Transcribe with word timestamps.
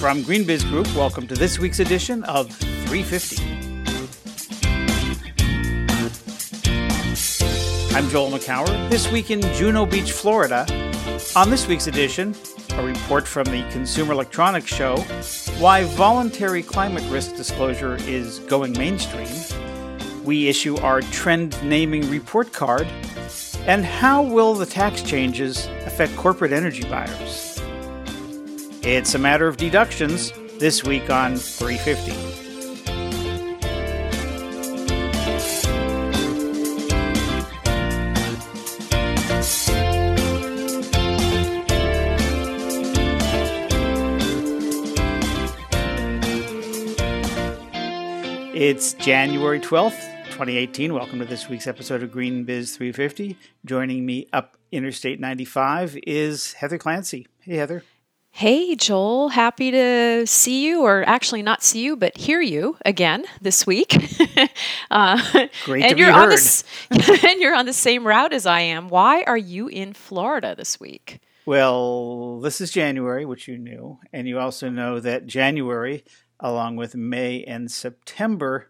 From 0.00 0.22
GreenBiz 0.22 0.66
Group, 0.70 0.86
welcome 0.96 1.26
to 1.26 1.34
this 1.34 1.58
week's 1.58 1.78
edition 1.78 2.24
of 2.24 2.50
350. 2.50 3.36
I'm 7.94 8.08
Joel 8.08 8.30
Makower. 8.30 8.88
This 8.88 9.12
week 9.12 9.30
in 9.30 9.42
Juno 9.52 9.84
Beach, 9.84 10.12
Florida. 10.12 10.64
On 11.36 11.50
this 11.50 11.68
week's 11.68 11.86
edition, 11.86 12.34
a 12.76 12.82
report 12.82 13.28
from 13.28 13.44
the 13.44 13.62
Consumer 13.72 14.14
Electronics 14.14 14.74
Show 14.74 14.96
why 15.58 15.84
voluntary 15.84 16.62
climate 16.62 17.04
risk 17.10 17.36
disclosure 17.36 17.96
is 18.08 18.38
going 18.38 18.72
mainstream. 18.78 19.28
We 20.24 20.48
issue 20.48 20.78
our 20.78 21.02
trend 21.02 21.62
naming 21.62 22.10
report 22.10 22.54
card. 22.54 22.88
And 23.66 23.84
how 23.84 24.22
will 24.22 24.54
the 24.54 24.64
tax 24.64 25.02
changes 25.02 25.66
affect 25.84 26.16
corporate 26.16 26.52
energy 26.52 26.84
buyers? 26.84 27.49
It's 28.82 29.14
a 29.14 29.18
matter 29.18 29.46
of 29.46 29.58
deductions 29.58 30.32
this 30.58 30.82
week 30.82 31.10
on 31.10 31.36
350. 31.36 32.12
It's 48.54 48.94
January 48.94 49.60
12th, 49.60 50.00
2018. 50.30 50.94
Welcome 50.94 51.18
to 51.18 51.26
this 51.26 51.50
week's 51.50 51.66
episode 51.66 52.02
of 52.02 52.10
GreenBiz 52.10 52.76
350. 52.76 53.36
Joining 53.66 54.06
me 54.06 54.26
up 54.32 54.56
Interstate 54.72 55.20
95 55.20 55.98
is 56.06 56.54
Heather 56.54 56.78
Clancy. 56.78 57.26
Hey, 57.40 57.56
Heather. 57.56 57.84
Hey, 58.32 58.74
Joel. 58.74 59.30
Happy 59.30 59.70
to 59.70 60.26
see 60.26 60.64
you, 60.64 60.82
or 60.82 61.04
actually 61.06 61.42
not 61.42 61.62
see 61.62 61.82
you, 61.84 61.96
but 61.96 62.16
hear 62.16 62.40
you 62.40 62.76
again 62.86 63.24
this 63.40 63.66
week. 63.66 63.94
uh, 64.90 65.46
Great 65.64 65.84
and 65.84 65.92
to 65.92 65.98
you're 65.98 66.08
be 66.08 66.12
heard. 66.12 66.64
On 66.90 67.00
and 67.28 67.40
you're 67.40 67.54
on 67.54 67.66
the 67.66 67.72
same 67.72 68.06
route 68.06 68.32
as 68.32 68.46
I 68.46 68.60
am. 68.60 68.88
Why 68.88 69.22
are 69.24 69.36
you 69.36 69.68
in 69.68 69.92
Florida 69.92 70.54
this 70.56 70.80
week? 70.80 71.20
Well, 71.44 72.40
this 72.40 72.60
is 72.60 72.70
January, 72.70 73.24
which 73.26 73.48
you 73.48 73.58
knew, 73.58 73.98
and 74.12 74.28
you 74.28 74.38
also 74.38 74.70
know 74.70 75.00
that 75.00 75.26
January, 75.26 76.04
along 76.38 76.76
with 76.76 76.94
May 76.94 77.42
and 77.44 77.70
September, 77.70 78.68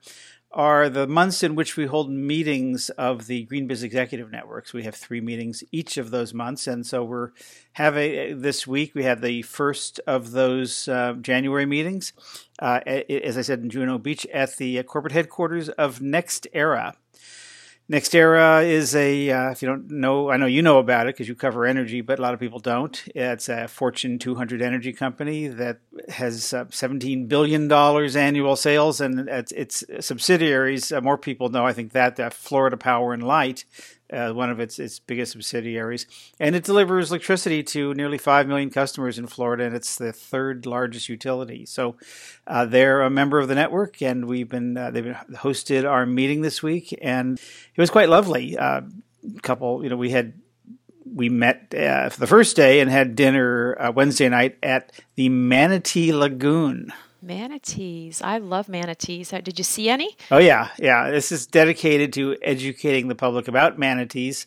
are 0.53 0.89
the 0.89 1.07
months 1.07 1.43
in 1.43 1.55
which 1.55 1.77
we 1.77 1.87
hold 1.87 2.11
meetings 2.11 2.91
of 2.91 3.27
the 3.27 3.47
GreenBiz 3.47 3.83
Executive 3.83 4.31
Networks. 4.31 4.73
We 4.73 4.83
have 4.83 4.95
three 4.95 5.21
meetings 5.21 5.63
each 5.71 5.97
of 5.97 6.11
those 6.11 6.35
months, 6.35 6.67
and 6.67 6.85
so 6.85 7.05
we're 7.05 7.31
having 7.73 8.41
this 8.41 8.67
week. 8.67 8.95
We 8.95 9.05
have 9.05 9.21
the 9.21 9.43
first 9.43 10.01
of 10.07 10.33
those 10.33 10.89
uh, 10.89 11.15
January 11.21 11.67
meetings, 11.67 12.13
uh, 12.59 12.81
as 12.85 13.39
I 13.39 13.43
said 13.43 13.61
in 13.61 13.71
Juno 13.71 13.99
Beach, 13.99 14.27
at 14.33 14.57
the 14.57 14.83
corporate 14.83 15.13
headquarters 15.13 15.69
of 15.69 16.01
NextEra. 16.01 16.95
NextEra 17.91 18.65
is 18.65 18.95
a, 18.95 19.31
uh, 19.31 19.51
if 19.51 19.63
you 19.63 19.69
don't 19.69 19.91
know, 19.91 20.31
I 20.31 20.37
know 20.37 20.47
you 20.47 20.63
know 20.63 20.79
about 20.79 21.09
it 21.09 21.17
because 21.17 21.27
you 21.27 21.35
cover 21.35 21.67
energy, 21.67 22.03
but 22.03 22.21
a 22.21 22.23
lot 22.23 22.35
of 22.35 22.39
people 22.39 22.61
don't. 22.61 23.03
It's 23.17 23.49
a 23.49 23.67
Fortune 23.67 24.21
200 24.21 24.63
energy 24.63 24.93
company 24.93 25.49
that 25.49 25.81
has 26.09 26.55
uh, 26.55 26.67
$17 26.67 27.27
billion 27.27 27.71
annual 27.73 28.55
sales, 28.55 29.01
and 29.01 29.29
its, 29.29 29.51
its 29.51 29.83
subsidiaries, 29.99 30.93
uh, 30.93 31.01
more 31.01 31.19
people 31.19 31.49
know, 31.49 31.67
I 31.67 31.73
think, 31.73 31.91
that, 31.91 32.15
that 32.15 32.33
Florida 32.33 32.77
Power 32.77 33.13
and 33.13 33.25
Light 33.25 33.65
uh, 34.13 34.33
one 34.33 34.51
of 34.51 34.61
its 34.61 34.79
its 34.79 34.99
biggest 34.99 35.33
subsidiaries, 35.33 36.07
and 36.39 36.55
it 36.55 36.65
delivers 36.65 37.11
electricity 37.11 37.63
to 37.63 37.95
nearly 37.95 38.19
five 38.19 38.47
million 38.47 38.71
customers 38.71 39.19
in 39.19 39.27
Florida, 39.27 39.65
and 39.65 39.75
it's 39.75 39.97
the 39.97 40.13
third 40.13 40.67
largest 40.67 41.09
utility. 41.09 41.67
So 41.67 41.97
uh, 42.47 42.67
they're 42.67 43.03
a 43.03 43.11
member 43.11 43.39
of 43.39 43.49
the 43.49 43.55
network, 43.55 44.03
and 44.03 44.27
we've 44.27 44.49
been 44.49 44.77
uh, 44.77 44.91
they've 44.91 45.05
been 45.05 45.17
hosted 45.35 45.89
our 45.89 46.07
meeting 46.07 46.43
this 46.43 46.63
week, 46.63 46.97
and 47.03 47.39
it 47.39 47.81
was 47.81 47.91
quite 47.91 48.09
lovely. 48.09 48.57
A 48.57 48.61
uh, 48.61 48.81
couple, 49.43 49.83
you 49.83 49.91
know, 49.91 49.97
we 49.97 50.11
had 50.11 50.35
we 51.05 51.29
met 51.29 51.75
uh, 51.75 52.09
for 52.09 52.21
the 52.21 52.27
first 52.27 52.57
day 52.57 52.81
and 52.81 52.91
had 52.91 53.17
dinner 53.17 53.77
uh, 53.81 53.93
Wednesday 53.93 54.29
night 54.29 54.59
at 54.63 54.93
the 55.17 55.29
Manatee 55.29 56.13
Lagoon. 56.13 56.93
Manatees. 57.23 58.23
I 58.23 58.39
love 58.39 58.69
manatees. 58.69 59.31
Did 59.31 59.59
you 59.59 59.65
see 59.65 59.89
any? 59.89 60.17
Oh, 60.31 60.39
yeah. 60.39 60.69
Yeah. 60.79 61.11
This 61.11 61.33
is 61.33 61.47
dedicated 61.47 62.13
to 62.15 62.37
educating 62.43 63.09
the 63.09 63.15
public 63.15 63.49
about 63.49 63.79
manatees 63.79 64.47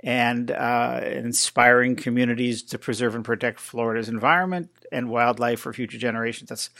and 0.00 0.50
uh, 0.50 1.00
inspiring 1.04 1.96
communities 1.96 2.62
to 2.64 2.78
preserve 2.78 3.14
and 3.14 3.24
protect 3.24 3.60
Florida's 3.60 4.08
environment 4.08 4.70
and 4.90 5.08
wildlife 5.08 5.60
for 5.60 5.72
future 5.72 5.98
generations. 5.98 6.48
That's 6.48 6.70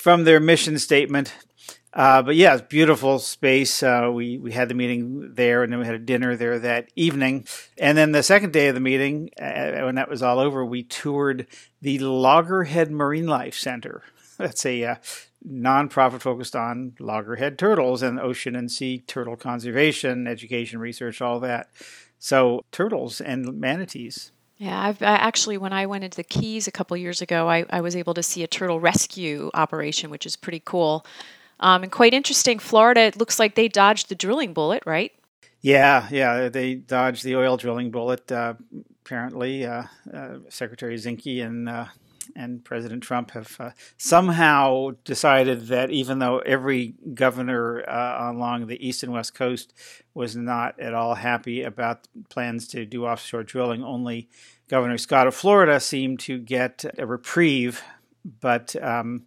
from 0.00 0.24
their 0.24 0.40
mission 0.40 0.78
statement. 0.78 1.34
Uh, 1.92 2.20
but 2.20 2.36
yeah, 2.36 2.52
it's 2.52 2.62
beautiful 2.62 3.18
space. 3.18 3.82
Uh, 3.82 4.10
we 4.12 4.36
we 4.36 4.52
had 4.52 4.68
the 4.68 4.74
meeting 4.74 5.32
there, 5.34 5.62
and 5.62 5.72
then 5.72 5.80
we 5.80 5.86
had 5.86 5.94
a 5.94 5.98
dinner 5.98 6.36
there 6.36 6.58
that 6.58 6.90
evening. 6.94 7.46
And 7.78 7.96
then 7.96 8.12
the 8.12 8.22
second 8.22 8.52
day 8.52 8.68
of 8.68 8.74
the 8.74 8.82
meeting, 8.82 9.30
uh, 9.40 9.80
when 9.84 9.94
that 9.94 10.10
was 10.10 10.22
all 10.22 10.38
over, 10.38 10.62
we 10.62 10.82
toured 10.82 11.46
the 11.80 11.98
Loggerhead 12.00 12.90
Marine 12.90 13.26
Life 13.26 13.54
Center, 13.54 14.02
that's 14.38 14.64
a 14.66 14.84
uh, 14.84 14.94
nonprofit 15.46 16.20
focused 16.20 16.56
on 16.56 16.94
loggerhead 16.98 17.58
turtles 17.58 18.02
and 18.02 18.18
ocean 18.20 18.56
and 18.56 18.70
sea 18.70 19.04
turtle 19.06 19.36
conservation, 19.36 20.26
education, 20.26 20.78
research, 20.78 21.20
all 21.20 21.40
that. 21.40 21.68
So 22.18 22.62
turtles 22.72 23.20
and 23.20 23.60
manatees. 23.60 24.32
Yeah, 24.56 24.80
I've 24.80 25.02
I 25.02 25.16
actually 25.16 25.58
when 25.58 25.74
I 25.74 25.86
went 25.86 26.04
into 26.04 26.16
the 26.16 26.24
Keys 26.24 26.66
a 26.66 26.72
couple 26.72 26.96
years 26.96 27.20
ago, 27.20 27.48
I, 27.48 27.66
I 27.68 27.82
was 27.82 27.94
able 27.94 28.14
to 28.14 28.22
see 28.22 28.42
a 28.42 28.46
turtle 28.46 28.80
rescue 28.80 29.50
operation, 29.52 30.08
which 30.08 30.24
is 30.24 30.34
pretty 30.34 30.62
cool 30.64 31.04
um, 31.60 31.82
and 31.82 31.92
quite 31.92 32.14
interesting. 32.14 32.58
Florida, 32.58 33.02
it 33.02 33.16
looks 33.16 33.38
like 33.38 33.54
they 33.54 33.68
dodged 33.68 34.08
the 34.08 34.14
drilling 34.14 34.52
bullet, 34.52 34.82
right? 34.86 35.12
Yeah, 35.60 36.06
yeah, 36.10 36.48
they 36.48 36.74
dodged 36.74 37.24
the 37.24 37.36
oil 37.36 37.56
drilling 37.56 37.90
bullet. 37.90 38.30
Uh, 38.30 38.54
apparently, 39.04 39.64
uh, 39.64 39.84
uh, 40.12 40.38
Secretary 40.48 40.94
Zinke 40.96 41.44
and 41.44 41.68
uh, 41.68 41.86
and 42.34 42.64
President 42.64 43.02
Trump 43.02 43.30
have 43.32 43.56
uh, 43.60 43.70
somehow 43.96 44.90
decided 45.04 45.68
that 45.68 45.90
even 45.90 46.18
though 46.18 46.38
every 46.38 46.94
governor 47.14 47.88
uh, 47.88 48.32
along 48.32 48.66
the 48.66 48.86
east 48.86 49.02
and 49.02 49.12
west 49.12 49.34
coast 49.34 49.72
was 50.14 50.34
not 50.34 50.78
at 50.80 50.94
all 50.94 51.14
happy 51.14 51.62
about 51.62 52.08
plans 52.28 52.66
to 52.68 52.84
do 52.84 53.06
offshore 53.06 53.42
drilling, 53.42 53.84
only 53.84 54.28
Governor 54.68 54.98
Scott 54.98 55.26
of 55.26 55.34
Florida 55.34 55.78
seemed 55.78 56.20
to 56.20 56.38
get 56.38 56.84
a 56.98 57.06
reprieve. 57.06 57.82
But 58.40 58.74
um, 58.82 59.26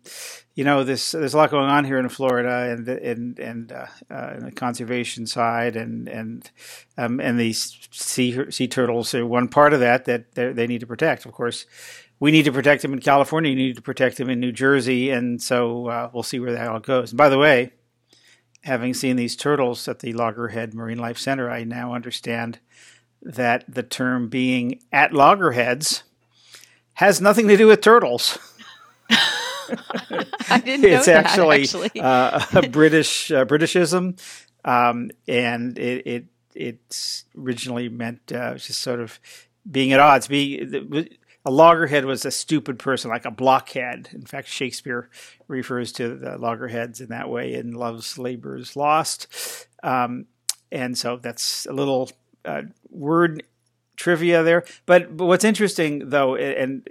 you 0.56 0.66
know, 0.66 0.84
this 0.84 1.12
there's 1.12 1.34
a 1.34 1.38
lot 1.38 1.52
going 1.52 1.70
on 1.70 1.86
here 1.86 2.00
in 2.00 2.10
Florida, 2.10 2.74
and 2.74 2.86
and 2.90 3.40
and, 3.40 3.72
uh, 3.72 3.86
uh, 4.12 4.40
the 4.42 4.52
conservation 4.52 5.26
side, 5.26 5.78
and 5.78 6.10
and 6.10 6.52
um, 6.98 7.22
and 7.22 7.40
these 7.40 7.88
sea 7.92 8.52
sea 8.52 8.68
turtles 8.68 9.16
are 9.16 9.26
one 9.26 9.48
part 9.48 9.74
of 9.74 9.80
that 9.80 10.04
that 10.04 10.34
they 10.34 10.68
need 10.68 10.82
to 10.82 10.88
protect. 10.88 11.26
Of 11.26 11.32
course, 11.32 11.66
we 12.20 12.32
need 12.32 12.46
to 12.46 12.52
protect 12.52 12.82
them 12.82 12.94
in 12.94 13.00
California. 13.00 13.50
You 13.50 13.56
need 13.56 13.76
to 13.76 13.82
protect 13.82 14.18
them 14.18 14.30
in 14.30 14.40
New 14.40 14.52
Jersey, 14.52 15.10
and 15.10 15.42
so 15.42 15.88
uh, 15.88 16.10
we'll 16.14 16.24
see 16.24 16.40
where 16.40 16.52
that 16.54 16.68
all 16.68 16.80
goes. 16.80 17.12
And 17.12 17.18
by 17.18 17.30
the 17.30 17.38
way, 17.38 17.72
having 18.64 18.94
seen 18.94 19.16
these 19.16 19.36
turtles 19.36 19.88
at 19.88 20.00
the 20.00 20.14
Loggerhead 20.14 20.74
Marine 20.74 21.00
Life 21.00 21.18
Center, 21.18 21.50
I 21.50 21.64
now 21.64 21.94
understand 21.94 22.60
that 23.22 23.64
the 23.68 23.84
term 23.84 24.30
being 24.30 24.82
at 24.92 25.14
loggerheads 25.14 26.04
has 26.94 27.22
nothing 27.22 27.48
to 27.48 27.58
do 27.58 27.68
with 27.68 27.82
turtles. 27.82 28.38
I 29.10 30.62
didn't 30.64 30.82
know 30.82 30.98
it's 30.98 31.06
that, 31.06 31.26
actually, 31.26 31.64
actually. 31.64 31.92
uh, 32.02 32.44
a 32.54 32.68
British 32.68 33.32
uh, 33.32 33.46
Britishism, 33.46 34.20
um, 34.66 35.12
and 35.28 35.78
it, 35.78 36.08
it 36.08 36.26
it's 36.56 37.26
originally 37.38 37.88
meant 37.88 38.32
uh, 38.32 38.56
just 38.56 38.80
sort 38.80 39.00
of 39.00 39.20
being 39.70 39.94
at 39.94 40.00
odds. 40.00 40.28
Be 40.28 41.18
a 41.46 41.52
loggerhead 41.52 42.06
was 42.06 42.26
a 42.26 42.32
stupid 42.32 42.80
person, 42.80 43.10
like 43.10 43.26
a 43.26 43.32
blockhead. 43.32 44.10
In 44.14 44.24
fact, 44.24 44.48
Shakespeare 44.48 45.10
refers 45.48 45.92
to 45.94 46.16
the 46.16 46.38
loggerheads 46.38 47.02
in 47.02 47.10
that 47.10 47.30
way 47.30 47.54
in 47.54 47.72
Love's 47.74 48.18
Labour's 48.18 48.76
Lost. 48.76 49.68
Um, 49.82 50.26
and 50.72 50.98
so 50.98 51.18
that's 51.18 51.66
a 51.66 51.74
little 51.74 52.12
uh, 52.46 52.64
word 52.90 53.44
trivia 53.96 54.44
there. 54.44 54.66
But, 54.86 55.16
but 55.16 55.26
what's 55.26 55.46
interesting, 55.46 56.10
though, 56.10 56.36
and 56.36 56.88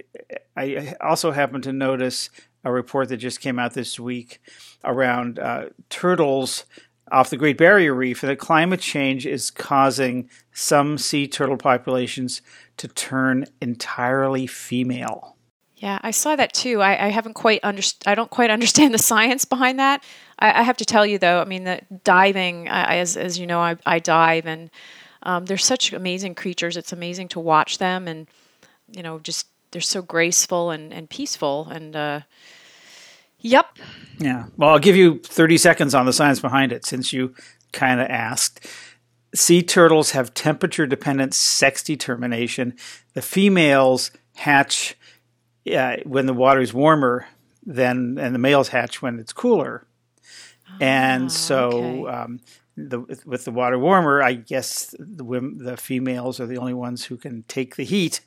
I 0.57 0.95
also 1.01 1.31
happen 1.31 1.63
to 1.63 1.73
notice 1.73 2.31
a 2.65 2.73
report 2.73 3.09
that 3.11 3.19
just 3.19 3.41
came 3.41 3.59
out 3.59 3.75
this 3.75 4.01
week 4.01 4.41
around 4.85 5.39
uh, 5.39 5.67
turtles 5.91 6.65
off 7.11 7.31
the 7.31 7.37
Great 7.37 7.57
Barrier 7.57 7.95
Reef, 7.95 8.21
that 8.21 8.39
climate 8.39 8.81
change 8.81 9.27
is 9.27 9.51
causing 9.51 10.29
some 10.53 10.99
sea 10.99 11.27
turtle 11.27 11.57
populations 11.57 12.43
to 12.79 12.89
turn 12.89 13.47
entirely 13.61 14.47
female. 14.47 15.37
Yeah, 15.77 15.99
I 16.03 16.11
saw 16.11 16.35
that 16.35 16.53
too. 16.53 16.83
I, 16.83 17.07
I 17.07 17.09
haven't 17.09 17.35
quite 17.35 17.63
underst- 17.63 18.07
I 18.07 18.15
don't 18.15 18.31
quite 18.31 18.51
understand 18.57 18.93
the 18.93 18.99
science 18.99 19.45
behind 19.45 19.79
that. 19.79 20.03
I, 20.39 20.61
I 20.61 20.63
have 20.63 20.77
to 20.79 20.85
tell 20.85 21.07
you 21.07 21.19
though. 21.19 21.41
I 21.41 21.45
mean, 21.45 21.65
the 21.65 21.81
diving, 22.05 22.69
I, 22.69 22.97
as 22.97 23.17
as 23.17 23.39
you 23.39 23.47
know, 23.47 23.61
I, 23.61 23.77
I 23.87 23.99
dive, 23.99 24.47
and 24.47 24.71
um, 25.23 25.45
they're 25.45 25.57
such 25.57 25.93
amazing 25.93 26.35
creatures. 26.35 26.77
It's 26.77 26.93
amazing 26.93 27.29
to 27.29 27.41
watch 27.41 27.79
them, 27.79 28.09
and 28.09 28.27
you 28.91 29.03
know, 29.03 29.19
just 29.19 29.47
they're 29.71 29.81
so 29.81 30.03
graceful 30.03 30.71
and 30.71 30.93
and 30.93 31.09
peaceful, 31.09 31.69
and 31.71 31.95
uh, 31.95 32.21
Yep. 33.41 33.79
Yeah. 34.19 34.47
Well, 34.57 34.71
I'll 34.71 34.79
give 34.79 34.97
you 34.97 35.21
30 35.21 35.59
seconds 35.59 35.95
on 35.95 36.07
the 36.07 36.13
science 36.13 36.41
behind 36.41 36.73
it 36.73 36.85
since 36.85 37.13
you 37.13 37.35
kind 37.73 38.01
of 38.01 38.09
asked. 38.09 38.67
Sea 39.35 39.63
turtles 39.63 40.13
have 40.13 40.33
temperature 40.35 40.87
dependent 40.87 41.35
sex 41.35 41.83
determination. 41.83 42.75
The 43.15 43.23
females 43.23 44.11
hatch 44.37 44.97
uh, 45.71 45.97
when 46.05 46.27
the 46.27 46.33
water 46.35 46.61
is 46.61 46.73
warmer 46.73 47.27
than 47.67 48.19
and 48.19 48.35
the 48.35 48.39
males 48.39 48.69
hatch 48.69 49.03
when 49.03 49.19
it's 49.19 49.33
cooler. 49.33 49.87
and 50.81 51.25
Ah, 51.25 51.29
so 51.29 51.69
okay. 51.69 52.07
um, 52.17 52.41
the, 52.77 53.01
with 53.27 53.45
the 53.45 53.51
water 53.51 53.79
warmer, 53.79 54.23
I 54.23 54.35
guess 54.35 54.95
the 54.99 55.25
wom- 55.25 55.59
the 55.59 55.77
females 55.77 56.41
are 56.41 56.47
the 56.47 56.57
only 56.59 56.75
ones 56.75 57.05
who 57.07 57.17
can 57.17 57.43
take 57.49 57.77
the 57.77 57.85
heat. 57.85 58.21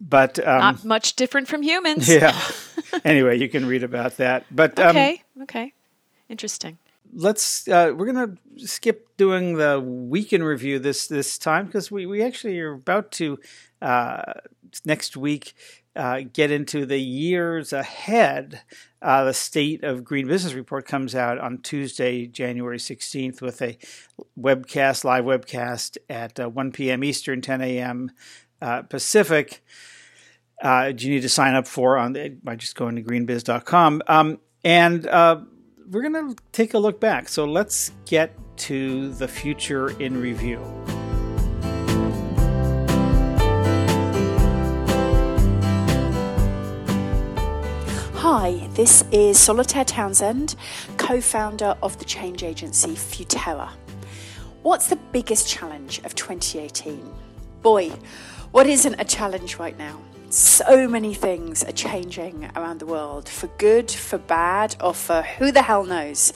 But 0.00 0.38
um, 0.40 0.58
Not 0.60 0.84
much 0.84 1.16
different 1.16 1.48
from 1.48 1.62
humans. 1.62 2.08
yeah. 2.08 2.38
anyway, 3.04 3.38
you 3.38 3.48
can 3.48 3.64
read 3.66 3.82
about 3.82 4.18
that. 4.18 4.44
But 4.50 4.78
um, 4.78 4.88
Okay. 4.90 5.22
okay. 5.42 5.72
Interesting. 6.28 6.78
Let's 7.14 7.68
uh, 7.68 7.92
we're 7.96 8.12
gonna 8.12 8.34
skip 8.58 9.16
doing 9.16 9.54
the 9.54 9.80
weekend 9.80 10.44
review 10.44 10.78
this 10.78 11.06
this 11.06 11.38
time 11.38 11.66
because 11.66 11.90
we, 11.90 12.06
we 12.06 12.22
actually 12.22 12.58
are 12.60 12.72
about 12.72 13.10
to 13.12 13.38
uh, 13.80 14.34
next 14.84 15.16
week 15.16 15.54
uh, 15.96 16.22
get 16.32 16.50
into 16.50 16.84
the 16.84 16.98
years 16.98 17.72
ahead. 17.72 18.62
Uh, 19.00 19.24
the 19.24 19.34
state 19.34 19.84
of 19.84 20.02
green 20.02 20.26
business 20.26 20.54
report 20.54 20.86
comes 20.86 21.14
out 21.14 21.38
on 21.38 21.58
Tuesday, 21.58 22.26
January 22.26 22.78
sixteenth, 22.78 23.40
with 23.40 23.62
a 23.62 23.78
webcast, 24.38 25.04
live 25.04 25.24
webcast 25.24 25.96
at 26.08 26.40
uh, 26.40 26.48
one 26.48 26.72
p.m. 26.72 27.04
Eastern, 27.04 27.40
ten 27.40 27.60
a.m. 27.60 28.10
Uh, 28.60 28.82
Pacific. 28.82 29.62
Uh, 30.62 30.92
you 30.96 31.10
need 31.10 31.22
to 31.22 31.28
sign 31.28 31.54
up 31.54 31.66
for 31.66 31.98
on 31.98 32.12
the, 32.12 32.30
by 32.42 32.54
just 32.56 32.76
going 32.76 32.96
to 32.96 33.02
greenbiz.com. 33.02 34.00
Um, 34.06 34.38
and 34.62 35.06
uh, 35.06 35.40
we're 35.90 36.02
going 36.02 36.34
to 36.34 36.42
take 36.52 36.74
a 36.74 36.78
look 36.78 37.00
back. 37.00 37.28
So 37.28 37.44
let's 37.44 37.92
get 38.06 38.32
to 38.56 39.12
the 39.14 39.28
future 39.28 39.90
in 40.00 40.20
review. 40.20 40.60
Hi, 48.16 48.66
this 48.72 49.04
is 49.12 49.38
Solitaire 49.38 49.84
Townsend, 49.84 50.56
co 50.96 51.20
founder 51.20 51.76
of 51.82 51.98
the 51.98 52.04
change 52.04 52.42
agency 52.42 52.94
Futerra. 52.94 53.70
What's 54.62 54.88
the 54.88 54.96
biggest 54.96 55.46
challenge 55.46 55.98
of 56.04 56.14
2018? 56.14 57.12
Boy, 57.60 57.90
what 58.52 58.66
isn't 58.66 58.98
a 58.98 59.04
challenge 59.04 59.58
right 59.58 59.76
now? 59.76 60.00
So 60.34 60.88
many 60.88 61.14
things 61.14 61.62
are 61.62 61.70
changing 61.70 62.50
around 62.56 62.80
the 62.80 62.86
world 62.86 63.28
for 63.28 63.46
good, 63.56 63.88
for 63.88 64.18
bad, 64.18 64.74
or 64.80 64.92
for 64.92 65.22
who 65.22 65.52
the 65.52 65.62
hell 65.62 65.84
knows. 65.84 66.32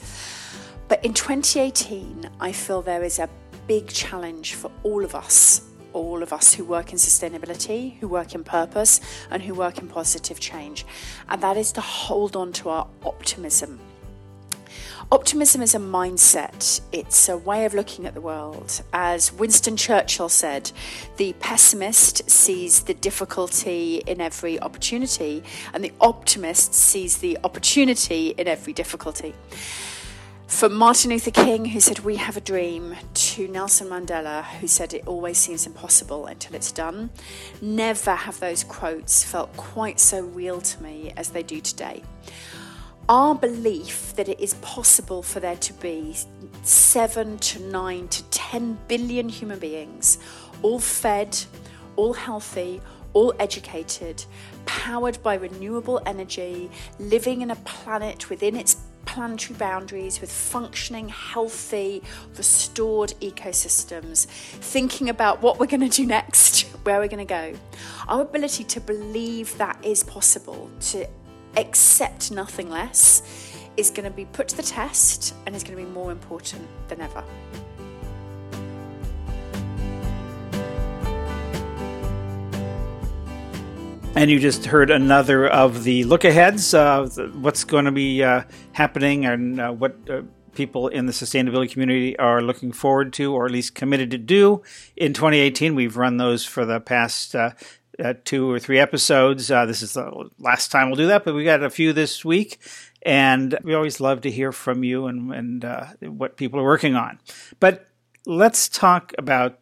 But 0.87 1.03
in 1.03 1.13
2018, 1.13 2.29
I 2.39 2.53
feel 2.53 2.81
there 2.81 3.03
is 3.03 3.19
a 3.19 3.27
big 3.67 3.89
challenge 3.89 4.53
for 4.53 4.71
all 4.83 5.03
of 5.03 5.15
us, 5.15 5.67
all 5.91 6.23
of 6.23 6.31
us 6.31 6.53
who 6.53 6.63
work 6.63 6.93
in 6.93 6.97
sustainability, 6.97 7.97
who 7.97 8.07
work 8.07 8.35
in 8.35 8.45
purpose, 8.45 9.01
and 9.31 9.43
who 9.43 9.53
work 9.53 9.79
in 9.79 9.89
positive 9.89 10.39
change. 10.39 10.85
And 11.27 11.41
that 11.43 11.57
is 11.57 11.73
to 11.73 11.81
hold 11.81 12.37
on 12.37 12.53
to 12.53 12.69
our 12.69 12.87
optimism. 13.03 13.81
Optimism 15.11 15.63
is 15.63 15.73
a 15.73 15.79
mindset, 15.79 16.81
it's 16.91 17.29
a 17.29 17.35
way 17.35 17.65
of 17.65 17.73
looking 17.73 18.05
at 18.05 18.13
the 18.13 18.21
world. 18.21 18.83
As 18.93 19.33
Winston 19.33 19.75
Churchill 19.75 20.29
said, 20.29 20.71
the 21.17 21.33
pessimist 21.39 22.29
sees 22.29 22.83
the 22.83 22.93
difficulty 22.93 24.03
in 24.05 24.21
every 24.21 24.59
opportunity, 24.59 25.41
and 25.73 25.83
the 25.83 25.91
optimist 25.99 26.75
sees 26.75 27.17
the 27.17 27.39
opportunity 27.43 28.35
in 28.37 28.47
every 28.47 28.71
difficulty. 28.71 29.33
From 30.45 30.75
Martin 30.75 31.09
Luther 31.09 31.31
King, 31.31 31.65
who 31.65 31.79
said, 31.79 31.99
We 31.99 32.17
have 32.17 32.37
a 32.37 32.41
dream, 32.41 32.95
to 33.15 33.47
Nelson 33.47 33.87
Mandela, 33.87 34.43
who 34.43 34.67
said, 34.67 34.93
It 34.93 35.07
always 35.07 35.39
seems 35.39 35.65
impossible 35.65 36.27
until 36.27 36.53
it's 36.53 36.71
done. 36.71 37.09
Never 37.63 38.13
have 38.13 38.39
those 38.39 38.63
quotes 38.63 39.23
felt 39.23 39.57
quite 39.57 39.99
so 39.99 40.21
real 40.21 40.61
to 40.61 40.83
me 40.83 41.13
as 41.17 41.29
they 41.29 41.41
do 41.41 41.61
today. 41.61 42.03
Our 43.09 43.33
belief 43.33 44.13
that 44.17 44.29
it 44.29 44.39
is 44.39 44.53
possible 44.61 45.23
for 45.23 45.39
there 45.39 45.55
to 45.55 45.73
be 45.73 46.15
seven 46.61 47.39
to 47.39 47.59
nine 47.59 48.07
to 48.09 48.23
10 48.25 48.77
billion 48.87 49.27
human 49.27 49.57
beings, 49.57 50.19
all 50.61 50.77
fed, 50.77 51.35
all 51.95 52.13
healthy, 52.13 52.79
all 53.13 53.33
educated, 53.39 54.23
powered 54.67 55.23
by 55.23 55.33
renewable 55.33 55.99
energy, 56.05 56.69
living 56.99 57.41
in 57.41 57.49
a 57.49 57.55
planet 57.55 58.29
within 58.29 58.55
its 58.55 58.75
planetary 59.05 59.57
boundaries 59.57 60.21
with 60.21 60.31
functioning, 60.31 61.09
healthy, 61.09 62.03
restored 62.37 63.11
ecosystems, 63.21 64.27
thinking 64.27 65.09
about 65.09 65.41
what 65.41 65.57
we're 65.59 65.65
going 65.65 65.81
to 65.81 65.89
do 65.89 66.05
next, 66.05 66.61
where 66.83 66.99
we're 66.99 67.07
going 67.07 67.25
to 67.25 67.25
go. 67.25 67.53
Our 68.07 68.21
ability 68.21 68.65
to 68.65 68.79
believe 68.79 69.57
that 69.57 69.83
is 69.83 70.03
possible, 70.03 70.69
to 70.81 71.07
accept 71.59 72.31
nothing 72.31 72.69
less, 72.69 73.21
is 73.77 73.89
going 73.89 74.05
to 74.05 74.15
be 74.15 74.25
put 74.25 74.47
to 74.49 74.57
the 74.57 74.63
test 74.63 75.33
and 75.45 75.55
is 75.55 75.63
going 75.63 75.77
to 75.77 75.83
be 75.83 75.89
more 75.89 76.11
important 76.11 76.67
than 76.89 77.01
ever. 77.01 77.23
And 84.15 84.29
you 84.29 84.39
just 84.39 84.65
heard 84.65 84.89
another 84.89 85.47
of 85.47 85.83
the 85.83 86.03
look 86.03 86.25
aheads, 86.25 86.73
uh, 86.73 87.07
what's 87.35 87.63
going 87.63 87.85
to 87.85 87.91
be 87.91 88.21
uh, 88.21 88.43
happening 88.73 89.25
and 89.25 89.61
uh, 89.61 89.71
what 89.71 89.95
uh, 90.09 90.23
people 90.53 90.89
in 90.89 91.05
the 91.05 91.13
sustainability 91.13 91.71
community 91.71 92.19
are 92.19 92.41
looking 92.41 92.73
forward 92.73 93.13
to, 93.13 93.33
or 93.33 93.45
at 93.45 93.51
least 93.51 93.75
committed 93.75 94.11
to 94.11 94.17
do 94.17 94.61
in 94.97 95.13
2018. 95.13 95.73
We've 95.73 95.95
run 95.95 96.17
those 96.17 96.43
for 96.43 96.65
the 96.65 96.81
past 96.81 97.33
uh, 98.03 98.13
two 98.23 98.49
or 98.49 98.59
three 98.59 98.79
episodes. 98.79 99.51
Uh, 99.51 99.65
this 99.65 99.81
is 99.81 99.93
the 99.93 100.29
last 100.39 100.71
time 100.71 100.89
we'll 100.89 100.97
do 100.97 101.07
that, 101.07 101.25
but 101.25 101.35
we 101.35 101.43
got 101.43 101.63
a 101.63 101.69
few 101.69 101.93
this 101.93 102.23
week. 102.23 102.59
And 103.01 103.57
we 103.63 103.73
always 103.73 103.99
love 103.99 104.21
to 104.21 104.31
hear 104.31 104.51
from 104.51 104.83
you 104.83 105.07
and, 105.07 105.33
and 105.33 105.65
uh, 105.65 105.85
what 106.01 106.37
people 106.37 106.59
are 106.59 106.65
working 106.65 106.95
on. 106.95 107.19
But 107.59 107.87
let's 108.25 108.67
talk 108.67 109.13
about 109.17 109.59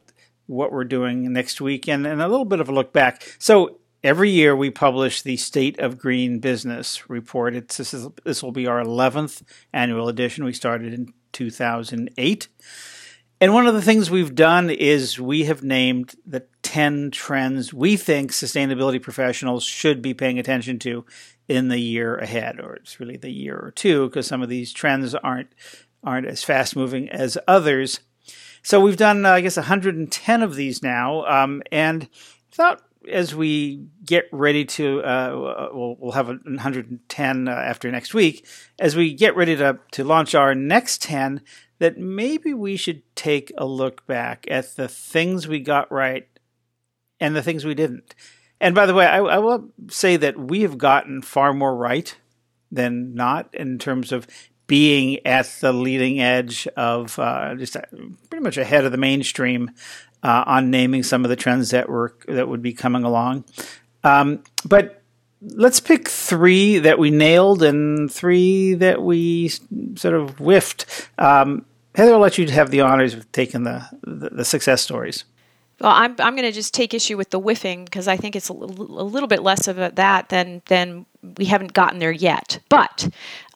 what 0.47 0.71
we're 0.71 0.85
doing 0.85 1.31
next 1.33 1.61
week 1.61 1.87
and, 1.87 2.07
and 2.07 2.21
a 2.21 2.27
little 2.27 2.45
bit 2.45 2.59
of 2.59 2.69
a 2.69 2.73
look 2.73 2.93
back. 2.93 3.35
So, 3.37 3.79
every 4.03 4.29
year 4.29 4.55
we 4.55 4.69
publish 4.69 5.21
the 5.21 5.37
State 5.37 5.79
of 5.79 5.97
Green 5.97 6.39
Business 6.39 7.09
report. 7.09 7.55
It's, 7.55 7.77
this, 7.77 7.93
is, 7.93 8.07
this 8.23 8.41
will 8.41 8.51
be 8.51 8.65
our 8.65 8.81
11th 8.81 9.43
annual 9.73 10.07
edition. 10.07 10.45
We 10.45 10.53
started 10.53 10.93
in 10.93 11.13
2008. 11.33 12.47
And 13.39 13.53
one 13.53 13.67
of 13.67 13.75
the 13.75 13.81
things 13.81 14.09
we've 14.09 14.33
done 14.33 14.69
is 14.69 15.19
we 15.19 15.43
have 15.43 15.63
named 15.63 16.15
the 16.25 16.45
10 16.67 17.11
trends 17.11 17.73
we 17.73 17.95
think 17.95 18.29
sustainability 18.29 19.01
professionals 19.01 19.63
should 19.63 20.01
be 20.01 20.13
paying 20.13 20.37
attention 20.37 20.77
to 20.79 21.05
in 21.47 21.69
the 21.69 21.79
year 21.79 22.17
ahead, 22.17 22.59
or 22.59 22.75
it's 22.75 22.99
really 22.99 23.15
the 23.15 23.31
year 23.31 23.57
or 23.57 23.71
two, 23.71 24.09
because 24.09 24.27
some 24.27 24.41
of 24.41 24.49
these 24.49 24.73
trends 24.73 25.15
aren't 25.15 25.47
aren't 26.03 26.27
as 26.27 26.43
fast 26.43 26.75
moving 26.75 27.09
as 27.09 27.37
others. 27.47 28.01
So 28.63 28.81
we've 28.81 28.97
done, 28.97 29.25
uh, 29.25 29.31
I 29.31 29.39
guess, 29.39 29.55
110 29.55 30.43
of 30.43 30.55
these 30.55 30.83
now, 30.83 31.25
um, 31.25 31.63
and 31.71 32.09
thought 32.51 32.81
as 33.09 33.33
we 33.33 33.87
get 34.03 34.25
ready 34.33 34.65
to, 34.65 35.01
uh, 35.03 35.69
we'll, 35.73 35.95
we'll 35.97 36.11
have 36.11 36.27
110 36.27 37.47
uh, 37.47 37.51
after 37.51 37.89
next 37.89 38.13
week. 38.13 38.45
As 38.77 38.93
we 38.93 39.13
get 39.13 39.37
ready 39.37 39.55
to 39.55 39.79
to 39.91 40.03
launch 40.03 40.35
our 40.35 40.53
next 40.53 41.01
10, 41.01 41.43
that 41.79 41.97
maybe 41.97 42.53
we 42.53 42.75
should 42.75 43.03
take 43.15 43.53
a 43.57 43.65
look 43.65 44.05
back 44.05 44.45
at 44.51 44.75
the 44.75 44.89
things 44.89 45.47
we 45.47 45.61
got 45.61 45.89
right 45.89 46.27
and 47.19 47.35
the 47.35 47.43
things 47.43 47.65
we 47.65 47.75
didn't. 47.75 48.15
And 48.59 48.73
by 48.73 48.85
the 48.85 48.93
way, 48.93 49.05
I, 49.05 49.19
I 49.19 49.37
will 49.37 49.69
say 49.89 50.17
that 50.17 50.37
we 50.37 50.61
have 50.61 50.77
gotten 50.77 51.21
far 51.21 51.53
more 51.53 51.75
right 51.75 52.15
than 52.71 53.13
not 53.13 53.53
in 53.53 53.77
terms 53.77 54.11
of 54.11 54.27
being 54.65 55.25
at 55.25 55.45
the 55.61 55.71
leading 55.71 56.19
edge 56.19 56.67
of 56.75 57.17
uh, 57.19 57.55
just 57.55 57.77
pretty 58.29 58.43
much 58.43 58.57
ahead 58.57 58.83
of 58.83 58.91
the 58.91 58.97
mainstream 58.97 59.71
uh, 60.23 60.43
on 60.45 60.69
naming 60.69 61.03
some 61.03 61.23
of 61.23 61.29
the 61.29 61.35
trends 61.35 61.71
that 61.71 61.87
were 61.87 62.15
that 62.27 62.49
would 62.49 62.61
be 62.61 62.73
coming 62.73 63.03
along. 63.03 63.45
Um, 64.03 64.43
but 64.65 65.01
let's 65.41 65.79
pick 65.79 66.07
three 66.09 66.79
that 66.79 66.99
we 66.99 67.11
nailed 67.11 67.63
and 67.63 68.11
three 68.11 68.73
that 68.75 69.01
we 69.01 69.49
sort 69.95 70.15
of 70.15 70.37
whiffed. 70.37 71.09
Um, 71.17 71.65
Heather, 71.95 72.13
I'll 72.13 72.19
let 72.19 72.37
you 72.37 72.47
have 72.47 72.69
the 72.69 72.81
honors 72.81 73.13
of 73.13 73.31
taking 73.31 73.63
the, 73.63 73.87
the, 74.03 74.29
the 74.29 74.45
success 74.45 74.81
stories. 74.81 75.23
Well, 75.79 75.91
I'm, 75.91 76.15
I'm 76.19 76.35
going 76.35 76.47
to 76.47 76.51
just 76.51 76.73
take 76.73 76.95
issue 76.95 77.17
with 77.17 77.29
the 77.29 77.39
whiffing 77.39 77.85
because 77.85 78.07
I 78.07 78.17
think 78.17 78.35
it's 78.35 78.49
a, 78.49 78.53
little- 78.53 79.09
little 79.09 79.27
bit 79.27 79.43
less 79.43 79.67
of 79.67 79.77
a, 79.77 79.91
that 79.95 80.29
than 80.29 80.63
than 80.65 81.05
we 81.37 81.45
haven't 81.45 81.73
gotten 81.73 81.99
there 81.99 82.11
yet. 82.11 82.59
But 82.67 83.09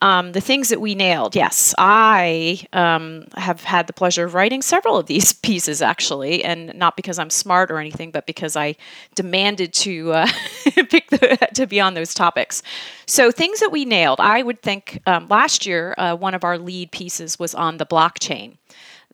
um, 0.03 0.33
the 0.33 0.41
things 0.41 0.69
that 0.69 0.79
we 0.81 0.93
nailed, 0.93 1.35
yes, 1.35 1.73
I 1.79 2.61
um, 2.73 3.25
have 3.37 3.63
had 3.63 3.87
the 3.87 3.93
pleasure 3.93 4.25
of 4.25 4.35
writing 4.35 4.61
several 4.61 4.97
of 4.97 5.07
these 5.07 5.33
pieces 5.47 5.81
actually, 5.81 6.43
and 6.43 6.75
not 6.75 6.95
because 6.95 7.17
I'm 7.17 7.31
smart 7.31 7.71
or 7.71 7.79
anything, 7.79 8.11
but 8.11 8.27
because 8.27 8.55
I 8.55 8.75
demanded 9.15 9.73
to 9.73 10.13
uh, 10.13 10.27
pick 10.89 11.09
the, 11.09 11.49
to 11.55 11.65
be 11.65 11.79
on 11.79 11.95
those 11.95 12.13
topics. 12.13 12.61
So 13.07 13.31
things 13.31 13.59
that 13.61 13.71
we 13.71 13.83
nailed, 13.83 14.19
I 14.19 14.43
would 14.43 14.61
think 14.61 15.01
um, 15.07 15.25
last 15.27 15.65
year 15.65 15.95
uh, 15.97 16.15
one 16.15 16.35
of 16.35 16.43
our 16.43 16.59
lead 16.59 16.91
pieces 16.91 17.39
was 17.39 17.55
on 17.55 17.77
the 17.77 17.85
blockchain. 17.85 18.57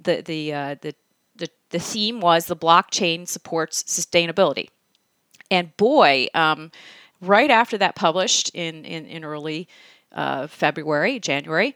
The 0.02 0.22
the, 0.22 0.54
uh, 0.54 0.76
the 0.82 0.94
the 1.70 1.78
the 1.78 1.84
theme 1.84 2.20
was 2.20 2.46
the 2.46 2.56
blockchain 2.56 3.28
supports 3.28 3.84
sustainability, 3.84 4.70
and 5.50 5.76
boy, 5.78 6.28
um, 6.34 6.72
right 7.22 7.52
after 7.52 7.78
that 7.78 7.96
published 7.96 8.52
in 8.54 8.86
in, 8.86 9.06
in 9.06 9.24
early 9.24 9.68
uh, 10.12 10.48
February, 10.48 11.20
January, 11.20 11.76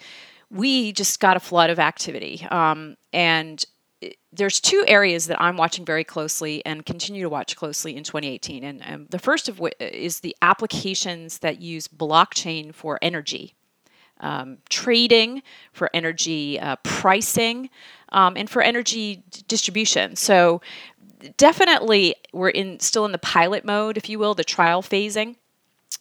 we 0.50 0.92
just 0.92 1.20
got 1.20 1.38
a 1.38 1.40
flood 1.40 1.70
of 1.70 1.80
activity. 1.80 2.46
Um, 2.52 2.98
and 3.14 3.64
there's 4.34 4.60
two 4.60 4.84
areas 4.88 5.28
that 5.28 5.42
I'm 5.42 5.58
watching 5.58 5.86
very 5.86 6.04
closely 6.04 6.66
and 6.66 6.86
continue 6.86 7.22
to 7.22 7.30
watch 7.30 7.56
closely 7.56 7.96
in 7.96 8.04
2018. 8.04 8.64
And, 8.64 8.82
and 8.84 9.10
the 9.10 9.20
first 9.20 9.48
of 9.48 9.60
which 9.60 9.76
is 9.80 10.22
the 10.22 10.36
applications 10.42 11.40
that 11.40 11.62
use 11.62 11.88
blockchain 11.88 12.74
for 12.74 12.98
energy. 13.02 13.54
Um, 14.22 14.60
trading, 14.70 15.42
for 15.74 15.90
energy 15.94 16.60
uh, 16.60 16.76
pricing, 16.84 17.70
um, 18.10 18.38
and 18.38 18.50
for 18.50 18.62
energy 18.62 19.24
d- 19.32 19.44
distribution. 19.48 20.16
So, 20.16 20.62
definitely, 21.38 22.16
we're 22.32 22.50
in 22.50 22.80
still 22.80 23.06
in 23.06 23.12
the 23.12 23.18
pilot 23.18 23.66
mode, 23.66 23.98
if 23.98 24.10
you 24.10 24.20
will, 24.20 24.36
the 24.36 24.44
trial 24.44 24.84
phasing. 24.84 25.38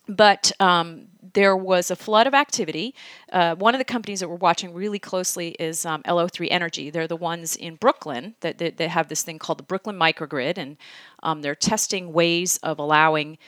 But 0.06 0.52
um, 0.60 1.06
there 1.34 1.56
was 1.56 1.90
a 1.90 1.96
flood 1.96 2.26
of 2.26 2.34
activity. 2.34 2.94
Uh, 3.32 3.54
one 3.54 3.74
of 3.74 3.78
the 3.78 3.84
companies 3.84 4.20
that 4.20 4.28
we're 4.28 4.36
watching 4.36 4.74
really 4.74 4.98
closely 4.98 5.50
is 5.58 5.86
um, 5.86 6.02
LO3 6.02 6.48
Energy. 6.50 6.90
They're 6.90 7.06
the 7.06 7.16
ones 7.16 7.56
in 7.56 7.76
Brooklyn 7.76 8.34
that, 8.40 8.58
that, 8.58 8.76
that, 8.78 8.90
have 8.90 9.08
this 9.08 9.22
thing 9.22 9.38
called 9.38 9.58
the 9.58 9.64
Brooklyn 9.64 9.96
Microgrid, 9.96 10.58
and 10.58 10.76
um, 11.22 11.42
they're 11.42 11.54
testing 11.54 12.12
ways 12.12 12.58
of 12.58 12.78
allowing 12.78 13.38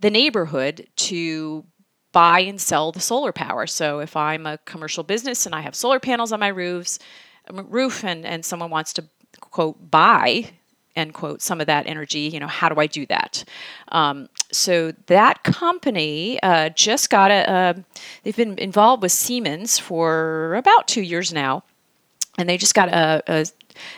the 0.00 0.10
neighborhood 0.10 0.88
to 0.96 1.64
buy 2.12 2.40
and 2.40 2.60
sell 2.60 2.92
the 2.92 3.00
solar 3.00 3.32
power. 3.32 3.66
So 3.66 4.00
if 4.00 4.16
I'm 4.16 4.46
a 4.46 4.58
commercial 4.58 5.04
business 5.04 5.46
and 5.46 5.54
I 5.54 5.60
have 5.60 5.74
solar 5.74 6.00
panels 6.00 6.32
on 6.32 6.40
my 6.40 6.48
roofs, 6.48 6.98
roof, 7.50 8.04
and, 8.04 8.26
and 8.26 8.44
someone 8.44 8.70
wants 8.70 8.92
to 8.94 9.04
quote 9.40 9.90
buy 9.90 10.50
end 10.96 11.14
quote 11.14 11.40
some 11.40 11.60
of 11.60 11.68
that 11.68 11.86
energy 11.86 12.22
you 12.22 12.40
know 12.40 12.48
how 12.48 12.68
do 12.68 12.80
i 12.80 12.86
do 12.86 13.06
that 13.06 13.44
um, 13.92 14.28
so 14.50 14.92
that 15.06 15.44
company 15.44 16.40
uh, 16.42 16.68
just 16.70 17.10
got 17.10 17.30
a 17.30 17.84
they've 18.24 18.36
been 18.36 18.58
involved 18.58 19.00
with 19.00 19.12
siemens 19.12 19.78
for 19.78 20.54
about 20.56 20.88
two 20.88 21.00
years 21.00 21.32
now 21.32 21.62
and 22.38 22.48
they 22.48 22.56
just 22.56 22.74
got 22.74 22.88
a, 22.88 23.22
a 23.28 23.46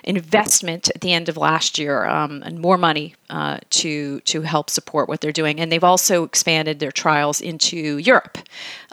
investment 0.04 0.90
at 0.94 1.00
the 1.00 1.12
end 1.12 1.28
of 1.28 1.36
last 1.36 1.78
year 1.78 2.04
um, 2.06 2.42
and 2.44 2.58
more 2.60 2.78
money 2.78 3.14
uh, 3.30 3.58
to 3.70 4.20
to 4.20 4.42
help 4.42 4.70
support 4.70 5.08
what 5.08 5.20
they're 5.20 5.32
doing. 5.32 5.60
And 5.60 5.70
they've 5.70 5.84
also 5.84 6.24
expanded 6.24 6.78
their 6.78 6.92
trials 6.92 7.40
into 7.40 7.98
Europe, 7.98 8.38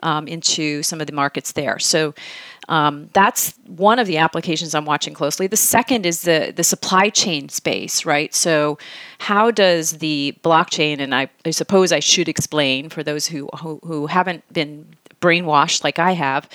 um, 0.03 0.27
into 0.27 0.83
some 0.83 1.01
of 1.01 1.07
the 1.07 1.13
markets 1.13 1.53
there. 1.53 1.79
So 1.79 2.13
um, 2.69 3.09
that's 3.13 3.55
one 3.65 3.97
of 3.97 4.05
the 4.05 4.17
applications 4.17 4.75
I'm 4.75 4.85
watching 4.85 5.15
closely. 5.15 5.47
The 5.47 5.57
second 5.57 6.05
is 6.05 6.21
the 6.21 6.53
the 6.55 6.63
supply 6.63 7.09
chain 7.09 7.49
space, 7.49 8.05
right? 8.05 8.33
So, 8.33 8.77
how 9.17 9.49
does 9.49 9.97
the 9.97 10.37
blockchain, 10.43 10.99
and 10.99 11.13
I, 11.13 11.29
I 11.45 11.49
suppose 11.49 11.91
I 11.91 11.99
should 11.99 12.29
explain 12.29 12.89
for 12.89 13.01
those 13.01 13.25
who, 13.25 13.49
who, 13.59 13.79
who 13.83 14.05
haven't 14.05 14.43
been 14.53 14.85
brainwashed 15.19 15.83
like 15.83 15.97
I 15.97 16.11
have, 16.11 16.47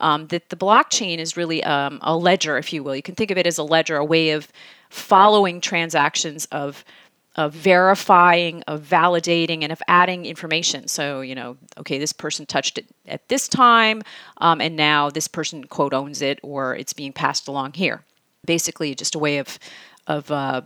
um, 0.00 0.26
that 0.28 0.48
the 0.48 0.56
blockchain 0.56 1.18
is 1.18 1.36
really 1.36 1.62
um, 1.64 1.98
a 2.02 2.16
ledger, 2.16 2.58
if 2.58 2.72
you 2.72 2.82
will. 2.82 2.96
You 2.96 3.02
can 3.02 3.14
think 3.14 3.30
of 3.30 3.38
it 3.38 3.46
as 3.46 3.58
a 3.58 3.62
ledger, 3.62 3.96
a 3.96 4.04
way 4.04 4.30
of 4.30 4.48
following 4.88 5.60
transactions 5.60 6.46
of 6.46 6.84
of 7.36 7.54
verifying, 7.54 8.60
of 8.62 8.82
validating, 8.82 9.62
and 9.62 9.70
of 9.70 9.80
adding 9.86 10.26
information. 10.26 10.88
So, 10.88 11.20
you 11.20 11.36
know, 11.36 11.56
okay, 11.78 11.96
this 11.96 12.12
person 12.12 12.44
touched 12.44 12.76
it 12.76 12.86
at 13.06 13.28
this 13.28 13.46
time, 13.46 14.02
um, 14.38 14.60
and 14.60 14.74
now 14.74 15.10
this 15.10 15.28
person, 15.28 15.64
quote, 15.64 15.94
owns 15.94 16.22
it, 16.22 16.40
or 16.42 16.74
it's 16.74 16.92
being 16.92 17.12
passed 17.12 17.46
along 17.46 17.74
here. 17.74 18.02
Basically, 18.44 18.96
just 18.96 19.14
a 19.14 19.18
way 19.18 19.38
of, 19.38 19.60
of 20.08 20.30
uh, 20.30 20.62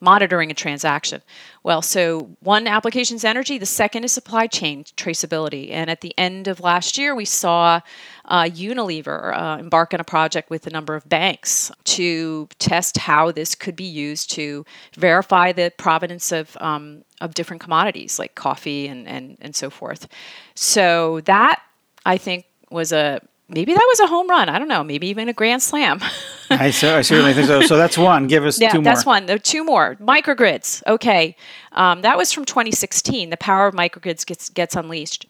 monitoring 0.00 0.50
a 0.50 0.54
transaction. 0.54 1.22
Well, 1.62 1.80
so 1.80 2.30
one 2.40 2.66
application 2.66 3.16
is 3.16 3.24
energy, 3.24 3.58
the 3.58 3.66
second 3.66 4.04
is 4.04 4.12
supply 4.12 4.46
chain 4.46 4.84
traceability. 4.84 5.70
And 5.70 5.88
at 5.88 6.02
the 6.02 6.12
end 6.18 6.48
of 6.48 6.60
last 6.60 6.98
year, 6.98 7.14
we 7.14 7.24
saw 7.24 7.80
uh, 8.26 8.44
Unilever 8.44 9.36
uh, 9.36 9.58
embark 9.58 9.94
on 9.94 10.00
a 10.00 10.04
project 10.04 10.50
with 10.50 10.66
a 10.66 10.70
number 10.70 10.94
of 10.94 11.08
banks 11.08 11.72
to 11.84 12.48
test 12.58 12.98
how 12.98 13.32
this 13.32 13.54
could 13.54 13.76
be 13.76 13.84
used 13.84 14.30
to 14.32 14.64
verify 14.94 15.52
the 15.52 15.72
provenance 15.78 16.30
of, 16.30 16.56
um, 16.60 17.02
of 17.20 17.34
different 17.34 17.62
commodities 17.62 18.18
like 18.18 18.34
coffee 18.34 18.86
and, 18.86 19.08
and, 19.08 19.38
and 19.40 19.56
so 19.56 19.70
forth. 19.70 20.08
So 20.54 21.20
that, 21.22 21.62
I 22.04 22.18
think, 22.18 22.44
was 22.70 22.92
a 22.92 23.20
maybe 23.48 23.72
that 23.72 23.86
was 23.88 24.00
a 24.00 24.06
home 24.06 24.28
run. 24.28 24.48
I 24.48 24.58
don't 24.58 24.68
know. 24.68 24.82
Maybe 24.82 25.08
even 25.08 25.28
a 25.28 25.32
grand 25.32 25.62
slam. 25.62 26.00
I, 26.50 26.70
so, 26.70 26.96
I 26.96 27.02
certainly 27.02 27.32
think 27.32 27.46
so. 27.46 27.62
So 27.62 27.76
that's 27.76 27.98
one. 27.98 28.26
Give 28.26 28.44
us 28.44 28.60
yeah, 28.60 28.70
two 28.70 28.78
more. 28.78 28.84
that's 28.84 29.06
one. 29.06 29.26
There 29.26 29.38
two 29.38 29.64
more. 29.64 29.96
Microgrids. 29.96 30.82
Okay. 30.86 31.36
Um, 31.72 32.02
that 32.02 32.16
was 32.16 32.32
from 32.32 32.44
2016. 32.44 33.30
The 33.30 33.36
power 33.36 33.66
of 33.66 33.74
microgrids 33.74 34.24
gets, 34.24 34.48
gets 34.48 34.76
unleashed. 34.76 35.26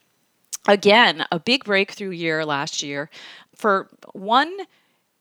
Again, 0.68 1.24
a 1.30 1.38
big 1.38 1.64
breakthrough 1.64 2.10
year 2.10 2.44
last 2.44 2.82
year 2.82 3.08
for 3.54 3.88
one 4.12 4.52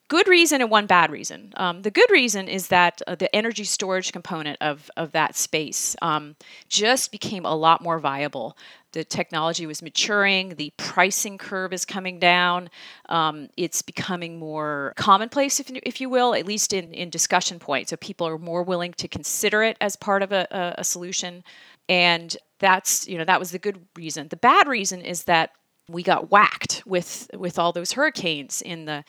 good 0.07 0.27
reason 0.27 0.61
and 0.61 0.69
one 0.69 0.85
bad 0.85 1.11
reason. 1.11 1.53
Um, 1.57 1.81
the 1.81 1.91
good 1.91 2.09
reason 2.11 2.47
is 2.47 2.67
that 2.67 3.01
uh, 3.07 3.15
the 3.15 3.33
energy 3.35 3.63
storage 3.63 4.11
component 4.11 4.57
of, 4.61 4.89
of 4.97 5.11
that 5.13 5.35
space 5.35 5.95
um, 6.01 6.35
just 6.69 7.11
became 7.11 7.45
a 7.45 7.55
lot 7.55 7.81
more 7.81 7.99
viable 7.99 8.57
the 8.95 9.03
technology 9.03 9.65
was 9.67 9.81
maturing, 9.81 10.55
the 10.55 10.71
pricing 10.77 11.37
curve 11.37 11.73
is 11.73 11.83
coming 11.85 12.17
down, 12.17 12.69
um, 13.09 13.49
it's 13.57 13.81
becoming 13.81 14.39
more 14.39 14.93
commonplace, 14.95 15.59
if, 15.59 15.69
if 15.83 15.99
you 15.99 16.09
will, 16.09 16.33
at 16.33 16.45
least 16.45 16.71
in, 16.73 16.93
in 16.93 17.09
discussion 17.09 17.59
points. 17.59 17.89
So 17.89 17.97
people 17.97 18.25
are 18.25 18.39
more 18.39 18.63
willing 18.63 18.93
to 18.93 19.07
consider 19.07 19.63
it 19.63 19.77
as 19.81 19.97
part 19.97 20.23
of 20.23 20.31
a, 20.31 20.47
a, 20.49 20.75
a 20.79 20.83
solution. 20.83 21.43
And 21.89 22.35
that's, 22.59 23.05
you 23.07 23.17
know, 23.17 23.25
that 23.25 23.37
was 23.39 23.51
the 23.51 23.59
good 23.59 23.85
reason. 23.97 24.29
The 24.29 24.37
bad 24.37 24.67
reason 24.67 25.01
is 25.01 25.25
that 25.25 25.51
we 25.89 26.01
got 26.01 26.31
whacked 26.31 26.81
with 26.85 27.29
with 27.33 27.59
all 27.59 27.71
those 27.71 27.91
hurricanes 27.91 28.61
in 28.61 28.85
the 28.85 29.03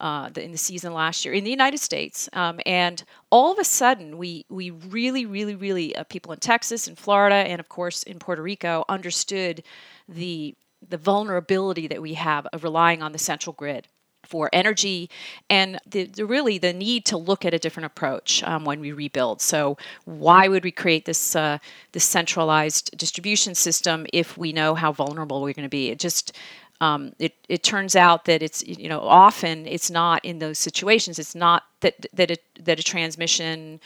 uh, 0.00 0.28
the, 0.30 0.42
in 0.42 0.52
the 0.52 0.58
season 0.58 0.92
last 0.92 1.24
year 1.24 1.34
in 1.34 1.44
the 1.44 1.50
United 1.50 1.78
States. 1.78 2.28
Um, 2.32 2.60
and 2.66 3.02
all 3.30 3.52
of 3.52 3.58
a 3.58 3.64
sudden, 3.64 4.18
we, 4.18 4.46
we 4.48 4.70
really, 4.70 5.26
really, 5.26 5.54
really, 5.54 5.94
uh, 5.94 6.04
people 6.04 6.32
in 6.32 6.38
Texas 6.38 6.88
and 6.88 6.98
Florida, 6.98 7.36
and 7.36 7.60
of 7.60 7.68
course 7.68 8.02
in 8.02 8.18
Puerto 8.18 8.42
Rico, 8.42 8.84
understood 8.88 9.62
the, 10.08 10.54
the 10.88 10.96
vulnerability 10.96 11.86
that 11.86 12.02
we 12.02 12.14
have 12.14 12.46
of 12.52 12.64
relying 12.64 13.02
on 13.02 13.12
the 13.12 13.18
central 13.18 13.52
grid 13.52 13.86
for 14.30 14.48
energy 14.52 15.10
and 15.48 15.78
the, 15.86 16.04
the, 16.04 16.24
really 16.24 16.56
the 16.56 16.72
need 16.72 17.04
to 17.04 17.16
look 17.16 17.44
at 17.44 17.52
a 17.52 17.58
different 17.58 17.86
approach 17.86 18.42
um, 18.44 18.64
when 18.64 18.78
we 18.78 18.92
rebuild. 18.92 19.40
So 19.40 19.76
why 20.04 20.46
would 20.46 20.62
we 20.62 20.70
create 20.70 21.04
this 21.04 21.34
uh, 21.34 21.58
this 21.92 22.04
centralized 22.04 22.96
distribution 22.96 23.54
system 23.54 24.06
if 24.12 24.38
we 24.38 24.52
know 24.52 24.74
how 24.74 24.92
vulnerable 24.92 25.42
we're 25.42 25.52
going 25.52 25.64
to 25.64 25.68
be? 25.68 25.90
It 25.90 25.98
just 25.98 26.36
um, 26.80 27.12
it, 27.18 27.34
it 27.48 27.62
turns 27.62 27.94
out 27.94 28.24
that 28.24 28.42
it's 28.42 28.66
you 28.66 28.88
know 28.88 29.00
often 29.00 29.66
it's 29.66 29.90
not 29.90 30.24
in 30.24 30.38
those 30.38 30.58
situations. 30.58 31.18
It's 31.18 31.34
not 31.34 31.64
that 31.80 32.06
that 32.14 32.30
it, 32.30 32.42
that 32.64 32.80
a 32.80 32.82
transmission 32.82 33.80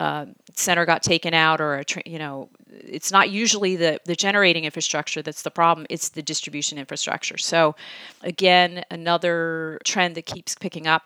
uh, 0.00 0.26
center 0.54 0.86
got 0.86 1.02
taken 1.02 1.34
out 1.34 1.60
or 1.60 1.74
a 1.74 1.84
tra- 1.84 2.02
you 2.06 2.18
know 2.18 2.48
it's 2.70 3.12
not 3.12 3.30
usually 3.30 3.76
the 3.76 4.00
the 4.06 4.14
generating 4.14 4.64
infrastructure 4.64 5.22
that's 5.22 5.42
the 5.42 5.50
problem. 5.50 5.86
It's 5.90 6.08
the 6.08 6.22
distribution 6.22 6.78
infrastructure. 6.78 7.36
So 7.36 7.74
again 8.22 8.84
another 8.90 9.78
trend 9.84 10.14
that 10.14 10.26
keeps 10.26 10.54
picking 10.54 10.86
up. 10.86 11.02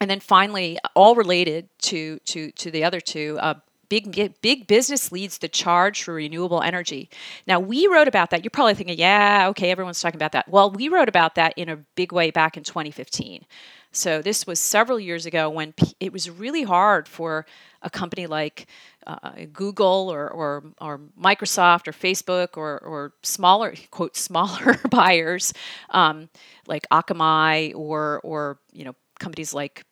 And 0.00 0.10
then 0.10 0.20
finally 0.20 0.78
all 0.96 1.14
related 1.14 1.68
to 1.82 2.18
to 2.20 2.50
to 2.52 2.70
the 2.70 2.82
other 2.82 3.00
two 3.00 3.38
uh, 3.40 3.54
big 3.90 4.40
big 4.40 4.66
business 4.66 5.12
leads 5.12 5.38
the 5.38 5.48
charge 5.48 6.02
for 6.02 6.14
renewable 6.14 6.62
energy. 6.62 7.10
Now 7.46 7.60
we 7.60 7.86
wrote 7.86 8.08
about 8.08 8.30
that. 8.30 8.42
You're 8.42 8.50
probably 8.50 8.74
thinking, 8.74 8.98
yeah, 8.98 9.48
okay, 9.50 9.70
everyone's 9.70 10.00
talking 10.00 10.16
about 10.16 10.32
that. 10.32 10.48
Well, 10.48 10.70
we 10.70 10.88
wrote 10.88 11.10
about 11.10 11.34
that 11.34 11.52
in 11.58 11.68
a 11.68 11.76
big 11.76 12.12
way 12.12 12.30
back 12.30 12.56
in 12.56 12.62
2015. 12.62 13.44
So 13.92 14.22
this 14.22 14.46
was 14.46 14.60
several 14.60 15.00
years 15.00 15.26
ago 15.26 15.50
when 15.50 15.74
it 15.98 16.12
was 16.12 16.30
really 16.30 16.62
hard 16.62 17.08
for 17.08 17.44
a 17.82 17.90
company 17.90 18.26
like 18.28 18.68
uh, 19.06 19.32
Google 19.52 20.08
or, 20.12 20.30
or, 20.30 20.64
or 20.80 21.00
Microsoft 21.20 21.88
or 21.88 21.92
Facebook 21.92 22.56
or, 22.56 22.78
or 22.78 23.14
smaller 23.22 23.74
quote 23.90 24.16
smaller 24.16 24.78
buyers 24.90 25.52
um, 25.90 26.28
like 26.68 26.86
Akamai 26.92 27.74
or 27.74 28.20
or 28.22 28.58
you 28.72 28.84
know 28.84 28.94
companies 29.18 29.52
like 29.52 29.84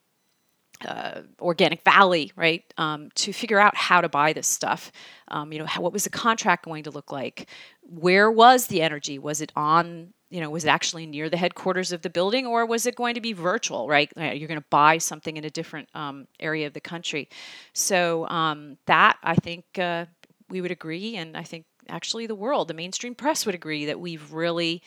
uh, 0.86 1.22
Organic 1.40 1.82
Valley, 1.82 2.32
right, 2.36 2.64
um, 2.76 3.10
to 3.16 3.32
figure 3.32 3.58
out 3.58 3.76
how 3.76 4.00
to 4.00 4.08
buy 4.08 4.32
this 4.32 4.46
stuff. 4.46 4.92
Um, 5.28 5.52
you 5.52 5.58
know, 5.58 5.66
how, 5.66 5.80
what 5.80 5.92
was 5.92 6.04
the 6.04 6.10
contract 6.10 6.64
going 6.64 6.84
to 6.84 6.90
look 6.90 7.10
like? 7.12 7.48
Where 7.82 8.30
was 8.30 8.66
the 8.66 8.82
energy? 8.82 9.18
Was 9.18 9.40
it 9.40 9.52
on? 9.56 10.12
You 10.30 10.42
know, 10.42 10.50
was 10.50 10.66
it 10.66 10.68
actually 10.68 11.06
near 11.06 11.30
the 11.30 11.38
headquarters 11.38 11.90
of 11.90 12.02
the 12.02 12.10
building, 12.10 12.46
or 12.46 12.66
was 12.66 12.84
it 12.84 12.94
going 12.96 13.14
to 13.14 13.20
be 13.20 13.32
virtual? 13.32 13.88
Right, 13.88 14.12
you're 14.16 14.48
going 14.48 14.60
to 14.60 14.66
buy 14.70 14.98
something 14.98 15.36
in 15.36 15.44
a 15.44 15.50
different 15.50 15.88
um, 15.94 16.26
area 16.38 16.66
of 16.66 16.74
the 16.74 16.80
country. 16.80 17.28
So 17.72 18.28
um, 18.28 18.76
that 18.86 19.16
I 19.22 19.34
think 19.34 19.64
uh, 19.78 20.04
we 20.50 20.60
would 20.60 20.70
agree, 20.70 21.16
and 21.16 21.36
I 21.36 21.44
think 21.44 21.64
actually 21.88 22.26
the 22.26 22.34
world, 22.34 22.68
the 22.68 22.74
mainstream 22.74 23.14
press 23.14 23.46
would 23.46 23.54
agree 23.54 23.86
that 23.86 23.98
we've 23.98 24.32
really 24.32 24.82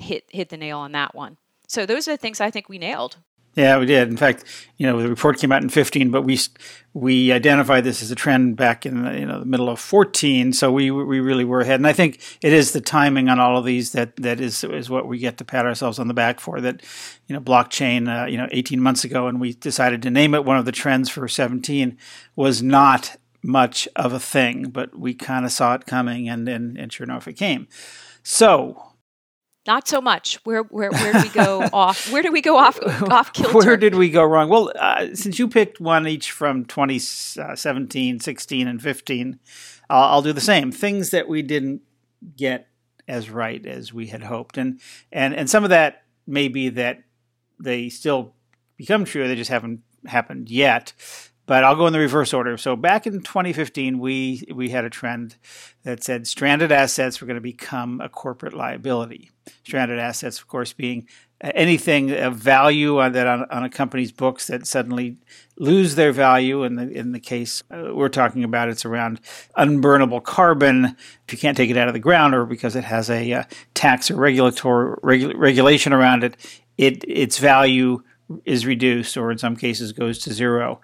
hit 0.00 0.24
hit 0.30 0.48
the 0.48 0.56
nail 0.56 0.78
on 0.78 0.92
that 0.92 1.14
one. 1.14 1.36
So 1.66 1.84
those 1.84 2.08
are 2.08 2.12
the 2.12 2.16
things 2.16 2.40
I 2.40 2.50
think 2.50 2.68
we 2.68 2.78
nailed. 2.78 3.18
Yeah, 3.54 3.78
we 3.78 3.86
did. 3.86 4.08
In 4.08 4.16
fact, 4.16 4.44
you 4.76 4.86
know, 4.86 5.00
the 5.02 5.08
report 5.08 5.38
came 5.38 5.50
out 5.50 5.62
in 5.62 5.68
15, 5.68 6.10
but 6.10 6.22
we 6.22 6.38
we 6.94 7.32
identified 7.32 7.84
this 7.84 8.02
as 8.02 8.10
a 8.10 8.14
trend 8.14 8.56
back 8.56 8.86
in 8.86 9.02
the, 9.02 9.18
you 9.18 9.26
know 9.26 9.40
the 9.40 9.46
middle 9.46 9.68
of 9.68 9.80
14. 9.80 10.52
So 10.52 10.70
we 10.70 10.90
we 10.90 11.18
really 11.18 11.44
were 11.44 11.60
ahead, 11.60 11.80
and 11.80 11.86
I 11.86 11.92
think 11.92 12.20
it 12.40 12.52
is 12.52 12.72
the 12.72 12.80
timing 12.80 13.28
on 13.28 13.40
all 13.40 13.56
of 13.56 13.64
these 13.64 13.92
that 13.92 14.14
that 14.16 14.40
is 14.40 14.62
is 14.62 14.88
what 14.88 15.08
we 15.08 15.18
get 15.18 15.38
to 15.38 15.44
pat 15.44 15.66
ourselves 15.66 15.98
on 15.98 16.06
the 16.06 16.14
back 16.14 16.38
for. 16.38 16.60
That 16.60 16.82
you 17.26 17.34
know, 17.34 17.40
blockchain, 17.40 18.22
uh, 18.22 18.26
you 18.26 18.36
know, 18.36 18.48
18 18.52 18.80
months 18.80 19.04
ago, 19.04 19.26
and 19.26 19.40
we 19.40 19.54
decided 19.54 20.02
to 20.02 20.10
name 20.10 20.34
it. 20.34 20.44
One 20.44 20.56
of 20.56 20.64
the 20.64 20.72
trends 20.72 21.08
for 21.10 21.26
17 21.26 21.98
was 22.36 22.62
not 22.62 23.16
much 23.42 23.88
of 23.96 24.12
a 24.12 24.20
thing, 24.20 24.70
but 24.70 24.96
we 24.98 25.14
kind 25.14 25.44
of 25.44 25.52
saw 25.52 25.74
it 25.74 25.86
coming, 25.86 26.28
and, 26.28 26.48
and 26.48 26.78
and 26.78 26.92
sure 26.92 27.04
enough, 27.04 27.26
it 27.26 27.34
came. 27.34 27.66
So 28.22 28.87
not 29.68 29.86
so 29.86 30.00
much. 30.00 30.40
Where 30.44 30.62
where 30.64 30.90
where 30.90 31.12
do 31.12 31.20
we 31.22 31.28
go 31.28 31.68
off? 31.72 32.10
Where 32.10 32.22
do 32.22 32.32
we 32.32 32.40
go 32.40 32.56
off 32.56 32.80
off 33.02 33.32
kilter? 33.32 33.56
Where 33.56 33.76
did 33.76 33.94
we 33.94 34.10
go 34.10 34.24
wrong? 34.24 34.48
Well, 34.48 34.72
uh, 34.76 35.14
since 35.14 35.38
you 35.38 35.46
picked 35.46 35.78
one 35.78 36.08
each 36.08 36.32
from 36.32 36.64
2017, 36.64 38.18
16, 38.18 38.66
and 38.66 38.82
15, 38.82 39.38
I'll, 39.88 40.02
I'll 40.02 40.22
do 40.22 40.32
the 40.32 40.40
same. 40.40 40.72
Things 40.72 41.10
that 41.10 41.28
we 41.28 41.42
didn't 41.42 41.82
get 42.36 42.66
as 43.06 43.30
right 43.30 43.64
as 43.64 43.92
we 43.92 44.08
had 44.08 44.24
hoped, 44.24 44.58
and 44.58 44.80
and 45.12 45.34
and 45.34 45.48
some 45.48 45.62
of 45.62 45.70
that 45.70 46.02
may 46.26 46.48
be 46.48 46.70
that 46.70 47.04
they 47.60 47.90
still 47.90 48.34
become 48.76 49.04
true. 49.04 49.28
They 49.28 49.36
just 49.36 49.50
haven't 49.50 49.82
happened 50.06 50.50
yet 50.50 50.94
but 51.48 51.64
I'll 51.64 51.74
go 51.74 51.86
in 51.86 51.94
the 51.94 51.98
reverse 51.98 52.34
order. 52.34 52.58
So 52.58 52.76
back 52.76 53.06
in 53.06 53.22
2015, 53.22 53.98
we 53.98 54.44
we 54.54 54.68
had 54.68 54.84
a 54.84 54.90
trend 54.90 55.36
that 55.82 56.04
said 56.04 56.26
stranded 56.28 56.70
assets 56.70 57.20
were 57.20 57.26
going 57.26 57.36
to 57.36 57.40
become 57.40 58.00
a 58.02 58.08
corporate 58.08 58.52
liability. 58.52 59.30
Stranded 59.64 59.98
assets, 59.98 60.38
of 60.38 60.48
course, 60.48 60.72
being 60.72 61.06
anything 61.40 62.10
of 62.10 62.34
value 62.34 62.98
on 62.98 63.12
that 63.12 63.26
on, 63.26 63.44
on 63.50 63.64
a 63.64 63.70
company's 63.70 64.10
books 64.10 64.48
that 64.48 64.66
suddenly 64.66 65.16
lose 65.56 65.94
their 65.94 66.12
value. 66.12 66.64
In 66.64 66.76
the 66.76 66.90
in 66.90 67.12
the 67.12 67.20
case 67.20 67.62
uh, 67.70 67.94
we're 67.94 68.08
talking 68.08 68.44
about, 68.44 68.68
it's 68.68 68.84
around 68.84 69.20
unburnable 69.56 70.22
carbon. 70.22 70.96
If 71.26 71.32
you 71.32 71.38
can't 71.38 71.56
take 71.56 71.70
it 71.70 71.76
out 71.76 71.88
of 71.88 71.94
the 71.94 72.00
ground, 72.00 72.34
or 72.34 72.44
because 72.44 72.76
it 72.76 72.84
has 72.84 73.10
a 73.10 73.32
uh, 73.32 73.44
tax 73.74 74.10
or 74.10 74.16
regulatory 74.16 74.96
regu- 75.02 75.34
regulation 75.36 75.92
around 75.92 76.24
it, 76.24 76.36
it 76.76 77.04
its 77.06 77.38
value 77.38 78.02
is 78.44 78.66
reduced, 78.66 79.16
or 79.16 79.30
in 79.30 79.38
some 79.38 79.56
cases 79.56 79.92
goes 79.92 80.18
to 80.18 80.32
zero 80.32 80.80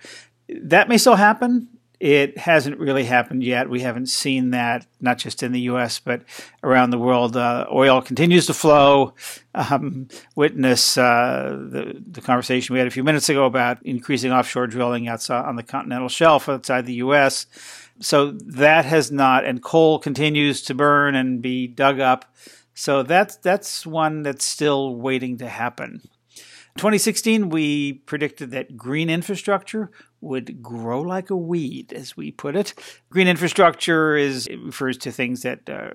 that 0.48 0.88
may 0.88 0.98
still 0.98 1.16
happen. 1.16 1.68
It 2.00 2.36
hasn't 2.36 2.78
really 2.78 3.04
happened 3.04 3.44
yet. 3.44 3.70
We 3.70 3.80
haven't 3.80 4.06
seen 4.06 4.50
that, 4.50 4.86
not 5.00 5.18
just 5.18 5.42
in 5.42 5.52
the 5.52 5.60
U.S., 5.60 6.00
but 6.00 6.22
around 6.62 6.90
the 6.90 6.98
world. 6.98 7.36
Uh, 7.36 7.66
oil 7.72 8.02
continues 8.02 8.46
to 8.46 8.54
flow. 8.54 9.14
Um, 9.54 10.08
witness 10.34 10.98
uh, 10.98 11.56
the, 11.70 12.02
the 12.04 12.20
conversation 12.20 12.72
we 12.72 12.80
had 12.80 12.88
a 12.88 12.90
few 12.92 13.04
minutes 13.04 13.28
ago 13.28 13.44
about 13.44 13.84
increasing 13.86 14.32
offshore 14.32 14.66
drilling 14.66 15.06
outside 15.06 15.44
on 15.44 15.56
the 15.56 15.62
continental 15.62 16.08
shelf 16.08 16.48
outside 16.48 16.84
the 16.86 16.94
U.S. 16.94 17.46
So 18.00 18.32
that 18.32 18.84
has 18.84 19.12
not, 19.12 19.44
and 19.44 19.62
coal 19.62 20.00
continues 20.00 20.62
to 20.62 20.74
burn 20.74 21.14
and 21.14 21.40
be 21.40 21.68
dug 21.68 22.00
up. 22.00 22.34
So 22.74 23.04
that's 23.04 23.36
that's 23.36 23.86
one 23.86 24.22
that's 24.22 24.44
still 24.44 24.96
waiting 24.96 25.38
to 25.38 25.48
happen. 25.48 26.02
2016, 26.76 27.50
we 27.50 27.92
predicted 27.92 28.50
that 28.50 28.76
green 28.76 29.08
infrastructure 29.08 29.92
would 30.24 30.62
grow 30.62 31.00
like 31.00 31.30
a 31.30 31.36
weed, 31.36 31.92
as 31.92 32.16
we 32.16 32.30
put 32.30 32.56
it. 32.56 32.74
Green 33.10 33.28
infrastructure 33.28 34.16
is 34.16 34.48
refers 34.48 34.98
to 34.98 35.12
things 35.12 35.42
that 35.42 35.68
uh, 35.68 35.90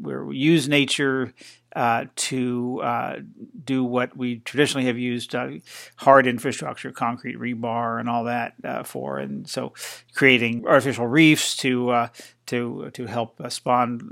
where 0.00 0.24
we 0.24 0.36
use 0.36 0.68
nature 0.68 1.32
uh, 1.76 2.06
to 2.16 2.80
uh, 2.82 3.16
do 3.64 3.84
what 3.84 4.16
we 4.16 4.38
traditionally 4.40 4.86
have 4.86 4.98
used 4.98 5.34
uh, 5.34 5.50
hard 5.96 6.26
infrastructure, 6.26 6.90
concrete 6.90 7.38
rebar, 7.38 8.00
and 8.00 8.08
all 8.08 8.24
that 8.24 8.54
uh, 8.64 8.82
for, 8.82 9.18
and 9.18 9.48
so 9.48 9.72
creating 10.14 10.66
artificial 10.66 11.06
reefs 11.06 11.56
to 11.56 11.90
uh, 11.90 12.08
to 12.46 12.90
to 12.92 13.06
help 13.06 13.40
spawn 13.50 14.10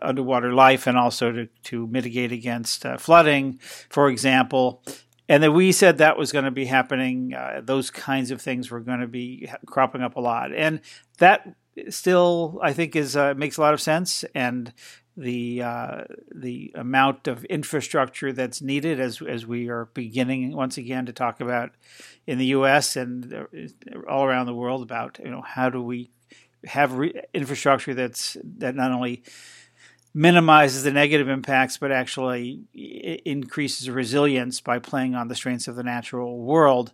underwater 0.00 0.52
life 0.52 0.86
and 0.86 0.96
also 0.96 1.32
to, 1.32 1.46
to 1.64 1.86
mitigate 1.88 2.30
against 2.30 2.86
uh, 2.86 2.96
flooding, 2.96 3.58
for 3.88 4.08
example 4.08 4.82
and 5.28 5.42
then 5.42 5.54
we 5.54 5.72
said 5.72 5.98
that 5.98 6.18
was 6.18 6.32
going 6.32 6.44
to 6.44 6.50
be 6.50 6.66
happening. 6.66 7.34
Uh, 7.34 7.60
those 7.62 7.90
kinds 7.90 8.30
of 8.30 8.42
things 8.42 8.70
were 8.70 8.80
going 8.80 9.00
to 9.00 9.06
be 9.06 9.48
cropping 9.66 10.02
up 10.02 10.16
a 10.16 10.20
lot, 10.20 10.54
and 10.54 10.80
that 11.18 11.54
still, 11.88 12.58
I 12.62 12.72
think, 12.72 12.94
is 12.94 13.16
uh, 13.16 13.34
makes 13.34 13.56
a 13.56 13.60
lot 13.60 13.74
of 13.74 13.80
sense. 13.80 14.24
And 14.34 14.72
the 15.16 15.62
uh, 15.62 16.04
the 16.34 16.72
amount 16.74 17.28
of 17.28 17.44
infrastructure 17.44 18.32
that's 18.32 18.60
needed, 18.60 19.00
as 19.00 19.22
as 19.22 19.46
we 19.46 19.68
are 19.68 19.86
beginning 19.94 20.54
once 20.54 20.76
again 20.76 21.06
to 21.06 21.12
talk 21.12 21.40
about 21.40 21.70
in 22.26 22.38
the 22.38 22.46
U.S. 22.46 22.96
and 22.96 23.32
uh, 23.32 23.44
all 24.08 24.24
around 24.24 24.46
the 24.46 24.54
world 24.54 24.82
about 24.82 25.18
you 25.22 25.30
know 25.30 25.42
how 25.42 25.70
do 25.70 25.80
we 25.82 26.10
have 26.64 26.94
re- 26.94 27.22
infrastructure 27.32 27.94
that's 27.94 28.36
that 28.42 28.74
not 28.74 28.90
only 28.90 29.22
minimizes 30.14 30.84
the 30.84 30.92
negative 30.92 31.28
impacts, 31.28 31.76
but 31.76 31.90
actually 31.90 32.62
increases 33.24 33.90
resilience 33.90 34.60
by 34.60 34.78
playing 34.78 35.14
on 35.14 35.28
the 35.28 35.34
strengths 35.34 35.66
of 35.66 35.74
the 35.74 35.82
natural 35.82 36.38
world. 36.38 36.92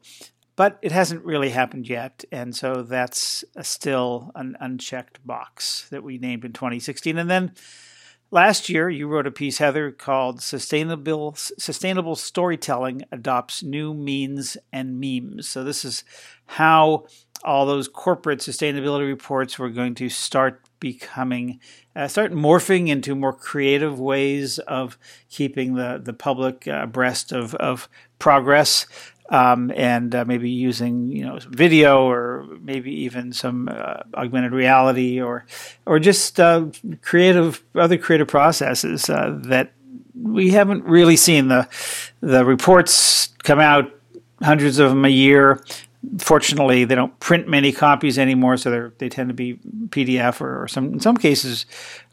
But 0.56 0.78
it 0.82 0.92
hasn't 0.92 1.24
really 1.24 1.50
happened 1.50 1.88
yet, 1.88 2.24
and 2.32 2.54
so 2.54 2.82
that's 2.82 3.44
still 3.62 4.30
an 4.34 4.56
unchecked 4.60 5.24
box 5.26 5.88
that 5.90 6.02
we 6.02 6.18
named 6.18 6.44
in 6.44 6.52
2016. 6.52 7.16
And 7.16 7.30
then 7.30 7.52
last 8.30 8.68
year, 8.68 8.90
you 8.90 9.06
wrote 9.08 9.26
a 9.26 9.30
piece, 9.30 9.58
Heather, 9.58 9.90
called 9.90 10.42
"Sustainable 10.42 11.34
Sustainable 11.34 12.16
Storytelling 12.16 13.04
Adopts 13.10 13.62
New 13.62 13.94
Means 13.94 14.58
and 14.72 15.00
Memes." 15.00 15.48
So 15.48 15.64
this 15.64 15.84
is 15.84 16.04
how 16.46 17.06
all 17.42 17.64
those 17.64 17.88
corporate 17.88 18.40
sustainability 18.40 19.06
reports 19.06 19.58
were 19.58 19.70
going 19.70 19.94
to 19.94 20.10
start 20.10 20.62
becoming 20.80 21.60
uh, 21.94 22.08
start 22.08 22.32
morphing 22.32 22.88
into 22.88 23.14
more 23.14 23.32
creative 23.32 24.00
ways 24.00 24.58
of 24.60 24.98
keeping 25.28 25.74
the 25.74 26.00
the 26.02 26.12
public 26.12 26.66
abreast 26.66 27.32
of 27.32 27.54
of 27.56 27.88
progress 28.18 28.86
um, 29.30 29.70
and 29.76 30.14
uh, 30.14 30.24
maybe 30.24 30.50
using 30.50 31.08
you 31.08 31.24
know 31.24 31.38
video 31.48 32.02
or 32.08 32.46
maybe 32.60 32.92
even 32.92 33.32
some 33.32 33.68
uh, 33.68 34.02
augmented 34.14 34.52
reality 34.52 35.20
or 35.20 35.46
or 35.86 35.98
just 35.98 36.38
uh, 36.40 36.66
creative 37.00 37.62
other 37.74 37.96
creative 37.96 38.28
processes 38.28 39.08
uh, 39.08 39.38
that 39.44 39.72
we 40.20 40.50
haven't 40.50 40.84
really 40.84 41.16
seen. 41.16 41.48
The 41.48 41.68
the 42.20 42.44
reports 42.44 43.28
come 43.42 43.60
out 43.60 43.90
hundreds 44.42 44.78
of 44.78 44.90
them 44.90 45.04
a 45.04 45.08
year 45.08 45.62
fortunately, 46.18 46.84
they 46.84 46.94
don't 46.94 47.18
print 47.20 47.48
many 47.48 47.72
copies 47.72 48.18
anymore, 48.18 48.56
so 48.56 48.90
they 48.98 49.08
tend 49.08 49.28
to 49.28 49.34
be 49.34 49.58
PDF 49.88 50.40
or, 50.40 50.62
or, 50.62 50.68
some 50.68 50.94
in 50.94 51.00
some 51.00 51.16
cases 51.16 51.66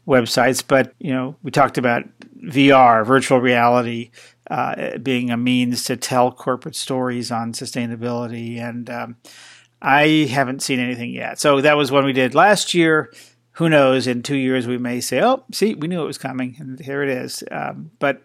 websites. 0.06 0.62
But 0.66 0.94
you 0.98 1.12
know, 1.12 1.36
we 1.42 1.50
talked 1.50 1.78
about 1.78 2.04
VR, 2.42 3.04
virtual 3.06 3.40
reality, 3.40 4.10
uh, 4.50 4.98
being 4.98 5.30
a 5.30 5.36
means 5.36 5.84
to 5.84 5.96
tell 5.96 6.30
corporate 6.32 6.76
stories 6.76 7.30
on 7.30 7.52
sustainability, 7.52 8.58
and 8.58 8.90
um, 8.90 9.16
I 9.80 10.28
haven't 10.30 10.62
seen 10.62 10.80
anything 10.80 11.10
yet. 11.10 11.38
So 11.38 11.60
that 11.60 11.76
was 11.76 11.90
one 11.90 12.04
we 12.04 12.12
did 12.12 12.34
last 12.34 12.74
year. 12.74 13.12
Who 13.52 13.68
knows? 13.68 14.06
In 14.06 14.22
two 14.22 14.36
years, 14.36 14.66
we 14.66 14.78
may 14.78 15.00
say, 15.00 15.20
"Oh, 15.22 15.44
see, 15.52 15.74
we 15.74 15.88
knew 15.88 16.02
it 16.02 16.06
was 16.06 16.18
coming, 16.18 16.56
and 16.60 16.78
here 16.78 17.02
it 17.02 17.08
is." 17.08 17.42
Um, 17.50 17.90
but 17.98 18.22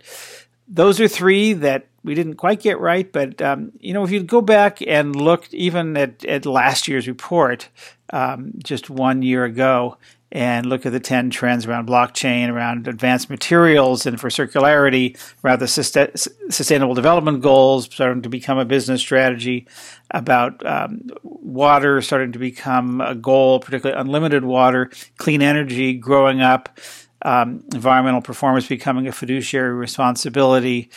those 0.67 0.99
are 0.99 1.07
three 1.07 1.53
that 1.53 1.87
we 2.03 2.15
didn't 2.15 2.35
quite 2.35 2.61
get 2.61 2.79
right. 2.79 3.11
But 3.11 3.41
um, 3.41 3.71
you 3.79 3.93
know, 3.93 4.03
if 4.03 4.11
you 4.11 4.23
go 4.23 4.41
back 4.41 4.79
and 4.85 5.15
look 5.15 5.51
even 5.53 5.95
at, 5.97 6.25
at 6.25 6.45
last 6.45 6.87
year's 6.87 7.07
report, 7.07 7.69
um, 8.11 8.53
just 8.63 8.89
one 8.89 9.21
year 9.21 9.45
ago, 9.45 9.97
and 10.33 10.65
look 10.65 10.83
at 10.83 10.91
the 10.91 10.99
10 10.99 11.29
trends 11.29 11.67
around 11.67 11.87
blockchain, 11.87 12.49
around 12.49 12.87
advanced 12.87 13.29
materials, 13.29 14.07
and 14.07 14.19
for 14.19 14.29
circularity, 14.29 15.15
around 15.43 15.59
the 15.59 15.67
sustainable 15.67 16.95
development 16.95 17.41
goals 17.43 17.85
starting 17.85 18.23
to 18.23 18.29
become 18.29 18.57
a 18.57 18.65
business 18.65 18.99
strategy, 18.99 19.67
about 20.09 20.65
um, 20.65 21.01
water 21.21 22.01
starting 22.01 22.31
to 22.31 22.39
become 22.39 22.99
a 22.99 23.13
goal, 23.13 23.59
particularly 23.59 23.99
unlimited 23.99 24.43
water, 24.43 24.89
clean 25.17 25.43
energy 25.43 25.93
growing 25.93 26.41
up 26.41 26.79
um, 27.23 27.63
environmental 27.73 28.21
performance 28.21 28.67
becoming 28.67 29.07
a 29.07 29.11
fiduciary 29.11 29.73
responsibility, 29.73 30.89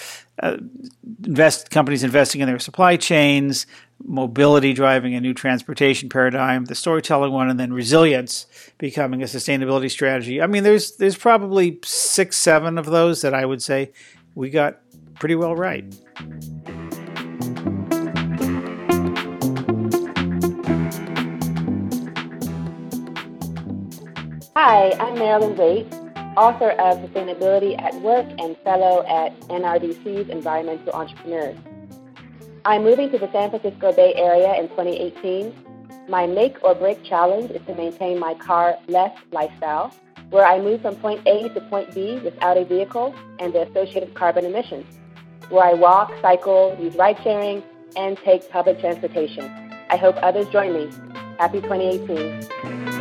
uh, 0.43 0.57
invest 1.25 1.71
companies 1.71 2.03
investing 2.03 2.41
in 2.41 2.49
their 2.49 2.59
supply 2.59 2.97
chains, 2.97 3.67
mobility 4.05 4.73
driving 4.73 5.15
a 5.15 5.21
new 5.21 5.33
transportation 5.33 6.09
paradigm, 6.09 6.67
the 6.67 6.75
storytelling 6.75 7.33
one, 7.33 7.49
and 7.49 7.59
then 7.59 7.73
resilience 7.73 8.47
becoming 8.79 9.23
a 9.23 9.27
sustainability 9.27 9.91
strategy. 9.91 10.43
I 10.43 10.47
mean, 10.47 10.65
there's 10.65 10.97
there's 10.97 11.17
probably 11.17 11.79
six, 11.85 12.37
seven 12.37 12.77
of 12.77 12.87
those 12.87 13.23
that 13.23 13.33
I 13.33 13.47
would 13.47 13.63
say 13.63 13.93
we 14.35 14.51
got 14.51 14.81
pretty 15.15 15.37
well 15.37 15.55
right. 15.55 15.85
Hi, 24.57 24.91
I'm 24.99 25.15
Marilyn 25.19 25.57
Waite, 25.57 26.06
author 26.37 26.71
of 26.71 26.99
Sustainability 26.99 27.81
at 27.81 27.95
Work 28.03 28.27
and 28.39 28.57
fellow 28.59 29.05
at 29.07 29.39
NRDC's 29.49 30.29
Environmental 30.29 30.93
Entrepreneurs. 30.93 31.57
I'm 32.65 32.85
moving 32.85 33.11
to 33.11 33.19
the 33.19 33.31
San 33.33 33.51
Francisco 33.51 33.93
Bay 33.93 34.13
Area 34.15 34.55
in 34.61 34.69
2018. 34.69 35.55
My 36.09 36.27
make 36.27 36.63
or 36.63 36.75
break 36.75 37.03
challenge 37.05 37.51
is 37.51 37.65
to 37.67 37.75
maintain 37.75 38.19
my 38.19 38.35
car 38.35 38.77
less 38.87 39.17
lifestyle, 39.33 39.95
where 40.31 40.45
I 40.45 40.61
move 40.61 40.83
from 40.83 40.97
point 40.97 41.27
A 41.27 41.49
to 41.49 41.61
point 41.63 41.95
B 41.95 42.19
without 42.19 42.57
a 42.57 42.65
vehicle 42.65 43.15
and 43.39 43.53
the 43.53 43.63
associated 43.63 44.15
carbon 44.15 44.45
emissions, 44.45 44.99
where 45.49 45.65
I 45.65 45.75
walk, 45.75 46.13
cycle, 46.21 46.77
use 46.79 46.95
ride 46.97 47.19
sharing, 47.23 47.63
and 47.97 48.19
take 48.19 48.49
public 48.51 48.79
transportation. 48.81 49.45
I 49.89 49.97
hope 49.97 50.17
others 50.21 50.49
join 50.49 50.75
me. 50.75 50.91
Happy 51.39 51.61
2018. 51.61 52.96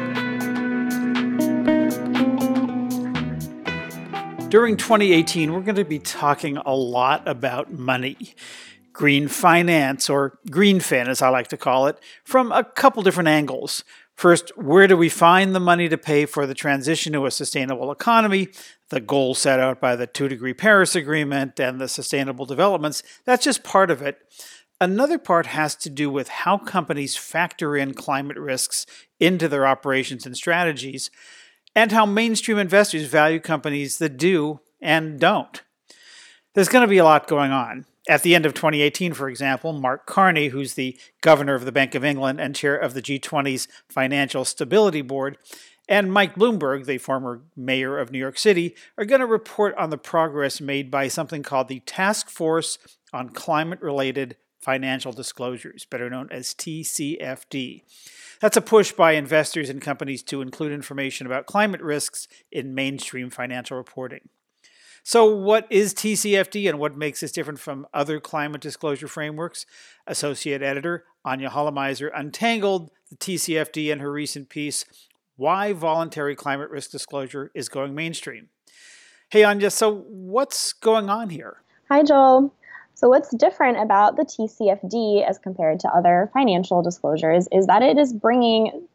During 4.49 4.77
2018, 4.77 5.51
we're 5.51 5.61
going 5.61 5.75
to 5.75 5.83
be 5.83 5.99
talking 5.99 6.57
a 6.57 6.75
lot 6.75 7.27
about 7.27 7.73
money 7.73 8.35
green 8.93 9.27
finance, 9.27 10.09
or 10.09 10.39
green 10.49 10.79
fin 10.79 11.09
as 11.09 11.21
I 11.21 11.27
like 11.27 11.49
to 11.49 11.57
call 11.57 11.87
it, 11.87 11.99
from 12.23 12.51
a 12.53 12.63
couple 12.63 13.03
different 13.03 13.27
angles. 13.27 13.83
First, 14.15 14.57
where 14.57 14.87
do 14.87 14.95
we 14.95 15.09
find 15.09 15.53
the 15.53 15.59
money 15.59 15.89
to 15.89 15.97
pay 15.97 16.25
for 16.25 16.47
the 16.47 16.53
transition 16.53 17.11
to 17.11 17.25
a 17.25 17.31
sustainable 17.31 17.91
economy? 17.91 18.47
The 18.89 19.01
goal 19.01 19.35
set 19.35 19.59
out 19.59 19.81
by 19.81 19.97
the 19.97 20.07
two 20.07 20.29
degree 20.29 20.53
Paris 20.53 20.95
Agreement 20.95 21.59
and 21.59 21.81
the 21.81 21.89
sustainable 21.89 22.45
developments, 22.45 23.03
that's 23.25 23.43
just 23.43 23.65
part 23.65 23.91
of 23.91 24.01
it. 24.01 24.19
Another 24.79 25.17
part 25.17 25.47
has 25.47 25.75
to 25.77 25.89
do 25.89 26.09
with 26.09 26.29
how 26.29 26.57
companies 26.57 27.17
factor 27.17 27.75
in 27.75 27.93
climate 27.93 28.37
risks 28.37 28.85
into 29.19 29.49
their 29.49 29.67
operations 29.67 30.25
and 30.25 30.37
strategies, 30.37 31.11
and 31.75 31.91
how 31.91 32.05
mainstream 32.05 32.57
investors 32.57 33.07
value 33.07 33.39
companies 33.39 33.97
that 33.97 34.17
do 34.17 34.61
and 34.81 35.19
don't. 35.19 35.61
There's 36.53 36.69
going 36.69 36.83
to 36.83 36.89
be 36.89 36.97
a 36.97 37.03
lot 37.03 37.27
going 37.27 37.51
on. 37.51 37.85
At 38.07 38.21
the 38.21 38.35
end 38.35 38.45
of 38.45 38.53
2018, 38.53 39.13
for 39.13 39.27
example, 39.27 39.73
Mark 39.73 40.05
Carney, 40.05 40.49
who's 40.49 40.75
the 40.75 40.97
governor 41.21 41.55
of 41.55 41.65
the 41.65 41.71
Bank 41.71 41.95
of 41.95 42.05
England 42.05 42.39
and 42.39 42.55
chair 42.55 42.75
of 42.77 42.93
the 42.93 43.01
G20's 43.01 43.67
Financial 43.89 44.45
Stability 44.45 45.01
Board, 45.01 45.37
and 45.89 46.11
Mike 46.11 46.35
Bloomberg, 46.35 46.85
the 46.85 46.97
former 46.97 47.41
mayor 47.55 47.97
of 47.97 48.11
New 48.11 48.19
York 48.19 48.37
City, 48.37 48.75
are 48.97 49.05
going 49.05 49.21
to 49.21 49.27
report 49.27 49.75
on 49.75 49.89
the 49.89 49.97
progress 49.97 50.61
made 50.61 50.89
by 50.89 51.07
something 51.07 51.43
called 51.43 51.67
the 51.67 51.81
Task 51.81 52.29
Force 52.29 52.77
on 53.11 53.29
Climate 53.29 53.81
Related 53.81 54.35
Financial 54.59 55.11
Disclosures, 55.11 55.85
better 55.85 56.09
known 56.09 56.27
as 56.31 56.53
TCFD. 56.53 57.83
That's 58.41 58.57
a 58.57 58.61
push 58.61 58.91
by 58.91 59.13
investors 59.13 59.69
and 59.69 59.81
companies 59.81 60.23
to 60.23 60.41
include 60.41 60.71
information 60.71 61.25
about 61.25 61.45
climate 61.45 61.81
risks 61.81 62.27
in 62.51 62.75
mainstream 62.75 63.29
financial 63.29 63.77
reporting. 63.77 64.29
So, 65.03 65.25
what 65.25 65.67
is 65.69 65.93
TCFD 65.93 66.67
and 66.67 66.79
what 66.79 66.97
makes 66.97 67.19
this 67.19 67.31
different 67.31 67.59
from 67.59 67.85
other 67.93 68.19
climate 68.19 68.61
disclosure 68.61 69.07
frameworks? 69.07 69.67
Associate 70.07 70.63
editor 70.63 71.05
Anya 71.23 71.49
Khalamayzer 71.49 72.09
untangled 72.15 72.89
the 73.09 73.15
TCFD 73.17 73.91
in 73.91 73.99
her 73.99 74.11
recent 74.11 74.49
piece, 74.49 74.83
Why 75.35 75.73
Voluntary 75.73 76.35
Climate 76.35 76.71
Risk 76.71 76.89
Disclosure 76.91 77.51
is 77.53 77.69
Going 77.69 77.93
Mainstream. 77.93 78.49
Hey, 79.29 79.43
Anya, 79.43 79.69
so 79.69 80.05
what's 80.07 80.73
going 80.73 81.09
on 81.09 81.29
here? 81.29 81.57
Hi, 81.89 82.01
Joel. 82.01 82.51
So, 82.95 83.09
what's 83.09 83.29
different 83.35 83.77
about 83.77 84.15
the 84.15 84.23
TCFD 84.23 85.27
as 85.27 85.37
compared 85.37 85.81
to 85.81 85.89
other 85.89 86.29
financial 86.33 86.81
disclosures 86.81 87.47
is 87.51 87.67
that 87.67 87.81
it 87.81 87.97
is 87.97 88.13
bringing 88.13 88.87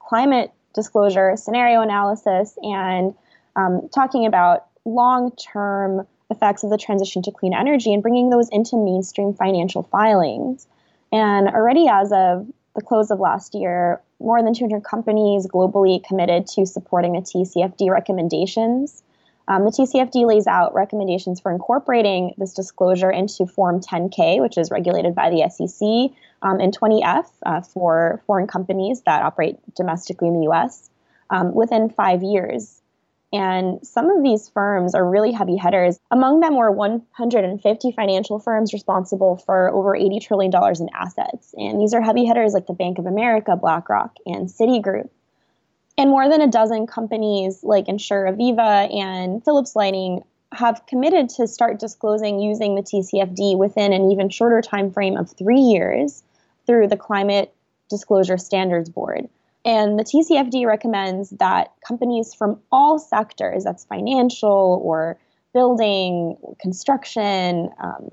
climate 0.00 0.52
disclosure, 0.74 1.34
scenario 1.36 1.80
analysis, 1.80 2.58
and 2.62 3.14
um, 3.54 3.88
talking 3.94 4.26
about 4.26 4.66
long 4.84 5.30
term 5.36 6.06
effects 6.30 6.64
of 6.64 6.70
the 6.70 6.78
transition 6.78 7.22
to 7.22 7.30
clean 7.30 7.54
energy 7.54 7.94
and 7.94 8.02
bringing 8.02 8.28
those 8.28 8.48
into 8.50 8.76
mainstream 8.76 9.34
financial 9.34 9.84
filings. 9.84 10.66
And 11.12 11.48
already 11.48 11.86
as 11.88 12.10
of 12.10 12.48
the 12.74 12.82
close 12.82 13.12
of 13.12 13.20
last 13.20 13.54
year, 13.54 14.00
more 14.18 14.42
than 14.42 14.52
200 14.52 14.82
companies 14.82 15.46
globally 15.46 16.02
committed 16.02 16.48
to 16.48 16.66
supporting 16.66 17.12
the 17.12 17.20
TCFD 17.20 17.88
recommendations. 17.88 19.03
Um, 19.46 19.64
the 19.64 19.70
TCFD 19.70 20.26
lays 20.26 20.46
out 20.46 20.74
recommendations 20.74 21.40
for 21.40 21.52
incorporating 21.52 22.34
this 22.38 22.54
disclosure 22.54 23.10
into 23.10 23.46
Form 23.46 23.80
10K, 23.80 24.40
which 24.40 24.56
is 24.56 24.70
regulated 24.70 25.14
by 25.14 25.30
the 25.30 25.48
SEC, 25.50 26.16
um, 26.42 26.60
and 26.60 26.76
20F 26.76 27.26
uh, 27.44 27.60
for 27.60 28.22
foreign 28.26 28.46
companies 28.46 29.02
that 29.02 29.22
operate 29.22 29.56
domestically 29.74 30.28
in 30.28 30.40
the 30.40 30.50
US 30.50 30.88
um, 31.30 31.54
within 31.54 31.90
five 31.90 32.22
years. 32.22 32.80
And 33.32 33.84
some 33.84 34.10
of 34.10 34.22
these 34.22 34.48
firms 34.48 34.94
are 34.94 35.04
really 35.04 35.32
heavy 35.32 35.56
hitters. 35.56 35.98
Among 36.12 36.38
them 36.38 36.56
were 36.56 36.70
150 36.70 37.90
financial 37.90 38.38
firms 38.38 38.72
responsible 38.72 39.36
for 39.38 39.70
over 39.70 39.90
$80 39.90 40.22
trillion 40.22 40.52
in 40.54 40.88
assets. 40.94 41.52
And 41.58 41.80
these 41.80 41.94
are 41.94 42.00
heavy 42.00 42.26
hitters 42.26 42.54
like 42.54 42.66
the 42.66 42.74
Bank 42.74 42.98
of 42.98 43.06
America, 43.06 43.56
BlackRock, 43.56 44.16
and 44.24 44.48
Citigroup. 44.48 45.08
And 45.96 46.10
more 46.10 46.28
than 46.28 46.40
a 46.40 46.48
dozen 46.48 46.86
companies 46.86 47.62
like 47.62 47.88
Insure 47.88 48.24
Aviva 48.24 48.92
and 48.92 49.44
Philips 49.44 49.76
Lighting 49.76 50.22
have 50.52 50.86
committed 50.86 51.28
to 51.28 51.46
start 51.46 51.78
disclosing 51.78 52.40
using 52.40 52.74
the 52.74 52.82
TCFD 52.82 53.56
within 53.56 53.92
an 53.92 54.10
even 54.10 54.28
shorter 54.28 54.60
time 54.60 54.90
frame 54.90 55.16
of 55.16 55.30
three 55.30 55.60
years 55.60 56.22
through 56.66 56.88
the 56.88 56.96
Climate 56.96 57.54
Disclosure 57.90 58.38
Standards 58.38 58.88
Board. 58.88 59.28
And 59.64 59.98
the 59.98 60.04
TCFD 60.04 60.66
recommends 60.66 61.30
that 61.30 61.72
companies 61.86 62.34
from 62.34 62.60
all 62.70 62.98
sectors, 62.98 63.64
that's 63.64 63.84
financial 63.84 64.80
or 64.84 65.18
building, 65.52 66.36
construction, 66.60 67.70
um, 67.78 68.10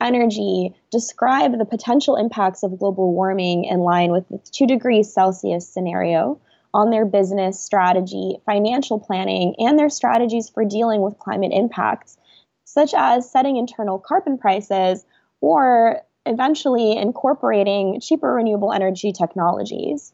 energy, 0.00 0.74
describe 0.90 1.56
the 1.58 1.64
potential 1.64 2.16
impacts 2.16 2.62
of 2.62 2.78
global 2.78 3.12
warming 3.12 3.64
in 3.64 3.80
line 3.80 4.12
with 4.12 4.28
the 4.28 4.38
2 4.52 4.66
degrees 4.66 5.12
Celsius 5.12 5.68
scenario 5.68 6.40
on 6.78 6.90
their 6.90 7.04
business 7.04 7.58
strategy, 7.58 8.36
financial 8.46 9.00
planning, 9.00 9.52
and 9.58 9.76
their 9.76 9.90
strategies 9.90 10.48
for 10.48 10.64
dealing 10.64 11.00
with 11.00 11.18
climate 11.18 11.50
impacts, 11.52 12.16
such 12.64 12.94
as 12.96 13.28
setting 13.28 13.56
internal 13.56 13.98
carbon 13.98 14.38
prices 14.38 15.04
or 15.40 16.00
eventually 16.24 16.96
incorporating 16.96 18.00
cheaper 18.00 18.32
renewable 18.32 18.72
energy 18.72 19.10
technologies. 19.10 20.12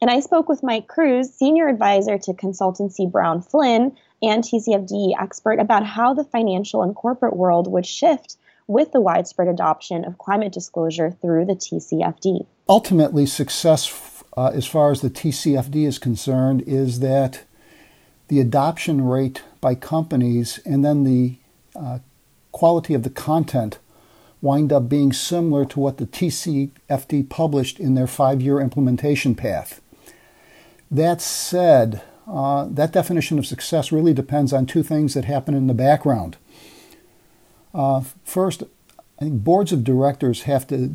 And 0.00 0.10
I 0.10 0.18
spoke 0.18 0.48
with 0.48 0.64
Mike 0.64 0.88
Krzus, 0.88 1.26
senior 1.26 1.68
advisor 1.68 2.18
to 2.18 2.32
consultancy 2.32 3.08
Brown 3.08 3.40
Flynn 3.40 3.96
and 4.20 4.42
TCFD 4.42 5.12
expert, 5.20 5.60
about 5.60 5.86
how 5.86 6.14
the 6.14 6.24
financial 6.24 6.82
and 6.82 6.96
corporate 6.96 7.36
world 7.36 7.70
would 7.70 7.86
shift 7.86 8.36
with 8.66 8.90
the 8.90 9.00
widespread 9.00 9.46
adoption 9.46 10.04
of 10.04 10.18
climate 10.18 10.52
disclosure 10.52 11.12
through 11.12 11.44
the 11.44 11.54
TCFD. 11.54 12.44
Ultimately, 12.68 13.26
success 13.26 13.86
uh, 14.36 14.48
as 14.54 14.66
far 14.66 14.90
as 14.90 15.00
the 15.00 15.10
TCFD 15.10 15.86
is 15.86 15.98
concerned 15.98 16.62
is 16.66 17.00
that 17.00 17.44
the 18.28 18.40
adoption 18.40 19.04
rate 19.04 19.42
by 19.60 19.74
companies 19.74 20.58
and 20.64 20.84
then 20.84 21.04
the 21.04 21.36
uh, 21.76 21.98
quality 22.50 22.94
of 22.94 23.02
the 23.02 23.10
content 23.10 23.78
wind 24.40 24.72
up 24.72 24.88
being 24.88 25.12
similar 25.12 25.64
to 25.64 25.78
what 25.78 25.98
the 25.98 26.06
TCFD 26.06 27.28
published 27.28 27.78
in 27.78 27.94
their 27.94 28.06
five 28.06 28.40
year 28.40 28.60
implementation 28.60 29.34
path. 29.34 29.80
That 30.90 31.20
said, 31.20 32.02
uh, 32.26 32.66
that 32.70 32.92
definition 32.92 33.38
of 33.38 33.46
success 33.46 33.92
really 33.92 34.12
depends 34.12 34.52
on 34.52 34.66
two 34.66 34.82
things 34.82 35.14
that 35.14 35.24
happen 35.24 35.54
in 35.54 35.66
the 35.66 35.74
background. 35.74 36.36
Uh, 37.72 38.02
first, 38.24 38.64
I 39.18 39.24
think 39.24 39.44
boards 39.44 39.72
of 39.72 39.84
directors 39.84 40.42
have 40.42 40.66
to 40.68 40.94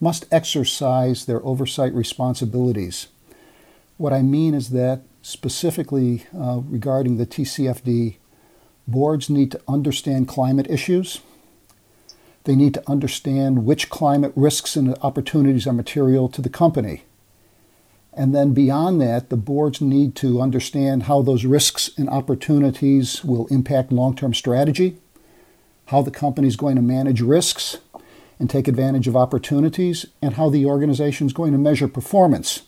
must 0.00 0.26
exercise 0.30 1.26
their 1.26 1.44
oversight 1.44 1.92
responsibilities. 1.92 3.08
What 3.96 4.12
I 4.12 4.22
mean 4.22 4.54
is 4.54 4.70
that 4.70 5.02
specifically 5.22 6.26
uh, 6.36 6.60
regarding 6.64 7.16
the 7.16 7.26
TCFD, 7.26 8.16
boards 8.86 9.28
need 9.28 9.50
to 9.52 9.60
understand 9.66 10.28
climate 10.28 10.70
issues. 10.70 11.20
They 12.44 12.54
need 12.54 12.74
to 12.74 12.90
understand 12.90 13.66
which 13.66 13.90
climate 13.90 14.32
risks 14.34 14.76
and 14.76 14.96
opportunities 15.02 15.66
are 15.66 15.72
material 15.72 16.28
to 16.30 16.40
the 16.40 16.48
company. 16.48 17.02
And 18.14 18.34
then 18.34 18.54
beyond 18.54 19.00
that, 19.00 19.28
the 19.28 19.36
boards 19.36 19.80
need 19.80 20.16
to 20.16 20.40
understand 20.40 21.04
how 21.04 21.22
those 21.22 21.44
risks 21.44 21.90
and 21.96 22.08
opportunities 22.08 23.24
will 23.24 23.46
impact 23.48 23.92
long 23.92 24.16
term 24.16 24.32
strategy, 24.32 24.96
how 25.86 26.02
the 26.02 26.10
company 26.10 26.48
is 26.48 26.56
going 26.56 26.76
to 26.76 26.82
manage 26.82 27.20
risks 27.20 27.78
and 28.38 28.48
take 28.48 28.68
advantage 28.68 29.08
of 29.08 29.16
opportunities, 29.16 30.06
and 30.22 30.34
how 30.34 30.48
the 30.48 30.66
organization 30.66 31.26
is 31.26 31.32
going 31.32 31.52
to 31.52 31.58
measure 31.58 31.88
performance. 31.88 32.62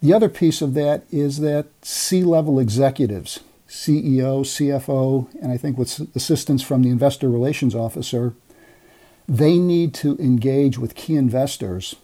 The 0.00 0.12
other 0.12 0.28
piece 0.28 0.62
of 0.62 0.74
that 0.74 1.04
is 1.10 1.40
that 1.40 1.66
C 1.82 2.22
level 2.22 2.58
executives, 2.58 3.40
CEO, 3.68 4.42
CFO, 4.42 5.28
and 5.42 5.50
I 5.50 5.56
think 5.56 5.76
with 5.76 6.14
assistance 6.14 6.62
from 6.62 6.82
the 6.82 6.90
investor 6.90 7.28
relations 7.28 7.74
officer, 7.74 8.34
they 9.28 9.58
need 9.58 9.92
to 9.94 10.16
engage 10.18 10.78
with 10.78 10.94
key 10.94 11.16
investors 11.16 11.96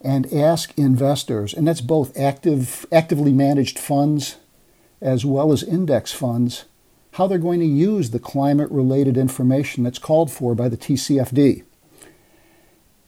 and 0.00 0.30
ask 0.32 0.76
investors, 0.76 1.54
and 1.54 1.66
that's 1.66 1.80
both 1.80 2.16
active, 2.18 2.84
actively 2.92 3.32
managed 3.32 3.78
funds 3.78 4.36
as 5.00 5.24
well 5.24 5.52
as 5.52 5.62
index 5.62 6.12
funds, 6.12 6.64
how 7.12 7.26
they're 7.26 7.38
going 7.38 7.60
to 7.60 7.66
use 7.66 8.10
the 8.10 8.18
climate 8.18 8.70
related 8.70 9.16
information 9.16 9.84
that's 9.84 9.98
called 9.98 10.30
for 10.30 10.54
by 10.54 10.68
the 10.68 10.76
TCFD. 10.76 11.62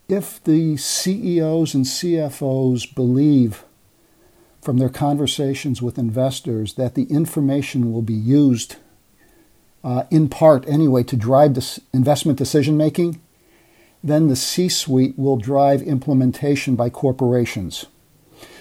If 0.09 0.43
the 0.45 0.77
CEOs 0.77 1.75
and 1.75 1.85
CFOs 1.85 2.95
believe 2.95 3.65
from 4.63 4.79
their 4.79 4.89
conversations 4.89 5.83
with 5.83 5.99
investors 5.99 6.75
that 6.75 6.95
the 6.95 7.05
information 7.05 7.93
will 7.93 8.03
be 8.03 8.15
used 8.15 8.77
uh, 9.83 10.05
in 10.11 10.29
part 10.29 10.69
anyway 10.69 11.03
to 11.05 11.17
drive 11.17 11.55
this 11.55 11.81
investment 11.93 12.39
decision 12.39 12.77
making, 12.77 13.21
then 14.03 14.29
the 14.29 14.37
C 14.37 14.69
suite 14.69 15.19
will 15.19 15.37
drive 15.37 15.83
implementation 15.83 16.77
by 16.77 16.89
corporations. 16.89 17.87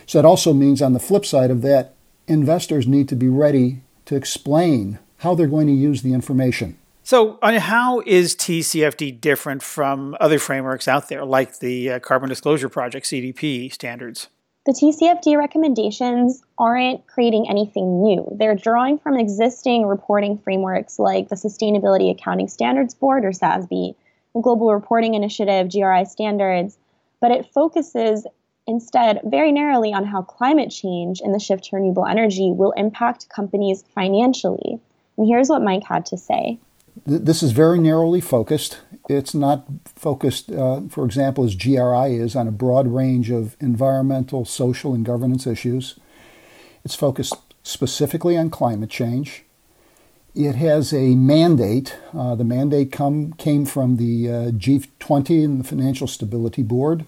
So 0.08 0.20
that 0.20 0.28
also 0.28 0.54
means, 0.54 0.82
on 0.82 0.94
the 0.94 1.00
flip 1.00 1.26
side 1.26 1.52
of 1.52 1.62
that, 1.62 1.94
investors 2.28 2.88
need 2.88 3.08
to 3.10 3.16
be 3.16 3.28
ready 3.28 3.82
to 4.06 4.16
explain 4.16 5.00
how 5.18 5.36
they're 5.36 5.48
going 5.48 5.68
to 5.68 5.74
use 5.74 6.02
the 6.02 6.14
information. 6.14 6.78
So, 7.06 7.38
how 7.44 8.02
is 8.04 8.36
TCFD 8.36 9.22
different 9.22 9.62
from 9.62 10.18
other 10.20 10.40
frameworks 10.40 10.88
out 10.88 11.08
there, 11.08 11.24
like 11.24 11.60
the 11.60 11.92
uh, 11.92 12.00
Carbon 12.00 12.30
Disclosure 12.30 12.68
Project 12.68 13.06
(CDP) 13.06 13.72
standards? 13.72 14.28
The 14.66 14.72
TCFD 14.72 15.38
recommendations 15.38 16.42
aren't 16.58 17.06
creating 17.06 17.46
anything 17.48 18.02
new. 18.02 18.28
They're 18.36 18.56
drawing 18.56 18.98
from 18.98 19.20
existing 19.20 19.86
reporting 19.86 20.40
frameworks 20.40 20.98
like 20.98 21.30
the 21.30 21.36
Sustainability 21.36 22.10
Accounting 22.10 22.48
Standards 22.48 22.96
Board, 22.96 23.24
or 23.24 23.30
SASB, 23.30 23.94
the 24.34 24.42
Global 24.42 24.74
Reporting 24.74 25.14
Initiative, 25.14 25.70
GRI 25.72 26.06
standards, 26.06 26.76
but 27.22 27.30
it 27.30 27.46
focuses 27.54 28.26
instead 28.66 29.22
very 29.26 29.52
narrowly 29.52 29.94
on 29.94 30.06
how 30.06 30.24
climate 30.24 30.72
change 30.72 31.22
and 31.22 31.36
the 31.36 31.40
shift 31.40 31.66
to 31.66 31.76
renewable 31.76 32.08
energy 32.08 32.52
will 32.52 32.72
impact 32.72 33.30
companies 33.30 33.84
financially. 33.94 34.80
And 35.20 35.28
here's 35.28 35.50
what 35.50 35.62
Mike 35.62 35.84
had 35.84 36.08
to 36.08 36.18
say. 36.18 36.58
This 37.06 37.44
is 37.44 37.52
very 37.52 37.80
narrowly 37.80 38.20
focused. 38.20 38.80
It's 39.08 39.36
not 39.36 39.66
focused, 39.96 40.52
uh, 40.52 40.82
for 40.90 41.06
example, 41.06 41.44
as 41.44 41.56
GRI 41.56 42.16
is, 42.16 42.36
on 42.36 42.48
a 42.48 42.52
broad 42.52 42.88
range 42.88 43.30
of 43.30 43.56
environmental, 43.60 44.44
social, 44.44 44.94
and 44.94 45.06
governance 45.06 45.46
issues. 45.46 46.00
It's 46.84 46.96
focused 46.96 47.36
specifically 47.62 48.36
on 48.38 48.50
climate 48.50 48.90
change. 48.90 49.44
It 50.34 50.56
has 50.56 50.94
a 50.94 51.16
mandate. 51.16 51.96
Uh, 52.14 52.34
the 52.36 52.44
mandate 52.44 52.92
come, 52.92 53.34
came 53.34 53.66
from 53.66 53.98
the 53.98 54.30
uh, 54.30 54.34
G20 54.52 55.46
and 55.46 55.60
the 55.60 55.68
Financial 55.68 56.08
Stability 56.08 56.64
Board 56.64 57.06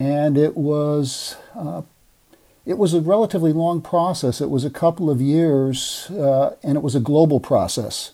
and 0.00 0.38
it 0.38 0.56
was 0.56 1.36
uh, 1.54 1.82
it 2.64 2.78
was 2.78 2.94
a 2.94 3.00
relatively 3.00 3.52
long 3.52 3.80
process. 3.80 4.40
It 4.40 4.50
was 4.50 4.64
a 4.64 4.70
couple 4.70 5.08
of 5.08 5.20
years, 5.20 6.10
uh, 6.10 6.54
and 6.62 6.76
it 6.76 6.82
was 6.82 6.94
a 6.94 7.00
global 7.00 7.40
process. 7.40 8.12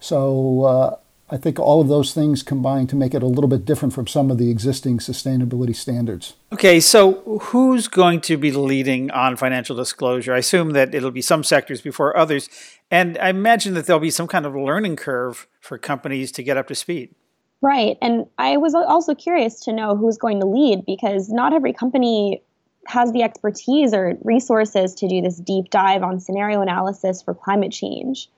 So 0.00 0.64
uh, 0.64 0.96
I 1.28 1.36
think 1.36 1.58
all 1.58 1.80
of 1.80 1.88
those 1.88 2.14
things 2.14 2.42
combine 2.42 2.86
to 2.86 2.96
make 2.96 3.12
it 3.12 3.22
a 3.22 3.26
little 3.26 3.48
bit 3.48 3.64
different 3.64 3.92
from 3.92 4.06
some 4.06 4.30
of 4.30 4.38
the 4.38 4.50
existing 4.50 4.98
sustainability 4.98 5.74
standards. 5.74 6.34
Okay, 6.52 6.78
so 6.78 7.40
who's 7.42 7.88
going 7.88 8.20
to 8.22 8.36
be 8.36 8.52
leading 8.52 9.10
on 9.10 9.36
financial 9.36 9.74
disclosure? 9.74 10.34
I 10.34 10.38
assume 10.38 10.70
that 10.70 10.94
it'll 10.94 11.10
be 11.10 11.22
some 11.22 11.42
sectors 11.42 11.80
before 11.80 12.16
others, 12.16 12.48
and 12.90 13.18
I 13.18 13.30
imagine 13.30 13.74
that 13.74 13.86
there'll 13.86 13.98
be 13.98 14.10
some 14.10 14.28
kind 14.28 14.46
of 14.46 14.54
learning 14.54 14.96
curve 14.96 15.48
for 15.60 15.78
companies 15.78 16.30
to 16.32 16.44
get 16.44 16.56
up 16.56 16.68
to 16.68 16.76
speed. 16.76 17.12
Right. 17.60 17.96
And 18.00 18.26
I 18.38 18.58
was 18.58 18.74
also 18.74 19.14
curious 19.14 19.60
to 19.60 19.72
know 19.72 19.96
who's 19.96 20.18
going 20.18 20.40
to 20.40 20.46
lead 20.46 20.84
because 20.86 21.28
not 21.28 21.52
every 21.52 21.72
company 21.72 22.42
has 22.86 23.10
the 23.12 23.22
expertise 23.22 23.92
or 23.92 24.16
resources 24.22 24.94
to 24.94 25.08
do 25.08 25.20
this 25.20 25.38
deep 25.38 25.70
dive 25.70 26.02
on 26.04 26.20
scenario 26.20 26.60
analysis 26.60 27.22
for 27.22 27.34
climate 27.34 27.72
change. 27.72 28.28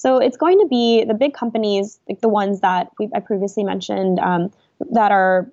So 0.00 0.16
it's 0.16 0.38
going 0.38 0.60
to 0.60 0.66
be 0.66 1.04
the 1.04 1.12
big 1.12 1.34
companies, 1.34 2.00
like 2.08 2.22
the 2.22 2.28
ones 2.30 2.60
that 2.60 2.88
I 3.14 3.20
previously 3.20 3.64
mentioned, 3.64 4.18
um, 4.18 4.50
that 4.92 5.12
are 5.12 5.52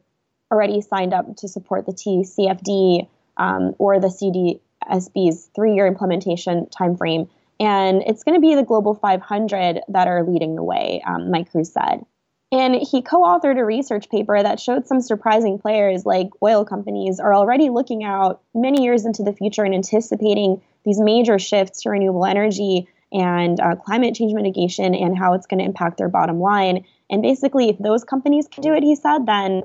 already 0.50 0.80
signed 0.80 1.14
up 1.14 1.36
to 1.40 1.50
support 1.50 1.86
the 1.86 1.92
TCFD 1.92 3.10
um, 3.36 3.76
or 3.78 4.00
the 4.00 4.08
CDSB's 4.08 5.50
three-year 5.54 5.86
implementation 5.86 6.68
timeframe. 6.68 7.28
And 7.60 8.02
it's 8.08 8.24
going 8.24 8.36
to 8.36 8.42
be 8.42 8.56
the 8.56 8.64
Global 8.64 8.94
500 8.94 9.82
that 9.90 10.08
are 10.08 10.24
leading 10.24 10.56
the 10.56 10.64
way, 10.64 11.04
um, 11.06 11.30
Mike 11.30 11.52
Krzus 11.52 11.74
said. 11.74 12.06
And 12.50 12.76
he 12.76 13.02
co 13.02 13.24
authored 13.24 13.60
a 13.60 13.66
research 13.66 14.10
paper 14.10 14.42
that 14.42 14.62
showed 14.62 14.88
some 14.88 15.02
surprising 15.02 15.60
players 15.60 16.06
like 16.06 16.30
oil 16.42 16.64
companies 16.64 17.20
are 17.20 17.34
already 17.34 17.70
looking 17.70 18.06
out 18.06 18.42
many 18.56 18.86
years 18.86 19.06
into 19.06 19.24
the 19.24 19.34
future 19.34 19.66
and 19.66 19.76
anticipating 19.76 20.62
these 20.86 21.02
major 21.02 21.38
shifts 21.38 21.82
to 21.82 21.90
renewable 21.90 22.24
energy 22.24 22.88
and 23.12 23.60
uh, 23.60 23.76
climate 23.76 24.16
change 24.16 24.34
mitigation 24.34 24.94
and 24.94 25.18
how 25.18 25.34
it's 25.34 25.46
going 25.46 25.60
to 25.60 25.66
impact 25.66 25.98
their 25.98 26.10
bottom 26.10 26.40
line. 26.40 26.86
And 27.10 27.22
basically, 27.22 27.70
if 27.70 27.78
those 27.80 28.04
companies 28.04 28.48
can 28.48 28.62
do 28.62 28.74
it, 28.74 28.84
he 28.84 28.96
said, 28.96 29.26
then 29.26 29.64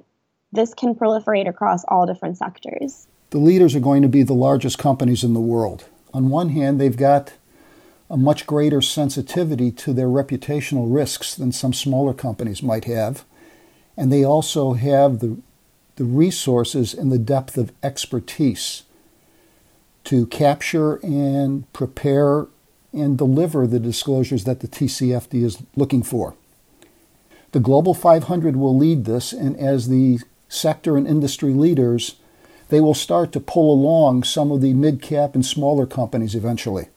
this 0.52 0.74
can 0.74 0.94
proliferate 0.94 1.48
across 1.48 1.84
all 1.88 2.06
different 2.06 2.38
sectors. 2.38 3.08
The 3.30 3.38
leaders 3.38 3.74
are 3.74 3.80
going 3.80 4.02
to 4.02 4.08
be 4.08 4.22
the 4.22 4.34
largest 4.34 4.78
companies 4.78 5.24
in 5.24 5.32
the 5.32 5.40
world. 5.40 5.86
On 6.14 6.28
one 6.28 6.50
hand, 6.50 6.80
they've 6.80 6.96
got 6.96 7.32
a 8.10 8.16
much 8.16 8.46
greater 8.46 8.82
sensitivity 8.82 9.72
to 9.72 9.94
their 9.94 10.06
reputational 10.06 10.94
risks 10.94 11.34
than 11.34 11.50
some 11.50 11.72
smaller 11.72 12.12
companies 12.12 12.62
might 12.62 12.84
have. 12.84 13.24
And 13.96 14.12
they 14.12 14.22
also 14.22 14.74
have 14.74 15.20
the, 15.20 15.38
the 15.96 16.04
resources 16.04 16.92
and 16.92 17.10
the 17.10 17.18
depth 17.18 17.56
of 17.56 17.72
expertise 17.82 18.82
to 20.04 20.26
capture 20.26 20.96
and 20.96 21.70
prepare 21.72 22.48
and 22.92 23.18
deliver 23.18 23.66
the 23.66 23.80
disclosures 23.80 24.44
that 24.44 24.60
the 24.60 24.68
TCFD 24.68 25.42
is 25.42 25.62
looking 25.76 26.02
for. 26.02 26.34
The 27.52 27.60
Global 27.60 27.94
500 27.94 28.56
will 28.56 28.76
lead 28.76 29.04
this, 29.04 29.32
and 29.32 29.56
as 29.56 29.88
the 29.88 30.20
sector 30.48 30.96
and 30.96 31.06
industry 31.06 31.52
leaders, 31.52 32.16
they 32.68 32.80
will 32.80 32.94
start 32.94 33.32
to 33.32 33.40
pull 33.40 33.72
along 33.72 34.24
some 34.24 34.50
of 34.50 34.60
the 34.60 34.72
mid 34.72 35.02
cap 35.02 35.34
and 35.34 35.44
smaller 35.44 35.86
companies 35.86 36.34
eventually 36.34 36.88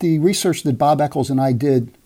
the 0.00 0.18
research 0.18 0.62
that 0.64 0.78
Bob 0.78 1.00
Eccles 1.00 1.30
and 1.30 1.40
I 1.40 1.52
did, 1.52 1.96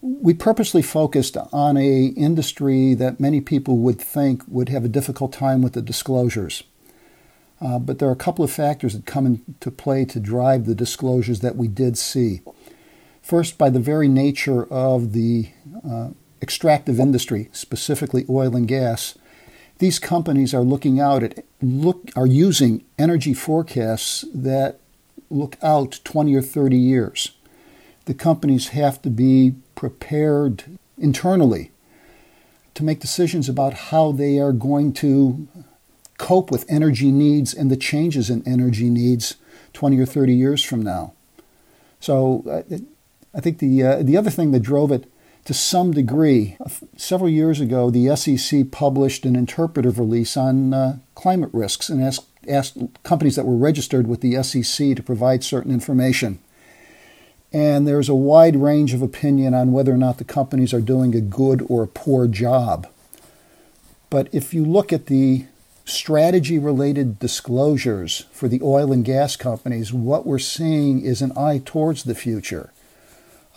we 0.00 0.32
purposely 0.32 0.82
focused 0.82 1.36
on 1.52 1.76
a 1.76 2.06
industry 2.06 2.94
that 2.94 3.18
many 3.18 3.40
people 3.40 3.78
would 3.78 4.00
think 4.00 4.42
would 4.46 4.68
have 4.68 4.84
a 4.84 4.88
difficult 4.88 5.32
time 5.32 5.60
with 5.60 5.72
the 5.72 5.82
disclosures. 5.82 6.62
Uh, 7.60 7.78
but 7.78 7.98
there 7.98 8.08
are 8.08 8.12
a 8.12 8.16
couple 8.16 8.44
of 8.44 8.52
factors 8.52 8.92
that 8.92 9.04
come 9.04 9.26
into 9.26 9.70
play 9.72 10.04
to 10.04 10.20
drive 10.20 10.64
the 10.64 10.76
disclosures 10.76 11.40
that 11.40 11.56
we 11.56 11.66
did 11.66 11.98
see. 11.98 12.40
First, 13.28 13.58
by 13.58 13.68
the 13.68 13.78
very 13.78 14.08
nature 14.08 14.64
of 14.72 15.12
the 15.12 15.50
uh, 15.86 16.10
extractive 16.40 16.98
industry, 16.98 17.50
specifically 17.52 18.24
oil 18.26 18.56
and 18.56 18.66
gas, 18.66 19.18
these 19.80 19.98
companies 19.98 20.54
are 20.54 20.62
looking 20.62 20.98
out 20.98 21.22
at 21.22 21.44
look 21.60 22.08
are 22.16 22.26
using 22.26 22.86
energy 22.98 23.34
forecasts 23.34 24.24
that 24.32 24.80
look 25.28 25.58
out 25.62 26.00
20 26.04 26.34
or 26.34 26.40
30 26.40 26.78
years 26.78 27.32
the 28.06 28.14
companies 28.14 28.68
have 28.68 29.02
to 29.02 29.10
be 29.10 29.54
prepared 29.74 30.64
internally 30.96 31.70
to 32.72 32.82
make 32.82 33.00
decisions 33.00 33.50
about 33.50 33.74
how 33.74 34.12
they 34.12 34.38
are 34.38 34.52
going 34.52 34.94
to 34.94 35.46
cope 36.16 36.50
with 36.50 36.64
energy 36.70 37.12
needs 37.12 37.52
and 37.52 37.70
the 37.70 37.76
changes 37.76 38.30
in 38.30 38.42
energy 38.48 38.88
needs 38.88 39.36
20 39.74 39.98
or 39.98 40.06
30 40.06 40.32
years 40.32 40.64
from 40.64 40.80
now. 40.80 41.12
So 42.00 42.42
uh, 42.50 42.78
I 43.38 43.40
think 43.40 43.58
the, 43.58 43.82
uh, 43.82 44.02
the 44.02 44.18
other 44.18 44.30
thing 44.30 44.50
that 44.50 44.60
drove 44.60 44.92
it 44.92 45.10
to 45.46 45.54
some 45.54 45.92
degree, 45.92 46.56
uh, 46.60 46.68
several 46.96 47.30
years 47.30 47.60
ago, 47.60 47.88
the 47.88 48.14
SEC 48.14 48.70
published 48.70 49.24
an 49.24 49.36
interpretive 49.36 49.98
release 49.98 50.36
on 50.36 50.74
uh, 50.74 50.98
climate 51.14 51.50
risks 51.54 51.88
and 51.88 52.02
asked, 52.02 52.26
asked 52.46 52.76
companies 53.04 53.36
that 53.36 53.46
were 53.46 53.56
registered 53.56 54.06
with 54.06 54.20
the 54.20 54.42
SEC 54.42 54.94
to 54.96 55.02
provide 55.02 55.42
certain 55.42 55.72
information 55.72 56.40
and 57.52 57.88
there's 57.88 58.08
a 58.08 58.14
wide 58.14 58.56
range 58.56 58.92
of 58.92 59.02
opinion 59.02 59.54
on 59.54 59.72
whether 59.72 59.92
or 59.92 59.96
not 59.96 60.18
the 60.18 60.24
companies 60.24 60.74
are 60.74 60.80
doing 60.80 61.14
a 61.14 61.20
good 61.20 61.64
or 61.68 61.82
a 61.82 61.88
poor 61.88 62.28
job. 62.28 62.86
But 64.10 64.28
if 64.32 64.52
you 64.52 64.64
look 64.64 64.92
at 64.92 65.06
the 65.06 65.46
strategy 65.84 66.58
related 66.58 67.18
disclosures 67.18 68.26
for 68.32 68.48
the 68.48 68.60
oil 68.62 68.92
and 68.92 69.04
gas 69.04 69.36
companies, 69.36 69.92
what 69.92 70.26
we're 70.26 70.38
seeing 70.38 71.00
is 71.00 71.22
an 71.22 71.32
eye 71.36 71.62
towards 71.64 72.04
the 72.04 72.14
future. 72.14 72.70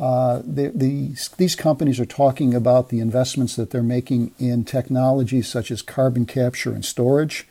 Uh, 0.02 0.42
the, 0.44 0.72
the, 0.74 1.16
these 1.38 1.56
companies 1.56 2.00
are 2.00 2.06
talking 2.06 2.56
about 2.56 2.90
the 2.90 3.00
investments 3.00 3.56
that 3.56 3.70
they're 3.70 3.84
making 3.84 4.32
in 4.40 4.66
technologies 4.66 5.48
such 5.48 5.70
as 5.70 5.84
carbon 5.84 6.26
capture 6.26 6.74
and 6.74 6.84
storage. 6.84 7.48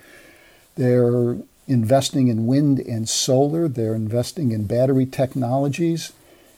They're 0.75 1.37
investing 1.69 2.27
in 2.27 2.49
wind 2.49 2.81
and 2.81 3.09
solar. 3.09 3.69
They're 3.69 3.95
investing 3.95 4.51
in 4.51 4.67
battery 4.67 5.07
technologies 5.07 6.13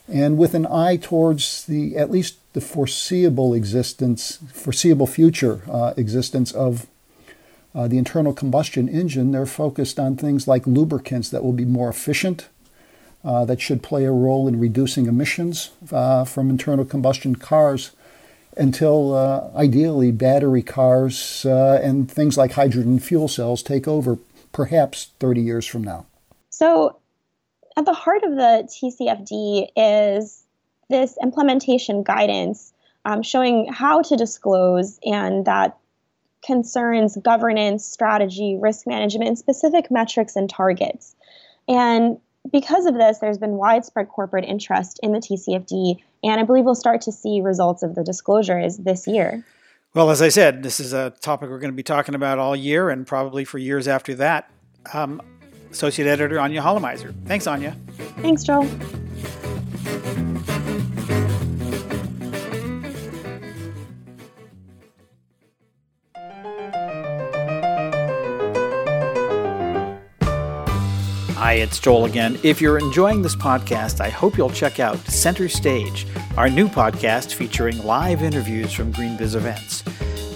and 0.07 0.37
with 0.37 0.53
an 0.53 0.67
eye 0.67 0.97
towards 0.97 1.65
the 1.65 1.95
at 1.95 2.11
least 2.11 2.35
the 2.53 2.61
foreseeable 2.61 3.53
existence, 3.53 4.39
foreseeable 4.51 5.07
future 5.07 5.61
uh, 5.69 5.93
existence 5.95 6.51
of 6.51 6.87
uh, 7.73 7.87
the 7.87 7.97
internal 7.97 8.33
combustion 8.33 8.87
engine, 8.87 9.31
they're 9.31 9.45
focused 9.45 9.99
on 9.99 10.15
things 10.15 10.47
like 10.47 10.67
lubricants 10.67 11.29
that 11.29 11.43
will 11.43 11.53
be 11.53 11.65
more 11.65 11.89
efficient, 11.89 12.47
uh, 13.23 13.45
that 13.45 13.61
should 13.61 13.81
play 13.81 14.05
a 14.05 14.11
role 14.11 14.47
in 14.47 14.59
reducing 14.59 15.07
emissions 15.07 15.71
uh, 15.91 16.25
from 16.25 16.49
internal 16.49 16.85
combustion 16.85 17.35
cars 17.35 17.91
until 18.57 19.15
uh, 19.15 19.49
ideally 19.55 20.11
battery 20.11 20.61
cars 20.61 21.45
uh, 21.45 21.79
and 21.81 22.11
things 22.11 22.37
like 22.37 22.51
hydrogen 22.51 22.99
fuel 22.99 23.27
cells 23.27 23.63
take 23.63 23.87
over 23.87 24.19
perhaps 24.51 25.11
30 25.19 25.41
years 25.41 25.65
from 25.65 25.83
now. 25.83 26.05
So, 26.49 26.97
at 27.75 27.85
the 27.85 27.93
heart 27.93 28.23
of 28.23 28.35
the 28.35 28.69
TCFD 28.69 29.69
is 29.75 30.43
this 30.89 31.17
implementation 31.23 32.03
guidance 32.03 32.71
um, 33.05 33.23
showing 33.23 33.71
how 33.71 34.03
to 34.03 34.15
disclose 34.15 34.99
and 35.03 35.45
that 35.45 35.77
concerns 36.45 37.17
governance, 37.17 37.85
strategy, 37.85 38.57
risk 38.59 38.85
management, 38.85 39.39
specific 39.39 39.89
metrics 39.89 40.35
and 40.35 40.49
targets. 40.49 41.15
And 41.67 42.17
because 42.51 42.85
of 42.85 42.95
this, 42.95 43.19
there's 43.19 43.37
been 43.37 43.53
widespread 43.53 44.09
corporate 44.09 44.45
interest 44.45 44.99
in 45.01 45.11
the 45.11 45.19
TCFD, 45.19 45.97
and 46.23 46.39
I 46.39 46.43
believe 46.43 46.65
we'll 46.65 46.75
start 46.75 47.01
to 47.01 47.11
see 47.11 47.41
results 47.41 47.83
of 47.83 47.95
the 47.95 48.03
disclosures 48.03 48.77
this 48.77 49.07
year. 49.07 49.45
Well, 49.93 50.09
as 50.09 50.21
I 50.21 50.29
said, 50.29 50.63
this 50.63 50.79
is 50.79 50.91
a 50.91 51.11
topic 51.21 51.49
we're 51.49 51.59
going 51.59 51.71
to 51.71 51.75
be 51.75 51.83
talking 51.83 52.15
about 52.15 52.39
all 52.39 52.55
year 52.55 52.89
and 52.89 53.05
probably 53.05 53.45
for 53.45 53.59
years 53.59 53.87
after 53.87 54.15
that. 54.15 54.49
Um, 54.91 55.21
Associate 55.71 56.07
Editor 56.07 56.39
Anya 56.39 56.61
Khalamayzer. 56.61 57.13
Thanks, 57.25 57.47
Anya. 57.47 57.75
Thanks, 58.17 58.43
Joel. 58.43 58.67
Hi, 71.43 71.55
it's 71.55 71.77
Joel 71.77 72.05
again. 72.05 72.39
If 72.41 72.61
you're 72.61 72.77
enjoying 72.77 73.21
this 73.21 73.35
podcast, 73.35 73.99
I 73.99 74.07
hope 74.07 74.37
you'll 74.37 74.49
check 74.49 74.79
out 74.79 74.97
Center 74.99 75.49
Stage, 75.49 76.07
our 76.37 76.49
new 76.49 76.69
podcast 76.69 77.33
featuring 77.33 77.83
live 77.83 78.23
interviews 78.23 78.71
from 78.71 78.93
GreenBiz 78.93 79.35
events. 79.35 79.83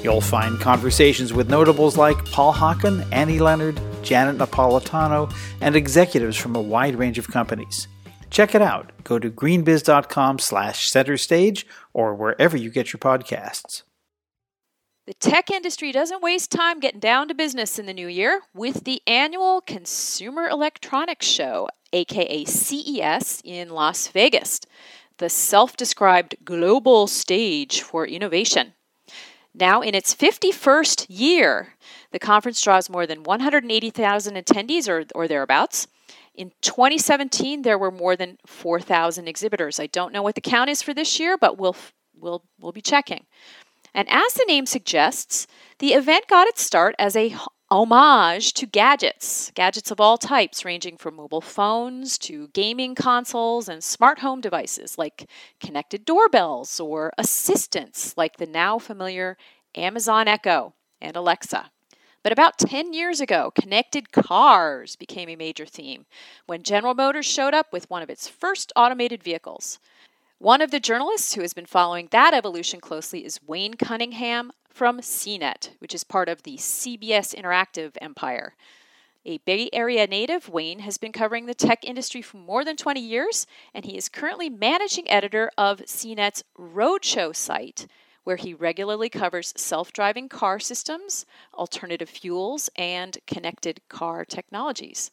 You'll 0.03 0.19
find 0.19 0.59
conversations 0.59 1.31
with 1.31 1.49
notables 1.49 1.95
like 1.95 2.25
Paul 2.25 2.53
Hawken, 2.53 3.07
Annie 3.13 3.39
Leonard, 3.39 3.79
Janet 4.03 4.37
Napolitano, 4.37 5.33
and 5.61 5.77
executives 5.77 6.35
from 6.35 6.57
a 6.57 6.61
wide 6.61 6.99
range 6.99 7.17
of 7.17 7.29
companies. 7.29 7.87
Check 8.29 8.53
it 8.53 8.61
out. 8.61 8.91
Go 9.05 9.17
to 9.17 9.31
greenbiz.com 9.31 10.39
slash 10.39 10.91
center 10.91 11.15
stage 11.15 11.65
or 11.93 12.15
wherever 12.15 12.57
you 12.57 12.69
get 12.69 12.91
your 12.91 12.99
podcasts. 12.99 13.83
The 15.07 15.13
tech 15.13 15.49
industry 15.49 15.93
doesn't 15.93 16.21
waste 16.21 16.51
time 16.51 16.81
getting 16.81 16.99
down 16.99 17.29
to 17.29 17.33
business 17.33 17.79
in 17.79 17.85
the 17.85 17.93
new 17.93 18.09
year 18.09 18.41
with 18.53 18.83
the 18.83 19.01
annual 19.07 19.61
Consumer 19.61 20.49
Electronics 20.49 21.25
Show, 21.25 21.69
aka 21.93 22.43
CES, 22.43 23.41
in 23.45 23.69
Las 23.69 24.09
Vegas, 24.09 24.59
the 25.19 25.29
self 25.29 25.77
described 25.77 26.35
global 26.43 27.07
stage 27.07 27.79
for 27.79 28.05
innovation. 28.05 28.73
Now, 29.55 29.81
in 29.81 29.95
its 29.95 30.13
51st 30.13 31.05
year, 31.07 31.75
the 32.11 32.19
conference 32.19 32.61
draws 32.61 32.89
more 32.89 33.07
than 33.07 33.23
180,000 33.23 34.35
attendees 34.35 34.89
or, 34.89 35.05
or 35.15 35.29
thereabouts. 35.29 35.87
In 36.35 36.51
2017, 36.59 37.61
there 37.61 37.77
were 37.77 37.91
more 37.91 38.17
than 38.17 38.39
4,000 38.45 39.25
exhibitors. 39.29 39.79
I 39.79 39.87
don't 39.87 40.11
know 40.11 40.21
what 40.21 40.35
the 40.35 40.41
count 40.41 40.69
is 40.69 40.81
for 40.81 40.93
this 40.93 41.17
year, 41.17 41.37
but 41.37 41.57
we'll, 41.57 41.77
we'll, 42.13 42.43
we'll 42.59 42.73
be 42.73 42.81
checking. 42.81 43.25
And 43.97 44.07
as 44.11 44.35
the 44.35 44.45
name 44.47 44.67
suggests, 44.67 45.47
the 45.79 45.93
event 45.93 46.27
got 46.27 46.47
its 46.47 46.61
start 46.61 46.93
as 46.99 47.15
a 47.15 47.35
homage 47.71 48.53
to 48.53 48.67
gadgets, 48.67 49.51
gadgets 49.55 49.89
of 49.89 49.99
all 49.99 50.19
types, 50.19 50.63
ranging 50.63 50.97
from 50.97 51.15
mobile 51.15 51.41
phones 51.41 52.19
to 52.19 52.49
gaming 52.49 52.93
consoles 52.93 53.67
and 53.67 53.83
smart 53.83 54.19
home 54.19 54.39
devices 54.39 54.99
like 54.99 55.27
connected 55.59 56.05
doorbells 56.05 56.79
or 56.79 57.11
assistants 57.17 58.13
like 58.15 58.37
the 58.37 58.45
now 58.45 58.77
familiar 58.77 59.35
Amazon 59.73 60.27
Echo 60.27 60.75
and 61.01 61.17
Alexa. 61.17 61.71
But 62.21 62.31
about 62.31 62.59
10 62.59 62.93
years 62.93 63.19
ago, 63.19 63.51
connected 63.59 64.11
cars 64.11 64.95
became 64.95 65.27
a 65.29 65.35
major 65.35 65.65
theme 65.65 66.05
when 66.45 66.61
General 66.61 66.93
Motors 66.93 67.25
showed 67.25 67.55
up 67.55 67.73
with 67.73 67.89
one 67.89 68.03
of 68.03 68.11
its 68.11 68.27
first 68.27 68.71
automated 68.75 69.23
vehicles. 69.23 69.79
One 70.39 70.61
of 70.61 70.69
the 70.69 70.79
journalists 70.79 71.33
who 71.33 71.41
has 71.41 71.53
been 71.53 71.65
following 71.65 72.09
that 72.11 72.31
evolution 72.31 72.79
closely 72.79 73.25
is 73.25 73.39
Wayne 73.47 73.73
Cunningham 73.73 74.51
from 74.69 74.99
CNET, 74.99 75.69
which 75.79 75.95
is 75.95 76.03
part 76.03 76.29
of 76.29 76.43
the 76.43 76.57
CBS 76.57 77.33
Interactive 77.33 77.97
empire. 77.99 78.53
A 79.25 79.39
Bay 79.39 79.67
Area 79.73 80.05
native, 80.05 80.47
Wayne 80.47 80.79
has 80.79 80.99
been 80.99 81.11
covering 81.11 81.47
the 81.47 81.55
tech 81.55 81.83
industry 81.83 82.21
for 82.21 82.37
more 82.37 82.63
than 82.63 82.77
20 82.77 82.99
years, 82.99 83.47
and 83.73 83.83
he 83.83 83.97
is 83.97 84.09
currently 84.09 84.47
managing 84.47 85.09
editor 85.09 85.49
of 85.57 85.79
CNET's 85.79 86.43
Roadshow 86.55 87.35
site, 87.35 87.87
where 88.23 88.35
he 88.35 88.53
regularly 88.53 89.09
covers 89.09 89.53
self 89.57 89.91
driving 89.91 90.29
car 90.29 90.59
systems, 90.59 91.25
alternative 91.55 92.09
fuels, 92.09 92.69
and 92.75 93.17
connected 93.25 93.81
car 93.89 94.23
technologies. 94.23 95.09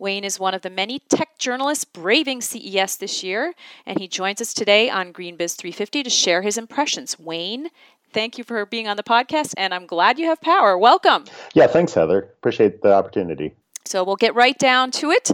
Wayne 0.00 0.24
is 0.24 0.40
one 0.40 0.54
of 0.54 0.62
the 0.62 0.70
many 0.70 0.98
tech 0.98 1.36
journalists 1.36 1.84
braving 1.84 2.40
CES 2.40 2.96
this 2.96 3.22
year, 3.22 3.52
and 3.84 3.98
he 3.98 4.08
joins 4.08 4.40
us 4.40 4.54
today 4.54 4.88
on 4.88 5.12
GreenBiz 5.12 5.56
350 5.56 6.02
to 6.04 6.08
share 6.08 6.40
his 6.40 6.56
impressions. 6.56 7.18
Wayne, 7.18 7.68
thank 8.10 8.38
you 8.38 8.44
for 8.44 8.64
being 8.64 8.88
on 8.88 8.96
the 8.96 9.02
podcast, 9.02 9.52
and 9.58 9.74
I'm 9.74 9.84
glad 9.84 10.18
you 10.18 10.24
have 10.24 10.40
power. 10.40 10.78
Welcome. 10.78 11.26
Yeah, 11.52 11.66
thanks, 11.66 11.92
Heather. 11.92 12.18
Appreciate 12.38 12.80
the 12.80 12.94
opportunity. 12.94 13.52
So 13.84 14.02
we'll 14.02 14.16
get 14.16 14.34
right 14.34 14.58
down 14.58 14.90
to 14.92 15.10
it. 15.10 15.32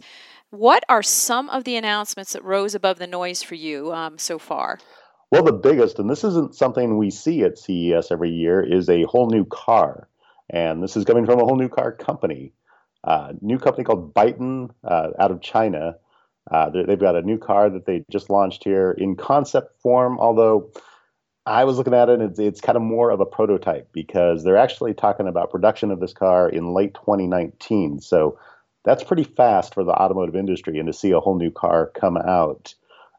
What 0.51 0.83
are 0.89 1.03
some 1.03 1.49
of 1.51 1.63
the 1.63 1.77
announcements 1.77 2.33
that 2.33 2.43
rose 2.43 2.75
above 2.75 2.99
the 2.99 3.07
noise 3.07 3.45
for 3.45 3.55
you 3.55 3.93
um, 3.93 4.19
so 4.19 4.37
far? 4.37 4.81
Well, 5.31 5.45
the 5.45 5.53
biggest, 5.53 6.01
and 6.01 6.11
this 6.11 6.25
isn't 6.25 6.57
something 6.57 6.99
we 6.99 7.13
see 7.13 7.45
at 7.45 7.57
CES 7.57 8.11
every 8.11 8.31
year, 8.31 8.61
is 8.61 8.89
a 8.89 9.05
whole 9.05 9.31
new 9.31 9.45
car. 9.45 10.09
And 10.51 10.83
this 10.83 10.97
is 10.97 11.05
coming 11.05 11.25
from 11.25 11.39
a 11.39 11.45
whole 11.45 11.57
new 11.57 11.69
car 11.69 11.93
company 11.93 12.53
uh, 13.07 13.33
new 13.41 13.59
company 13.59 13.85
called 13.85 14.13
Byton 14.13 14.71
uh, 14.85 15.11
out 15.19 15.31
of 15.31 15.41
China. 15.41 15.97
Uh, 16.51 16.71
they've 16.71 16.99
got 16.99 17.17
a 17.17 17.23
new 17.23 17.39
car 17.39 17.71
that 17.71 17.87
they 17.87 18.05
just 18.11 18.31
launched 18.31 18.65
here 18.65 18.93
in 18.93 19.17
concept 19.17 19.81
form, 19.81 20.19
although 20.19 20.71
I 21.47 21.65
was 21.65 21.79
looking 21.79 21.95
at 21.95 22.09
it, 22.09 22.21
it's, 22.21 22.39
it's 22.41 22.61
kind 22.61 22.77
of 22.77 22.83
more 22.83 23.11
of 23.11 23.21
a 23.21 23.27
prototype 23.27 23.93
because 23.93 24.43
they're 24.43 24.57
actually 24.57 24.95
talking 24.95 25.29
about 25.29 25.51
production 25.51 25.93
of 25.93 26.01
this 26.01 26.13
car 26.13 26.49
in 26.49 26.75
late 26.75 26.95
2019. 26.95 28.01
So 28.01 28.39
that's 28.85 29.05
pretty 29.05 29.25
fast 29.25 29.75
for 29.75 29.85
the 29.85 29.93
automotive 29.93 30.35
industry 30.35 30.79
and 30.79 30.89
to 30.89 30.93
see 30.93 31.13
a 31.13 31.21
whole 31.21 31.39
new 31.39 31.53
car 31.53 31.93
come 31.95 32.17
out. 32.17 32.75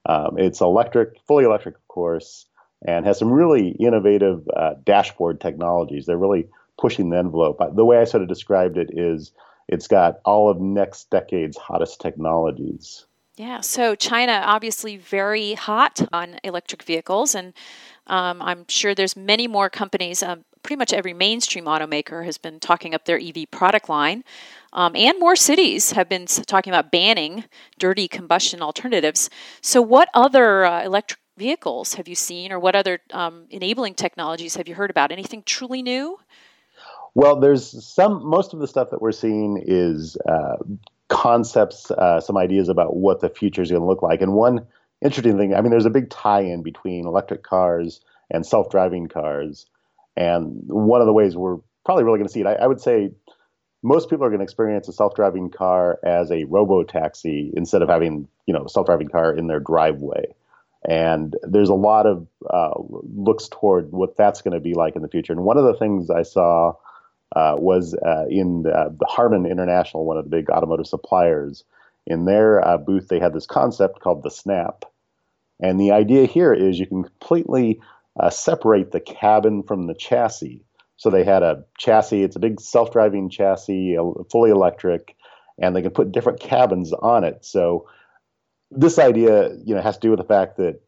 Um, 0.05 0.37
it's 0.37 0.59
electric, 0.59 1.19
fully 1.25 1.45
electric, 1.45 1.75
of 1.75 1.87
course, 1.87 2.45
and 2.85 3.05
has 3.05 3.17
some 3.17 3.31
really 3.31 3.69
innovative 3.69 4.47
uh, 4.55 4.75
dashboard 4.83 5.39
technologies. 5.39 6.05
They're 6.05 6.17
really 6.17 6.49
pushing 6.77 7.09
the 7.09 7.17
envelope. 7.17 7.61
The 7.75 7.85
way 7.85 7.97
I 7.97 8.03
sort 8.03 8.23
of 8.23 8.29
described 8.29 8.77
it 8.77 8.89
is 8.93 9.31
it's 9.67 9.87
got 9.87 10.19
all 10.25 10.49
of 10.49 10.59
next 10.59 11.09
decade's 11.09 11.57
hottest 11.57 11.99
technologies. 12.01 13.05
Yeah, 13.37 13.61
so 13.61 13.93
China 13.93 14.41
obviously 14.43 14.97
very 14.97 15.53
hot 15.53 16.01
on 16.11 16.39
electric 16.43 16.81
vehicles, 16.81 17.35
and 17.35 17.53
um, 18.07 18.41
I'm 18.41 18.65
sure 18.67 18.95
there's 18.95 19.15
many 19.15 19.47
more 19.47 19.69
companies. 19.69 20.23
Um, 20.23 20.43
pretty 20.63 20.79
much 20.79 20.91
every 20.91 21.13
mainstream 21.13 21.65
automaker 21.65 22.25
has 22.25 22.39
been 22.39 22.59
talking 22.59 22.95
up 22.95 23.05
their 23.05 23.19
EV 23.19 23.51
product 23.51 23.89
line, 23.89 24.23
um, 24.73 24.95
and 24.95 25.19
more 25.19 25.35
cities 25.35 25.91
have 25.91 26.09
been 26.09 26.25
talking 26.25 26.73
about 26.73 26.91
banning 26.91 27.43
dirty 27.77 28.07
combustion 28.07 28.63
alternatives. 28.63 29.29
So, 29.61 29.83
what 29.83 30.09
other 30.15 30.65
uh, 30.65 30.83
electric 30.83 31.19
vehicles 31.37 31.93
have 31.93 32.07
you 32.07 32.15
seen, 32.15 32.51
or 32.51 32.59
what 32.59 32.75
other 32.75 33.01
um, 33.11 33.45
enabling 33.51 33.93
technologies 33.93 34.55
have 34.55 34.67
you 34.67 34.73
heard 34.73 34.89
about? 34.89 35.11
Anything 35.11 35.43
truly 35.43 35.83
new? 35.83 36.17
Well, 37.17 37.39
there's 37.39 37.83
some. 37.83 38.23
Most 38.23 38.53
of 38.53 38.59
the 38.59 38.67
stuff 38.67 38.91
that 38.91 39.01
we're 39.01 39.11
seeing 39.11 39.59
is 39.65 40.17
uh, 40.29 40.57
concepts, 41.09 41.89
uh, 41.89 42.21
some 42.21 42.37
ideas 42.37 42.69
about 42.69 42.95
what 42.95 43.21
the 43.21 43.29
future 43.29 43.63
is 43.63 43.71
going 43.71 43.81
to 43.81 43.87
look 43.87 44.03
like. 44.03 44.21
And 44.21 44.33
one 44.33 44.67
interesting 45.01 45.35
thing, 45.35 45.55
I 45.55 45.61
mean, 45.61 45.71
there's 45.71 45.87
a 45.87 45.89
big 45.89 46.11
tie-in 46.11 46.61
between 46.61 47.07
electric 47.07 47.41
cars 47.41 48.01
and 48.29 48.45
self-driving 48.45 49.07
cars. 49.07 49.65
And 50.15 50.61
one 50.67 51.01
of 51.01 51.07
the 51.07 51.11
ways 51.11 51.35
we're 51.35 51.57
probably 51.85 52.03
really 52.03 52.19
going 52.19 52.27
to 52.27 52.31
see 52.31 52.41
it, 52.41 52.45
I, 52.45 52.53
I 52.53 52.67
would 52.67 52.81
say, 52.81 53.09
most 53.81 54.11
people 54.11 54.23
are 54.23 54.29
going 54.29 54.41
to 54.41 54.43
experience 54.43 54.87
a 54.87 54.93
self-driving 54.93 55.49
car 55.49 55.97
as 56.05 56.29
a 56.29 56.43
robo 56.43 56.83
taxi 56.83 57.51
instead 57.57 57.81
of 57.81 57.89
having, 57.89 58.27
you 58.45 58.53
know, 58.53 58.65
a 58.65 58.69
self-driving 58.69 59.07
car 59.07 59.35
in 59.35 59.47
their 59.47 59.59
driveway. 59.59 60.35
And 60.87 61.35
there's 61.41 61.69
a 61.69 61.73
lot 61.73 62.05
of 62.05 62.27
uh, 62.47 62.75
looks 62.77 63.47
toward 63.47 63.91
what 63.91 64.17
that's 64.17 64.43
going 64.43 64.53
to 64.53 64.59
be 64.59 64.75
like 64.75 64.95
in 64.95 65.01
the 65.01 65.09
future. 65.09 65.33
And 65.33 65.41
one 65.41 65.57
of 65.57 65.63
the 65.63 65.79
things 65.79 66.11
I 66.11 66.21
saw 66.21 66.73
uh, 67.35 67.55
was 67.57 67.93
uh, 67.93 68.25
in 68.29 68.63
the, 68.63 68.95
the, 68.97 69.05
Harman 69.05 69.45
International, 69.45 70.05
one 70.05 70.17
of 70.17 70.23
the 70.23 70.29
big 70.29 70.49
automotive 70.49 70.87
suppliers. 70.87 71.63
In 72.05 72.25
their 72.25 72.65
uh, 72.65 72.77
booth, 72.77 73.09
they 73.09 73.19
had 73.19 73.33
this 73.33 73.45
concept 73.45 73.99
called 73.99 74.23
the 74.23 74.31
Snap. 74.31 74.85
And 75.59 75.79
the 75.79 75.91
idea 75.91 76.25
here 76.25 76.53
is 76.53 76.79
you 76.79 76.87
can 76.87 77.03
completely 77.03 77.81
uh, 78.19 78.29
separate 78.29 78.91
the 78.91 78.99
cabin 78.99 79.63
from 79.63 79.87
the 79.87 79.93
chassis. 79.93 80.63
So 80.95 81.09
they 81.09 81.23
had 81.23 81.43
a 81.43 81.65
chassis. 81.77 82.23
It's 82.23 82.35
a 82.35 82.39
big 82.39 82.59
self-driving 82.59 83.29
chassis, 83.29 83.97
fully 84.31 84.51
electric, 84.51 85.15
and 85.59 85.75
they 85.75 85.81
can 85.81 85.91
put 85.91 86.11
different 86.11 86.39
cabins 86.39 86.93
on 86.93 87.23
it. 87.23 87.45
So 87.45 87.87
this 88.71 88.99
idea, 88.99 89.51
you 89.63 89.75
know, 89.75 89.81
has 89.81 89.95
to 89.95 90.01
do 90.01 90.09
with 90.11 90.19
the 90.19 90.25
fact 90.25 90.57
that 90.57 90.79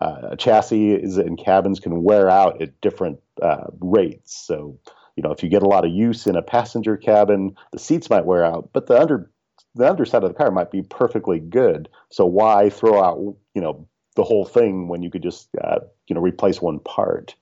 uh, 0.00 0.36
chassis 0.36 0.94
and 0.94 1.38
cabins 1.38 1.80
can 1.80 2.02
wear 2.02 2.28
out 2.28 2.62
at 2.62 2.80
different 2.80 3.20
uh, 3.42 3.66
rates. 3.80 4.36
So, 4.36 4.78
you 5.18 5.22
know, 5.22 5.32
if 5.32 5.42
you 5.42 5.48
get 5.48 5.64
a 5.64 5.68
lot 5.68 5.84
of 5.84 5.90
use 5.90 6.28
in 6.28 6.36
a 6.36 6.42
passenger 6.42 6.96
cabin, 6.96 7.56
the 7.72 7.78
seats 7.80 8.08
might 8.08 8.24
wear 8.24 8.44
out, 8.44 8.70
but 8.72 8.86
the 8.86 8.96
under 8.96 9.28
the 9.74 9.90
underside 9.90 10.22
of 10.22 10.30
the 10.30 10.38
car 10.38 10.52
might 10.52 10.70
be 10.70 10.82
perfectly 10.82 11.40
good. 11.40 11.88
So 12.08 12.24
why 12.24 12.70
throw 12.70 13.02
out, 13.02 13.18
you 13.52 13.60
know, 13.60 13.88
the 14.14 14.22
whole 14.22 14.44
thing 14.44 14.86
when 14.86 15.02
you 15.02 15.10
could 15.10 15.24
just, 15.24 15.48
uh, 15.60 15.80
you 16.06 16.14
know, 16.14 16.20
replace 16.20 16.62
one 16.62 16.78
part? 16.78 17.34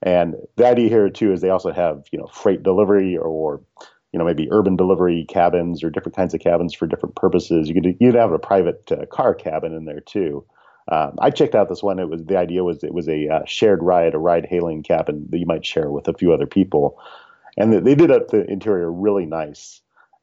And 0.00 0.34
the 0.56 0.66
idea 0.66 0.88
here 0.88 1.10
too 1.10 1.30
is 1.30 1.42
they 1.42 1.50
also 1.50 1.72
have, 1.72 2.06
you 2.10 2.18
know, 2.18 2.26
freight 2.26 2.62
delivery 2.62 3.18
or, 3.18 3.60
you 4.14 4.18
know, 4.18 4.24
maybe 4.24 4.48
urban 4.50 4.76
delivery 4.76 5.26
cabins 5.28 5.84
or 5.84 5.90
different 5.90 6.16
kinds 6.16 6.32
of 6.32 6.40
cabins 6.40 6.72
for 6.72 6.86
different 6.86 7.16
purposes. 7.16 7.68
You 7.68 7.74
could 7.74 7.96
you'd 8.00 8.14
have 8.14 8.32
a 8.32 8.38
private 8.38 8.90
uh, 8.90 9.04
car 9.12 9.34
cabin 9.34 9.74
in 9.74 9.84
there 9.84 10.00
too. 10.00 10.46
Um, 10.88 11.16
I 11.18 11.30
checked 11.30 11.54
out 11.54 11.68
this 11.68 11.82
one. 11.82 11.98
It 11.98 12.08
was 12.08 12.24
the 12.24 12.36
idea 12.36 12.64
was 12.64 12.82
it 12.82 12.94
was 12.94 13.08
a 13.08 13.28
uh, 13.28 13.44
shared 13.46 13.82
ride, 13.82 14.14
a 14.14 14.18
ride 14.18 14.46
hailing 14.46 14.82
cabin 14.82 15.26
that 15.30 15.38
you 15.38 15.46
might 15.46 15.64
share 15.64 15.90
with 15.90 16.08
a 16.08 16.14
few 16.14 16.32
other 16.32 16.46
people, 16.46 16.98
and 17.56 17.86
they 17.86 17.94
did 17.94 18.10
up 18.10 18.28
the 18.28 18.44
interior 18.50 18.90
really 18.90 19.26
nice. 19.26 19.80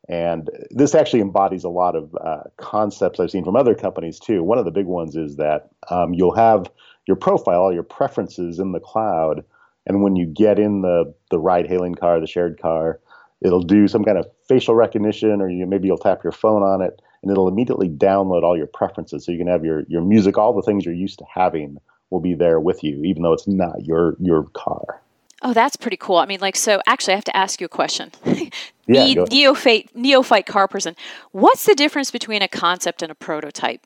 And 0.10 0.50
this 0.70 0.96
actually 0.96 1.22
embodies 1.22 1.66
a 1.66 1.70
lot 1.70 1.96
of 1.96 2.16
uh, 2.16 2.44
concepts 2.58 3.20
I've 3.20 3.32
seen 3.32 3.44
from 3.44 3.58
other 3.58 3.76
companies 3.76 4.20
too. 4.20 4.42
One 4.42 4.58
of 4.58 4.66
the 4.66 4.72
big 4.72 4.86
ones 4.86 5.16
is 5.18 5.36
that 5.36 5.70
um, 5.90 6.14
you'll 6.14 6.36
have 6.36 6.72
your 7.08 7.18
profile, 7.18 7.74
your 7.74 7.84
preferences 7.84 8.60
in 8.60 8.72
the 8.72 8.80
cloud, 8.80 9.44
and 9.86 10.02
when 10.04 10.16
you 10.16 10.26
get 10.26 10.60
in 10.60 10.82
the 10.82 11.14
the 11.32 11.40
ride 11.40 11.68
hailing 11.68 11.96
car, 11.96 12.20
the 12.20 12.28
shared 12.28 12.62
car, 12.62 13.00
it'll 13.42 13.62
do 13.62 13.88
some 13.88 14.04
kind 14.04 14.18
of 14.18 14.28
facial 14.48 14.76
recognition, 14.76 15.42
or 15.42 15.50
you, 15.50 15.66
maybe 15.66 15.88
you'll 15.88 15.98
tap 15.98 16.24
your 16.24 16.32
phone 16.32 16.64
on 16.64 16.82
it, 16.82 17.02
and 17.22 17.32
it'll 17.32 17.48
immediately 17.48 17.90
download 17.90 18.44
all 18.44 18.58
your 18.58 18.68
preferences. 18.68 19.26
So 19.26 19.32
you 19.32 19.38
can 19.38 19.48
have 19.48 19.66
your 19.66 19.84
your 19.88 20.02
music, 20.02 20.38
all 20.38 20.54
the 20.54 20.62
things 20.62 20.86
you're 20.86 20.94
used 20.94 21.20
to 21.20 21.26
having 21.34 21.78
will 22.10 22.20
be 22.20 22.34
there 22.34 22.60
with 22.60 22.84
you, 22.84 23.04
even 23.04 23.24
though 23.24 23.34
it's 23.34 23.48
not 23.48 23.86
your 23.86 24.16
your 24.20 24.44
car. 24.54 25.02
Oh, 25.44 25.54
that's 25.54 25.76
pretty 25.76 25.98
cool. 25.98 26.18
I 26.18 26.26
mean, 26.26 26.40
like, 26.40 26.56
so 26.56 26.82
actually, 26.88 27.14
I 27.14 27.18
have 27.18 27.26
to 27.26 27.38
ask 27.38 27.62
you 27.62 27.66
a 27.66 27.70
question. 27.70 28.12
yeah, 28.88 29.26
neophyte, 29.30 29.96
neophyte 29.96 30.48
car 30.48 30.68
person. 30.68 30.96
What's 31.32 31.66
the 31.66 31.76
difference 31.76 32.10
between 32.10 32.42
a 32.42 32.48
concept 32.48 33.04
and 33.04 33.12
a 33.12 33.16
prototype? 33.16 33.86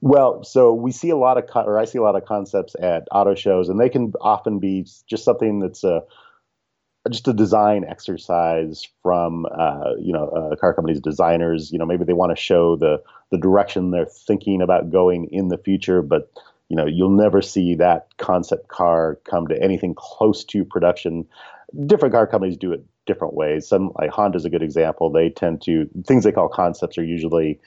Well, 0.00 0.44
so 0.44 0.72
we 0.72 0.92
see 0.92 1.10
a 1.10 1.16
lot 1.16 1.36
of, 1.36 1.44
or 1.66 1.80
I 1.80 1.84
see 1.84 1.98
a 1.98 2.02
lot 2.02 2.14
of 2.14 2.24
concepts 2.24 2.76
at 2.80 3.08
auto 3.10 3.34
shows, 3.34 3.68
and 3.68 3.80
they 3.80 3.88
can 3.88 4.12
often 4.20 4.60
be 4.60 4.86
just 5.08 5.24
something 5.24 5.58
that's 5.58 5.82
a 5.82 6.02
just 7.10 7.28
a 7.28 7.32
design 7.32 7.84
exercise 7.84 8.88
from 9.02 9.46
uh, 9.46 9.92
you 9.98 10.12
know 10.12 10.28
a 10.52 10.56
car 10.56 10.74
company's 10.74 11.00
designers. 11.00 11.70
You 11.70 11.78
know, 11.78 11.86
maybe 11.86 12.04
they 12.04 12.12
want 12.12 12.34
to 12.34 12.40
show 12.40 12.76
the 12.76 13.02
the 13.30 13.38
direction 13.38 13.90
they're 13.90 14.06
thinking 14.06 14.62
about 14.62 14.90
going 14.90 15.28
in 15.30 15.48
the 15.48 15.58
future, 15.58 16.02
but 16.02 16.30
you 16.68 16.76
know 16.76 16.86
you'll 16.86 17.10
never 17.10 17.42
see 17.42 17.74
that 17.76 18.08
concept 18.16 18.68
car 18.68 19.18
come 19.24 19.48
to 19.48 19.62
anything 19.62 19.94
close 19.96 20.44
to 20.44 20.64
production. 20.64 21.26
Different 21.86 22.14
car 22.14 22.26
companies 22.26 22.56
do 22.56 22.72
it 22.72 22.84
different 23.06 23.34
ways. 23.34 23.68
Some 23.68 23.92
like 23.98 24.10
Honda's 24.10 24.44
a 24.44 24.50
good 24.50 24.62
example. 24.62 25.10
They 25.10 25.28
tend 25.30 25.62
to 25.62 25.88
things 26.06 26.24
they 26.24 26.32
call 26.32 26.48
concepts 26.48 26.96
are 26.96 27.04
usually 27.04 27.60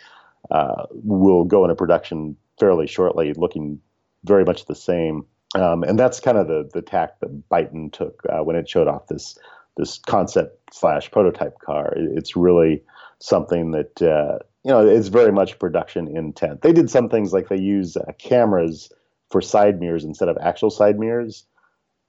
uh, 0.49 0.85
will 0.91 1.43
go 1.43 1.63
into 1.63 1.75
production 1.75 2.37
fairly 2.59 2.87
shortly, 2.87 3.33
looking 3.33 3.81
very 4.23 4.45
much 4.45 4.65
the 4.65 4.75
same. 4.75 5.25
Um, 5.55 5.83
and 5.83 5.97
that's 5.97 6.19
kind 6.19 6.37
of 6.37 6.47
the 6.47 6.69
the 6.73 6.81
tack 6.81 7.19
that 7.19 7.49
Byton 7.49 7.91
took 7.91 8.21
uh, 8.29 8.43
when 8.43 8.55
it 8.55 8.69
showed 8.69 8.87
off 8.87 9.07
this 9.07 9.37
this 9.77 9.99
concept 9.99 10.73
slash 10.73 11.09
prototype 11.11 11.59
car. 11.59 11.93
It's 11.95 12.35
really 12.35 12.83
something 13.19 13.71
that 13.71 14.01
uh, 14.01 14.39
you 14.63 14.71
know 14.71 14.85
it's 14.85 15.07
very 15.07 15.31
much 15.31 15.59
production 15.59 16.15
intent. 16.15 16.61
They 16.61 16.73
did 16.73 16.89
some 16.89 17.09
things 17.09 17.31
like 17.31 17.47
they 17.47 17.57
use 17.57 17.95
uh, 17.95 18.11
cameras 18.19 18.91
for 19.29 19.41
side 19.41 19.79
mirrors 19.79 20.03
instead 20.03 20.29
of 20.29 20.37
actual 20.41 20.69
side 20.69 20.99
mirrors. 20.99 21.45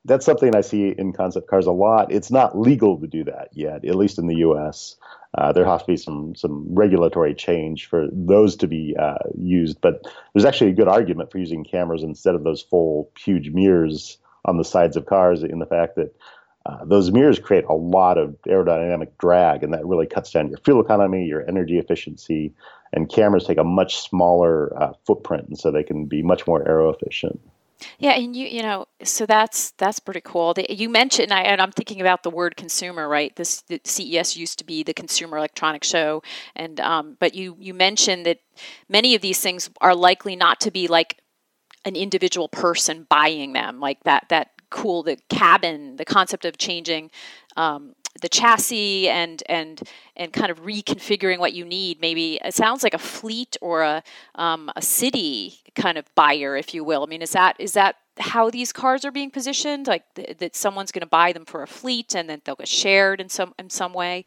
That's 0.04 0.24
something 0.24 0.54
I 0.54 0.62
see 0.62 0.94
in 0.96 1.12
concept 1.12 1.48
cars 1.48 1.66
a 1.66 1.72
lot. 1.72 2.12
It's 2.12 2.30
not 2.30 2.58
legal 2.58 2.98
to 2.98 3.06
do 3.06 3.24
that 3.24 3.48
yet, 3.52 3.84
at 3.84 3.94
least 3.94 4.18
in 4.18 4.26
the 4.26 4.36
U.S. 4.36 4.96
Uh, 5.36 5.52
there 5.52 5.64
has 5.64 5.82
to 5.82 5.86
be 5.86 5.96
some 5.96 6.34
some 6.34 6.66
regulatory 6.70 7.34
change 7.34 7.86
for 7.86 8.06
those 8.12 8.56
to 8.56 8.66
be 8.66 8.96
uh, 8.98 9.18
used. 9.36 9.80
But 9.80 10.06
there's 10.32 10.44
actually 10.44 10.70
a 10.70 10.74
good 10.74 10.88
argument 10.88 11.30
for 11.30 11.38
using 11.38 11.64
cameras 11.64 12.02
instead 12.02 12.34
of 12.34 12.44
those 12.44 12.62
full 12.62 13.10
huge 13.18 13.50
mirrors 13.50 14.18
on 14.44 14.56
the 14.56 14.64
sides 14.64 14.96
of 14.96 15.06
cars, 15.06 15.42
in 15.42 15.58
the 15.58 15.66
fact 15.66 15.96
that 15.96 16.14
uh, 16.64 16.84
those 16.84 17.10
mirrors 17.10 17.38
create 17.38 17.64
a 17.64 17.74
lot 17.74 18.18
of 18.18 18.36
aerodynamic 18.46 19.08
drag, 19.18 19.62
and 19.62 19.74
that 19.74 19.86
really 19.86 20.06
cuts 20.06 20.30
down 20.30 20.48
your 20.48 20.58
fuel 20.58 20.80
economy, 20.80 21.26
your 21.26 21.46
energy 21.48 21.78
efficiency, 21.78 22.52
and 22.92 23.10
cameras 23.10 23.46
take 23.46 23.58
a 23.58 23.64
much 23.64 23.98
smaller 23.98 24.76
uh, 24.80 24.92
footprint, 25.04 25.48
and 25.48 25.58
so 25.58 25.70
they 25.70 25.82
can 25.82 26.06
be 26.06 26.22
much 26.22 26.46
more 26.46 26.66
aero 26.66 26.90
efficient. 26.90 27.40
Yeah, 27.98 28.12
and 28.12 28.34
you 28.34 28.46
you 28.46 28.62
know, 28.62 28.86
so 29.04 29.24
that's 29.24 29.70
that's 29.72 30.00
pretty 30.00 30.20
cool. 30.20 30.54
You 30.68 30.88
mentioned, 30.88 31.32
I, 31.32 31.42
and 31.42 31.60
I'm 31.60 31.70
thinking 31.70 32.00
about 32.00 32.22
the 32.22 32.30
word 32.30 32.56
consumer, 32.56 33.08
right? 33.08 33.34
This 33.36 33.62
the 33.62 33.80
CES 33.84 34.36
used 34.36 34.58
to 34.58 34.64
be 34.64 34.82
the 34.82 34.94
Consumer 34.94 35.36
Electronics 35.36 35.86
Show, 35.88 36.22
and 36.56 36.80
um, 36.80 37.16
but 37.20 37.34
you 37.34 37.56
you 37.58 37.74
mentioned 37.74 38.26
that 38.26 38.38
many 38.88 39.14
of 39.14 39.22
these 39.22 39.40
things 39.40 39.70
are 39.80 39.94
likely 39.94 40.34
not 40.34 40.60
to 40.62 40.70
be 40.70 40.88
like 40.88 41.20
an 41.84 41.94
individual 41.94 42.48
person 42.48 43.06
buying 43.08 43.52
them, 43.52 43.78
like 43.80 44.02
that 44.04 44.26
that 44.30 44.50
cool 44.70 45.02
the 45.02 45.16
cabin, 45.28 45.96
the 45.96 46.04
concept 46.04 46.44
of 46.44 46.58
changing 46.58 47.10
um, 47.56 47.94
the 48.20 48.28
chassis 48.28 49.08
and 49.08 49.42
and 49.48 49.82
and 50.16 50.32
kind 50.32 50.50
of 50.50 50.64
reconfiguring 50.64 51.38
what 51.38 51.52
you 51.52 51.64
need. 51.64 52.00
Maybe 52.00 52.38
it 52.44 52.54
sounds 52.54 52.82
like 52.82 52.94
a 52.94 52.98
fleet 52.98 53.56
or 53.60 53.82
a 53.82 54.02
um, 54.34 54.70
a 54.76 54.82
city 54.82 55.60
kind 55.74 55.98
of 55.98 56.12
buyer, 56.14 56.56
if 56.56 56.74
you 56.74 56.84
will. 56.84 57.02
I 57.02 57.06
mean, 57.06 57.22
is 57.22 57.32
that 57.32 57.56
is 57.58 57.72
that 57.72 57.96
how 58.18 58.50
these 58.50 58.72
cars 58.72 59.04
are 59.04 59.12
being 59.12 59.30
positioned? 59.30 59.86
Like 59.86 60.02
th- 60.14 60.38
that 60.38 60.56
someone's 60.56 60.92
going 60.92 61.00
to 61.00 61.06
buy 61.06 61.32
them 61.32 61.44
for 61.44 61.62
a 61.62 61.66
fleet 61.66 62.14
and 62.14 62.28
then 62.28 62.42
they'll 62.44 62.56
get 62.56 62.68
shared 62.68 63.20
in 63.20 63.28
some 63.28 63.54
in 63.58 63.70
some 63.70 63.92
way. 63.92 64.26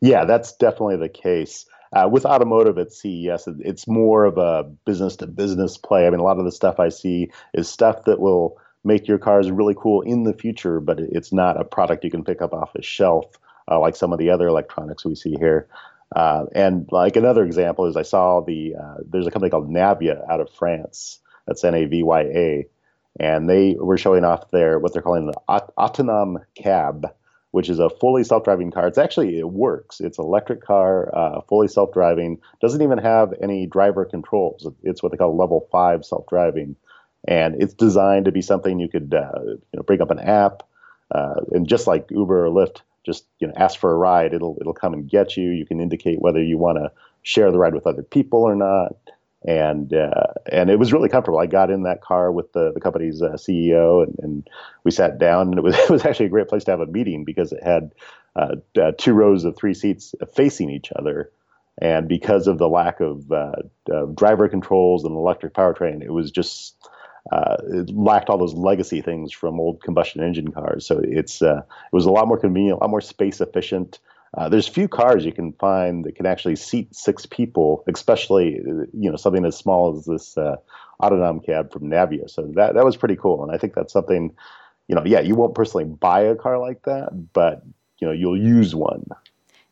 Yeah, 0.00 0.24
that's 0.24 0.52
definitely 0.52 0.96
the 0.96 1.08
case. 1.08 1.66
Uh, 1.92 2.08
with 2.10 2.26
automotive 2.26 2.76
at 2.78 2.92
CES, 2.92 3.48
it's 3.60 3.88
more 3.88 4.24
of 4.24 4.36
a 4.36 4.64
business 4.84 5.16
to 5.16 5.26
business 5.26 5.78
play. 5.78 6.06
I 6.06 6.10
mean, 6.10 6.20
a 6.20 6.22
lot 6.22 6.38
of 6.38 6.44
the 6.44 6.52
stuff 6.52 6.78
I 6.78 6.90
see 6.90 7.30
is 7.54 7.68
stuff 7.68 8.04
that 8.04 8.20
will 8.20 8.58
make 8.88 9.06
your 9.06 9.18
cars 9.18 9.50
really 9.58 9.76
cool 9.82 10.00
in 10.12 10.24
the 10.24 10.38
future, 10.42 10.80
but 10.80 10.98
it's 11.16 11.32
not 11.32 11.60
a 11.60 11.64
product 11.76 12.04
you 12.04 12.10
can 12.10 12.24
pick 12.24 12.40
up 12.42 12.52
off 12.52 12.74
a 12.74 12.82
shelf 12.82 13.26
uh, 13.70 13.78
like 13.78 13.96
some 13.96 14.12
of 14.12 14.18
the 14.18 14.30
other 14.30 14.48
electronics 14.48 15.04
we 15.04 15.14
see 15.14 15.34
here. 15.38 15.68
Uh, 16.16 16.46
and 16.54 16.88
like 16.90 17.16
another 17.16 17.44
example 17.44 17.84
is 17.86 17.96
I 17.96 18.02
saw 18.02 18.40
the 18.40 18.74
uh, 18.82 18.96
there's 19.10 19.26
a 19.26 19.30
company 19.30 19.50
called 19.50 19.70
Navya 19.70 20.16
out 20.32 20.40
of 20.40 20.48
France. 20.58 21.20
That's 21.46 21.64
N 21.64 21.74
A 21.74 21.84
V 21.84 22.02
Y 22.02 22.20
A, 22.20 22.66
and 23.20 23.48
they 23.48 23.76
were 23.78 23.98
showing 23.98 24.24
off 24.24 24.50
their 24.50 24.78
what 24.78 24.92
they're 24.92 25.02
calling 25.02 25.26
the 25.26 25.40
Autonom 25.76 26.44
Cab, 26.54 27.06
which 27.50 27.68
is 27.68 27.78
a 27.78 27.90
fully 27.90 28.24
self-driving 28.24 28.70
car. 28.70 28.86
It's 28.88 28.98
actually 28.98 29.38
it 29.38 29.50
works. 29.50 30.00
It's 30.00 30.18
electric 30.18 30.62
car, 30.62 31.14
uh, 31.14 31.40
fully 31.48 31.68
self-driving. 31.68 32.40
Doesn't 32.62 32.82
even 32.82 32.98
have 32.98 33.34
any 33.42 33.66
driver 33.66 34.04
controls. 34.06 34.66
It's 34.82 35.02
what 35.02 35.12
they 35.12 35.18
call 35.18 35.36
level 35.36 35.68
five 35.70 36.04
self-driving 36.04 36.76
and 37.26 37.60
it's 37.60 37.74
designed 37.74 38.26
to 38.26 38.32
be 38.32 38.42
something 38.42 38.78
you 38.78 38.88
could 38.88 39.14
uh, 39.14 39.40
you 39.44 39.76
know 39.76 39.82
bring 39.82 40.00
up 40.00 40.10
an 40.10 40.18
app 40.18 40.62
uh, 41.10 41.40
and 41.52 41.68
just 41.68 41.86
like 41.86 42.10
Uber 42.10 42.46
or 42.46 42.50
Lyft, 42.50 42.82
just 43.04 43.24
you 43.38 43.46
know 43.46 43.54
ask 43.56 43.78
for 43.78 43.92
a 43.92 43.96
ride. 43.96 44.34
It'll 44.34 44.56
it'll 44.60 44.74
come 44.74 44.92
and 44.92 45.08
get 45.08 45.36
you. 45.36 45.50
You 45.50 45.64
can 45.64 45.80
indicate 45.80 46.20
whether 46.20 46.42
you 46.42 46.58
want 46.58 46.78
to 46.78 46.92
share 47.22 47.50
the 47.50 47.58
ride 47.58 47.74
with 47.74 47.86
other 47.86 48.02
people 48.02 48.42
or 48.42 48.54
not. 48.54 48.96
And 49.46 49.94
uh, 49.94 50.34
and 50.50 50.68
it 50.68 50.78
was 50.78 50.92
really 50.92 51.08
comfortable. 51.08 51.38
I 51.38 51.46
got 51.46 51.70
in 51.70 51.84
that 51.84 52.02
car 52.02 52.30
with 52.30 52.52
the 52.52 52.72
the 52.72 52.80
company's 52.80 53.22
uh, 53.22 53.34
CEO, 53.34 54.02
and, 54.02 54.18
and 54.20 54.50
we 54.84 54.90
sat 54.90 55.18
down. 55.18 55.48
And 55.48 55.58
it 55.58 55.62
was 55.62 55.78
it 55.78 55.90
was 55.90 56.04
actually 56.04 56.26
a 56.26 56.30
great 56.30 56.48
place 56.48 56.64
to 56.64 56.72
have 56.72 56.80
a 56.80 56.86
meeting 56.86 57.24
because 57.24 57.52
it 57.52 57.62
had 57.62 57.92
uh, 58.36 58.56
uh, 58.80 58.92
two 58.98 59.14
rows 59.14 59.44
of 59.44 59.56
three 59.56 59.74
seats 59.74 60.14
facing 60.34 60.70
each 60.70 60.90
other. 60.96 61.30
And 61.80 62.08
because 62.08 62.48
of 62.48 62.58
the 62.58 62.68
lack 62.68 62.98
of 62.98 63.28
driver 64.16 64.48
controls 64.48 65.04
and 65.04 65.14
electric 65.14 65.54
powertrain, 65.54 66.02
it 66.02 66.10
was 66.12 66.32
just 66.32 66.74
uh, 67.30 67.56
it 67.68 67.90
lacked 67.90 68.30
all 68.30 68.38
those 68.38 68.54
legacy 68.54 69.02
things 69.02 69.32
from 69.32 69.60
old 69.60 69.82
combustion 69.82 70.22
engine 70.22 70.50
cars. 70.50 70.86
So 70.86 71.00
it's 71.02 71.42
uh, 71.42 71.58
it 71.58 71.92
was 71.92 72.06
a 72.06 72.10
lot 72.10 72.28
more 72.28 72.38
convenient, 72.38 72.78
a 72.78 72.80
lot 72.80 72.90
more 72.90 73.00
space 73.00 73.40
efficient. 73.40 73.98
Uh, 74.36 74.48
there's 74.48 74.68
few 74.68 74.88
cars 74.88 75.24
you 75.24 75.32
can 75.32 75.52
find 75.54 76.04
that 76.04 76.14
can 76.14 76.26
actually 76.26 76.56
seat 76.56 76.94
six 76.94 77.26
people, 77.26 77.84
especially 77.86 78.60
you 78.92 79.10
know 79.10 79.16
something 79.16 79.44
as 79.44 79.56
small 79.56 79.96
as 79.96 80.04
this 80.04 80.36
uh, 80.36 80.56
Autonom 81.02 81.44
cab 81.44 81.72
from 81.72 81.84
Navya. 81.84 82.28
So 82.30 82.42
that 82.54 82.74
that 82.74 82.84
was 82.84 82.96
pretty 82.96 83.16
cool, 83.16 83.42
and 83.42 83.52
I 83.52 83.58
think 83.58 83.74
that's 83.74 83.92
something, 83.92 84.34
you 84.86 84.94
know, 84.94 85.02
yeah, 85.04 85.20
you 85.20 85.34
won't 85.34 85.54
personally 85.54 85.84
buy 85.84 86.20
a 86.20 86.34
car 86.34 86.58
like 86.58 86.82
that, 86.84 87.32
but 87.32 87.62
you 87.98 88.06
know 88.06 88.12
you'll 88.12 88.38
use 88.40 88.74
one 88.74 89.04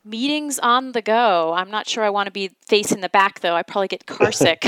meetings 0.07 0.59
on 0.59 0.93
the 0.93 1.03
go. 1.03 1.53
I'm 1.53 1.71
not 1.71 1.89
sure 1.89 2.05
I 2.05 2.11
want 2.11 2.27
to 2.27 2.33
be 2.33 2.51
facing 2.67 3.01
the 3.01 3.09
back 3.09 3.41
though. 3.41 3.55
I 3.55 3.63
probably 3.63 3.89
get 3.89 4.07
carsick. 4.07 4.65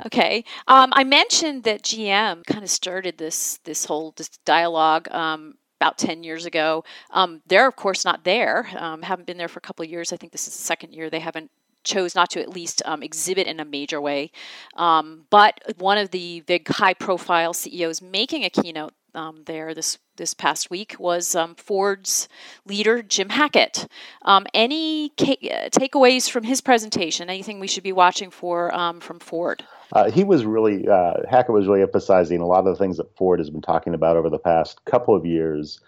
okay. 0.06 0.44
Um, 0.68 0.90
I 0.92 1.04
mentioned 1.04 1.64
that 1.64 1.82
GM 1.82 2.44
kind 2.46 2.62
of 2.62 2.70
started 2.70 3.18
this 3.18 3.58
this 3.64 3.84
whole 3.84 4.14
this 4.16 4.28
dialogue 4.44 5.10
um, 5.10 5.54
about 5.80 5.98
10 5.98 6.22
years 6.22 6.46
ago. 6.46 6.84
Um, 7.10 7.42
they're, 7.46 7.66
of 7.66 7.74
course, 7.74 8.04
not 8.04 8.22
there, 8.22 8.68
um, 8.76 9.02
haven't 9.02 9.26
been 9.26 9.36
there 9.36 9.48
for 9.48 9.58
a 9.58 9.62
couple 9.62 9.82
of 9.82 9.90
years. 9.90 10.12
I 10.12 10.16
think 10.16 10.30
this 10.30 10.46
is 10.46 10.56
the 10.56 10.62
second 10.62 10.92
year 10.92 11.10
they 11.10 11.18
haven't 11.18 11.50
chose 11.82 12.14
not 12.14 12.30
to 12.30 12.40
at 12.40 12.48
least 12.48 12.82
um, 12.84 13.02
exhibit 13.02 13.48
in 13.48 13.58
a 13.58 13.64
major 13.64 14.00
way. 14.00 14.30
Um, 14.76 15.26
but 15.30 15.60
one 15.78 15.98
of 15.98 16.12
the 16.12 16.40
big 16.42 16.68
high 16.68 16.94
profile 16.94 17.52
CEOs 17.52 18.00
making 18.00 18.44
a 18.44 18.50
keynote 18.50 18.94
um, 19.14 19.42
there 19.46 19.74
this 19.74 19.98
this 20.16 20.34
past 20.34 20.70
week 20.70 20.96
was 20.98 21.34
um, 21.34 21.54
Ford's 21.54 22.28
leader 22.66 23.02
Jim 23.02 23.30
Hackett. 23.30 23.86
Um, 24.22 24.46
any 24.52 25.10
ca- 25.18 25.68
takeaways 25.70 26.30
from 26.30 26.44
his 26.44 26.60
presentation? 26.60 27.30
Anything 27.30 27.60
we 27.60 27.66
should 27.66 27.82
be 27.82 27.92
watching 27.92 28.30
for 28.30 28.74
um, 28.74 29.00
from 29.00 29.18
Ford? 29.18 29.64
Uh, 29.92 30.10
he 30.10 30.24
was 30.24 30.44
really 30.44 30.88
uh, 30.88 31.14
Hackett 31.28 31.52
was 31.52 31.66
really 31.66 31.82
emphasizing 31.82 32.40
a 32.40 32.46
lot 32.46 32.60
of 32.60 32.64
the 32.66 32.76
things 32.76 32.96
that 32.96 33.14
Ford 33.16 33.38
has 33.40 33.50
been 33.50 33.62
talking 33.62 33.94
about 33.94 34.16
over 34.16 34.30
the 34.30 34.38
past 34.38 34.84
couple 34.84 35.14
of 35.14 35.26
years. 35.26 35.80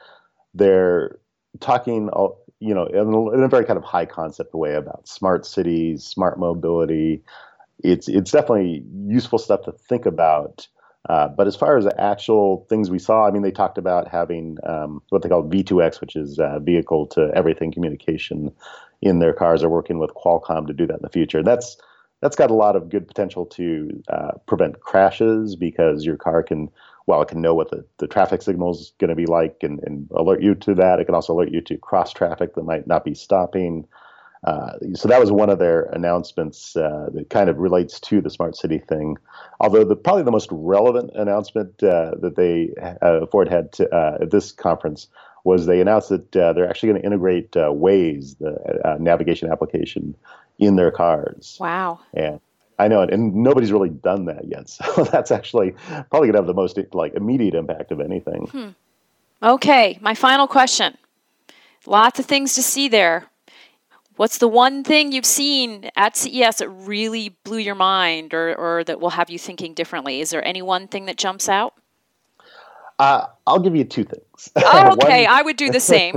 They're 0.53 1.19
talking, 1.61 2.11
you 2.61 2.75
know, 2.75 2.87
in 2.87 3.43
a 3.43 3.49
very 3.49 3.65
kind 3.65 3.77
of 3.77 3.85
high 3.85 4.07
concept 4.07 4.55
way 4.55 4.75
about 4.75 5.09
smart 5.09 5.47
cities, 5.47 6.05
smart 6.05 6.39
mobility. 6.39 7.23
It's 7.83 8.09
it's 8.09 8.31
definitely 8.31 8.85
useful 9.07 9.39
stuff 9.39 9.63
to 9.63 9.73
think 9.73 10.07
about 10.07 10.69
uh, 11.09 11.29
but 11.29 11.47
as 11.47 11.55
far 11.55 11.77
as 11.77 11.85
the 11.85 12.01
actual 12.01 12.67
things 12.69 12.91
we 12.91 12.99
saw, 12.99 13.27
I 13.27 13.31
mean, 13.31 13.43
they 13.43 13.51
talked 13.51 13.77
about 13.77 14.09
having 14.09 14.57
um, 14.65 15.03
what 15.11 15.23
they 15.23 15.29
call 15.29 15.45
V2X, 15.45 16.01
which 16.01 16.17
is 16.17 16.39
uh, 16.39 16.59
vehicle 16.61 17.07
to 17.09 17.31
everything 17.35 17.73
communication 17.73 18.53
in 19.03 19.19
their 19.19 19.35
cars. 19.35 19.63
Are 19.63 19.69
working 19.69 19.99
with 19.99 20.15
Qualcomm 20.15 20.67
to 20.67 20.73
do 20.73 20.87
that 20.87 20.95
in 20.95 21.03
the 21.03 21.11
future. 21.11 21.43
That's 21.43 21.77
that's 22.25 22.37
got 22.37 22.51
a 22.51 22.55
lot 22.55 22.75
of 22.75 22.89
good 22.89 23.07
potential 23.07 23.45
to 23.45 24.03
uh, 24.09 24.33
prevent 24.47 24.81
crashes 24.81 25.57
because 25.57 26.07
your 26.07 26.17
car 26.17 26.43
can, 26.43 26.71
well, 27.07 27.21
it 27.21 27.29
can 27.29 27.43
know 27.43 27.53
what 27.53 27.71
the, 27.71 27.85
the 27.99 28.07
traffic 28.07 28.41
signal 28.41 28.71
is 28.71 28.95
going 28.99 29.11
to 29.11 29.15
be 29.15 29.27
like 29.27 29.59
and, 29.61 29.81
and 29.85 30.09
alert 30.17 30.43
you 30.43 30.55
to 30.55 30.75
that. 30.75 31.01
It 31.01 31.05
can 31.05 31.15
also 31.15 31.35
alert 31.35 31.51
you 31.51 31.61
to 31.61 31.77
cross 31.77 32.15
traffic 32.15 32.55
that 32.55 32.65
might 32.65 32.87
not 32.87 33.05
be 33.05 33.15
stopping. 33.15 33.87
Uh, 34.45 34.73
so 34.95 35.09
that 35.09 35.21
was 35.21 35.33
one 35.33 35.49
of 35.49 35.59
their 35.59 35.85
announcements 35.93 36.77
uh, 36.77 37.09
that 37.15 37.31
kind 37.31 37.49
of 37.49 37.59
relates 37.59 37.99
to 37.99 38.21
the 38.21 38.31
smart 38.31 38.57
city 38.57 38.79
thing. 38.79 39.17
Although 39.61 39.85
the 39.85 39.97
probably 39.97 40.23
the 40.23 40.31
most 40.31 40.49
relevant 40.51 41.11
announcement 41.15 41.83
uh, 41.83 42.13
that 42.21 42.37
they 42.37 42.71
uh, 43.01 43.27
Ford 43.27 43.49
had 43.49 43.73
to, 43.73 43.89
uh, 43.95 44.19
at 44.21 44.31
this 44.31 44.53
conference 44.53 45.09
was 45.45 45.67
they 45.67 45.81
announced 45.81 46.09
that 46.09 46.33
they're 46.33 46.69
actually 46.69 46.91
going 46.91 47.01
to 47.01 47.07
integrate 47.07 47.53
Waze, 47.53 48.39
the 48.39 48.97
navigation 48.99 49.51
application, 49.51 50.15
in 50.59 50.77
their 50.77 50.91
cars. 50.91 51.59
Wow! 51.61 52.01
And 52.15 52.41
I 52.79 52.89
know, 52.89 53.03
it, 53.03 53.13
and 53.13 53.35
nobody's 53.35 53.73
really 53.73 53.91
done 53.91 54.27
that 54.27 54.47
yet. 54.47 54.71
So 54.95 55.05
that's 55.05 55.31
actually 55.31 55.73
probably 56.11 56.29
going 56.29 56.33
to 56.33 56.39
have 56.39 56.47
the 56.47 56.55
most 56.55 56.79
like 56.93 57.15
immediate 57.15 57.55
impact 57.55 57.93
of 57.93 58.01
anything. 58.01 58.47
Hmm. 58.47 58.69
Okay, 59.43 59.99
my 60.01 60.15
final 60.15 60.47
question. 60.47 60.97
Lots 61.87 62.19
of 62.19 62.25
things 62.25 62.55
to 62.55 62.63
see 62.63 62.89
there. 62.89 63.27
What's 64.17 64.39
the 64.39 64.49
one 64.49 64.85
thing 64.85 65.11
you've 65.11 65.27
seen 65.27 65.91
at 65.97 66.17
CES 66.17 66.57
that 66.59 66.69
really 66.69 67.31
blew 67.43 67.59
your 67.59 67.75
mind 67.75 68.33
or, 68.33 68.55
or 68.55 68.85
that 68.85 69.01
will 69.01 69.11
have 69.11 69.29
you 69.29 69.39
thinking 69.39 69.75
differently? 69.75 70.21
Is 70.21 70.31
there 70.31 70.47
any 70.47 70.63
one 70.63 70.87
thing 70.87 71.07
that 71.07 71.17
jumps 71.17 71.49
out? 71.49 71.75
Uh, 73.01 73.27
I'll 73.47 73.59
give 73.59 73.75
you 73.75 73.85
two 73.85 74.05
things. 74.05 74.23
Oh, 74.57 74.93
okay, 74.93 75.25
one, 75.25 75.35
I 75.35 75.43
would 75.43 75.57
do 75.57 75.71
the 75.71 75.81
same. 75.81 76.15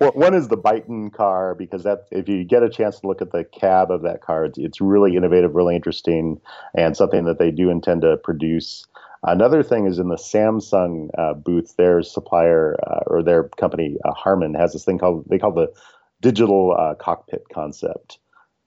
well, 0.00 0.12
one 0.12 0.34
is 0.34 0.48
the 0.48 0.56
Byton 0.56 1.12
car 1.12 1.54
because 1.54 1.82
that 1.82 2.06
if 2.10 2.28
you 2.28 2.44
get 2.44 2.62
a 2.62 2.70
chance 2.70 3.00
to 3.00 3.06
look 3.06 3.20
at 3.22 3.32
the 3.32 3.44
cab 3.44 3.90
of 3.90 4.02
that 4.02 4.20
car, 4.20 4.44
it's, 4.44 4.58
it's 4.58 4.80
really 4.80 5.16
innovative, 5.16 5.54
really 5.54 5.74
interesting, 5.74 6.40
and 6.74 6.96
something 6.96 7.24
that 7.24 7.38
they 7.38 7.50
do 7.50 7.70
intend 7.70 8.02
to 8.02 8.16
produce. 8.18 8.86
Another 9.24 9.64
thing 9.64 9.86
is 9.86 9.98
in 9.98 10.08
the 10.08 10.16
Samsung 10.16 11.08
uh, 11.18 11.34
booth, 11.34 11.74
their 11.76 12.02
supplier 12.02 12.76
uh, 12.86 13.00
or 13.06 13.22
their 13.22 13.44
company 13.44 13.96
uh, 14.04 14.12
Harman 14.12 14.54
has 14.54 14.72
this 14.72 14.84
thing 14.84 14.98
called 14.98 15.24
they 15.28 15.38
call 15.38 15.52
the 15.52 15.72
digital 16.20 16.76
uh, 16.78 16.94
cockpit 16.94 17.44
concept. 17.52 18.18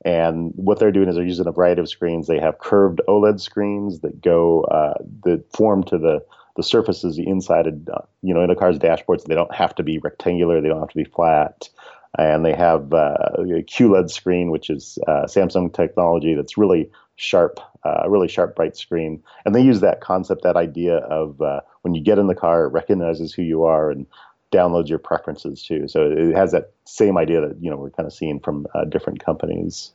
And 0.03 0.51
what 0.55 0.79
they're 0.79 0.91
doing 0.91 1.09
is 1.09 1.15
they're 1.15 1.23
using 1.23 1.47
a 1.47 1.51
variety 1.51 1.81
of 1.81 1.89
screens. 1.89 2.27
They 2.27 2.39
have 2.39 2.59
curved 2.59 3.01
OLED 3.07 3.39
screens 3.39 3.99
that 3.99 4.21
go 4.21 4.63
uh, 4.63 4.95
that 5.23 5.43
form 5.55 5.83
to 5.85 5.97
the 5.97 6.25
the 6.57 6.63
surfaces 6.63 7.17
inside 7.17 7.67
of 7.67 7.87
uh, 7.87 8.01
you 8.21 8.33
know 8.33 8.43
in 8.43 8.49
a 8.49 8.55
car's 8.55 8.79
dashboards. 8.79 9.25
They 9.25 9.35
don't 9.35 9.53
have 9.53 9.75
to 9.75 9.83
be 9.83 9.99
rectangular. 9.99 10.59
They 10.59 10.69
don't 10.69 10.79
have 10.79 10.89
to 10.89 10.97
be 10.97 11.03
flat. 11.03 11.69
And 12.17 12.43
they 12.43 12.53
have 12.53 12.91
uh, 12.93 13.15
a 13.37 13.63
QLED 13.63 14.11
screen, 14.11 14.51
which 14.51 14.69
is 14.69 14.99
uh, 15.07 15.27
Samsung 15.27 15.73
technology 15.73 16.35
that's 16.35 16.57
really 16.57 16.89
sharp, 17.15 17.61
uh, 17.85 18.09
really 18.09 18.27
sharp, 18.27 18.55
bright 18.55 18.75
screen. 18.75 19.23
And 19.45 19.55
they 19.55 19.61
use 19.61 19.79
that 19.79 20.01
concept, 20.01 20.43
that 20.43 20.57
idea 20.57 20.97
of 20.97 21.41
uh, 21.41 21.61
when 21.83 21.93
you 21.93 22.03
get 22.03 22.19
in 22.19 22.27
the 22.27 22.35
car, 22.35 22.65
it 22.65 22.73
recognizes 22.73 23.33
who 23.33 23.43
you 23.43 23.63
are 23.63 23.91
and 23.91 24.07
downloads 24.51 24.89
your 24.89 24.99
preferences 24.99 25.63
too. 25.63 25.87
So 25.87 26.11
it 26.11 26.35
has 26.35 26.51
that 26.51 26.71
same 26.85 27.17
idea 27.17 27.41
that 27.41 27.57
you 27.61 27.69
know 27.69 27.77
we're 27.77 27.89
kind 27.89 28.07
of 28.07 28.13
seeing 28.13 28.39
from 28.39 28.67
uh, 28.73 28.85
different 28.85 29.23
companies. 29.23 29.91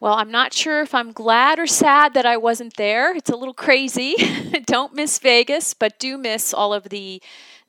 Well, 0.00 0.14
I'm 0.14 0.30
not 0.30 0.52
sure 0.52 0.80
if 0.80 0.94
I'm 0.94 1.10
glad 1.10 1.58
or 1.58 1.66
sad 1.66 2.14
that 2.14 2.24
I 2.24 2.36
wasn't 2.36 2.76
there. 2.76 3.16
It's 3.16 3.30
a 3.30 3.36
little 3.36 3.54
crazy. 3.54 4.14
Don't 4.66 4.94
miss 4.94 5.18
Vegas, 5.18 5.74
but 5.74 5.98
do 5.98 6.16
miss 6.16 6.54
all 6.54 6.72
of 6.72 6.84
the 6.84 7.20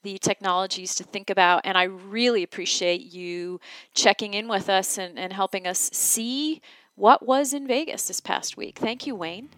the 0.03 0.17
technologies 0.19 0.95
to 0.95 1.03
think 1.03 1.30
about. 1.30 1.61
And 1.65 1.77
I 1.77 1.84
really 1.84 2.43
appreciate 2.43 3.11
you 3.11 3.59
checking 3.93 4.34
in 4.34 4.47
with 4.47 4.69
us 4.69 4.97
and, 4.97 5.19
and 5.19 5.34
helping 5.34 5.67
us 5.67 5.89
see 5.91 6.61
what 6.95 7.25
was 7.25 7.53
in 7.53 7.67
Vegas 7.67 8.07
this 8.07 8.21
past 8.21 8.55
week. 8.55 8.77
Thank 8.77 9.05
you, 9.05 9.15
Wayne. 9.15 9.49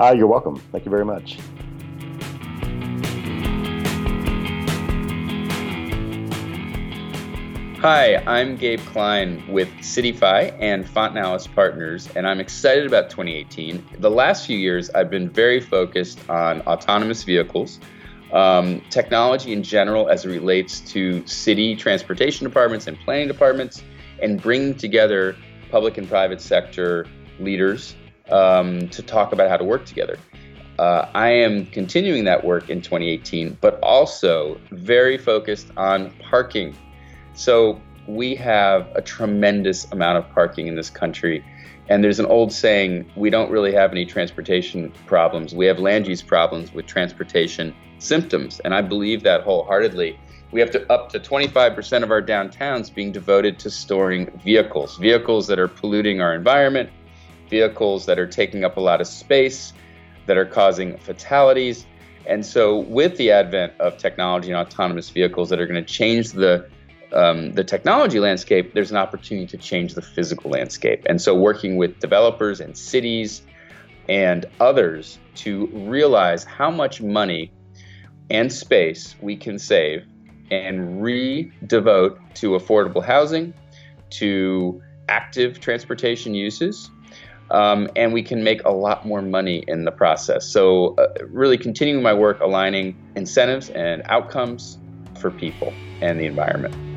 Uh, 0.00 0.14
you're 0.16 0.26
welcome. 0.26 0.56
Thank 0.72 0.84
you 0.84 0.90
very 0.90 1.04
much. 1.04 1.38
Hi, 7.80 8.16
I'm 8.26 8.56
Gabe 8.56 8.80
Klein 8.86 9.40
with 9.46 9.68
CityFi 9.78 10.52
and 10.58 10.84
Fontinalis 10.84 11.46
Partners, 11.54 12.08
and 12.16 12.26
I'm 12.26 12.40
excited 12.40 12.88
about 12.88 13.08
2018. 13.08 13.84
The 14.00 14.10
last 14.10 14.48
few 14.48 14.58
years, 14.58 14.90
I've 14.90 15.10
been 15.10 15.30
very 15.30 15.60
focused 15.60 16.18
on 16.28 16.60
autonomous 16.62 17.22
vehicles, 17.22 17.78
um, 18.32 18.82
technology 18.90 19.52
in 19.52 19.62
general 19.62 20.08
as 20.08 20.24
it 20.24 20.28
relates 20.28 20.80
to 20.90 21.24
city 21.24 21.76
transportation 21.76 22.44
departments 22.48 22.88
and 22.88 22.98
planning 22.98 23.28
departments, 23.28 23.80
and 24.20 24.42
bringing 24.42 24.74
together 24.74 25.36
public 25.70 25.98
and 25.98 26.08
private 26.08 26.40
sector 26.40 27.06
leaders 27.38 27.94
um, 28.30 28.88
to 28.88 29.02
talk 29.02 29.30
about 29.30 29.48
how 29.48 29.56
to 29.56 29.62
work 29.62 29.86
together. 29.86 30.18
Uh, 30.80 31.08
I 31.14 31.28
am 31.28 31.66
continuing 31.66 32.24
that 32.24 32.44
work 32.44 32.70
in 32.70 32.82
2018, 32.82 33.56
but 33.60 33.78
also 33.84 34.60
very 34.72 35.16
focused 35.16 35.68
on 35.76 36.10
parking 36.28 36.74
so 37.38 37.80
we 38.08 38.34
have 38.34 38.90
a 38.96 39.00
tremendous 39.00 39.86
amount 39.92 40.18
of 40.18 40.28
parking 40.30 40.66
in 40.66 40.74
this 40.74 40.90
country. 40.90 41.44
And 41.88 42.02
there's 42.02 42.18
an 42.18 42.26
old 42.26 42.52
saying 42.52 43.08
we 43.14 43.30
don't 43.30 43.48
really 43.48 43.72
have 43.72 43.92
any 43.92 44.04
transportation 44.04 44.92
problems. 45.06 45.54
We 45.54 45.64
have 45.66 45.78
land 45.78 46.08
use 46.08 46.20
problems 46.20 46.74
with 46.74 46.86
transportation 46.86 47.76
symptoms. 47.98 48.58
And 48.64 48.74
I 48.74 48.82
believe 48.82 49.22
that 49.22 49.42
wholeheartedly. 49.42 50.18
We 50.50 50.58
have 50.58 50.72
to 50.72 50.92
up 50.92 51.10
to 51.10 51.20
25% 51.20 52.02
of 52.02 52.10
our 52.10 52.20
downtowns 52.20 52.92
being 52.92 53.12
devoted 53.12 53.60
to 53.60 53.70
storing 53.70 54.36
vehicles, 54.42 54.96
vehicles 54.96 55.46
that 55.46 55.60
are 55.60 55.68
polluting 55.68 56.20
our 56.20 56.34
environment, 56.34 56.90
vehicles 57.48 58.04
that 58.06 58.18
are 58.18 58.26
taking 58.26 58.64
up 58.64 58.78
a 58.78 58.80
lot 58.80 59.00
of 59.00 59.06
space, 59.06 59.74
that 60.26 60.36
are 60.36 60.46
causing 60.46 60.98
fatalities. 60.98 61.86
And 62.26 62.44
so, 62.44 62.80
with 62.80 63.16
the 63.16 63.30
advent 63.30 63.74
of 63.78 63.96
technology 63.96 64.50
and 64.50 64.58
autonomous 64.58 65.08
vehicles 65.10 65.50
that 65.50 65.60
are 65.60 65.66
going 65.66 65.82
to 65.82 65.92
change 65.92 66.32
the 66.32 66.68
um, 67.12 67.52
the 67.52 67.64
technology 67.64 68.20
landscape, 68.20 68.74
there's 68.74 68.90
an 68.90 68.96
opportunity 68.96 69.46
to 69.46 69.56
change 69.56 69.94
the 69.94 70.02
physical 70.02 70.50
landscape. 70.50 71.04
And 71.08 71.20
so, 71.20 71.34
working 71.34 71.76
with 71.76 71.98
developers 72.00 72.60
and 72.60 72.76
cities 72.76 73.42
and 74.08 74.46
others 74.60 75.18
to 75.36 75.66
realize 75.72 76.44
how 76.44 76.70
much 76.70 77.00
money 77.00 77.52
and 78.30 78.52
space 78.52 79.14
we 79.20 79.36
can 79.36 79.58
save 79.58 80.04
and 80.50 81.00
redevote 81.02 82.18
to 82.34 82.50
affordable 82.50 83.04
housing, 83.04 83.54
to 84.10 84.82
active 85.08 85.60
transportation 85.60 86.34
uses. 86.34 86.90
Um, 87.50 87.88
and 87.96 88.12
we 88.12 88.22
can 88.22 88.44
make 88.44 88.62
a 88.64 88.70
lot 88.70 89.06
more 89.06 89.22
money 89.22 89.64
in 89.66 89.86
the 89.86 89.90
process. 89.90 90.46
So, 90.46 90.94
uh, 90.96 91.24
really 91.26 91.56
continuing 91.56 92.02
my 92.02 92.12
work 92.12 92.40
aligning 92.40 92.94
incentives 93.16 93.70
and 93.70 94.02
outcomes 94.06 94.76
for 95.18 95.30
people 95.30 95.72
and 96.02 96.20
the 96.20 96.26
environment. 96.26 96.87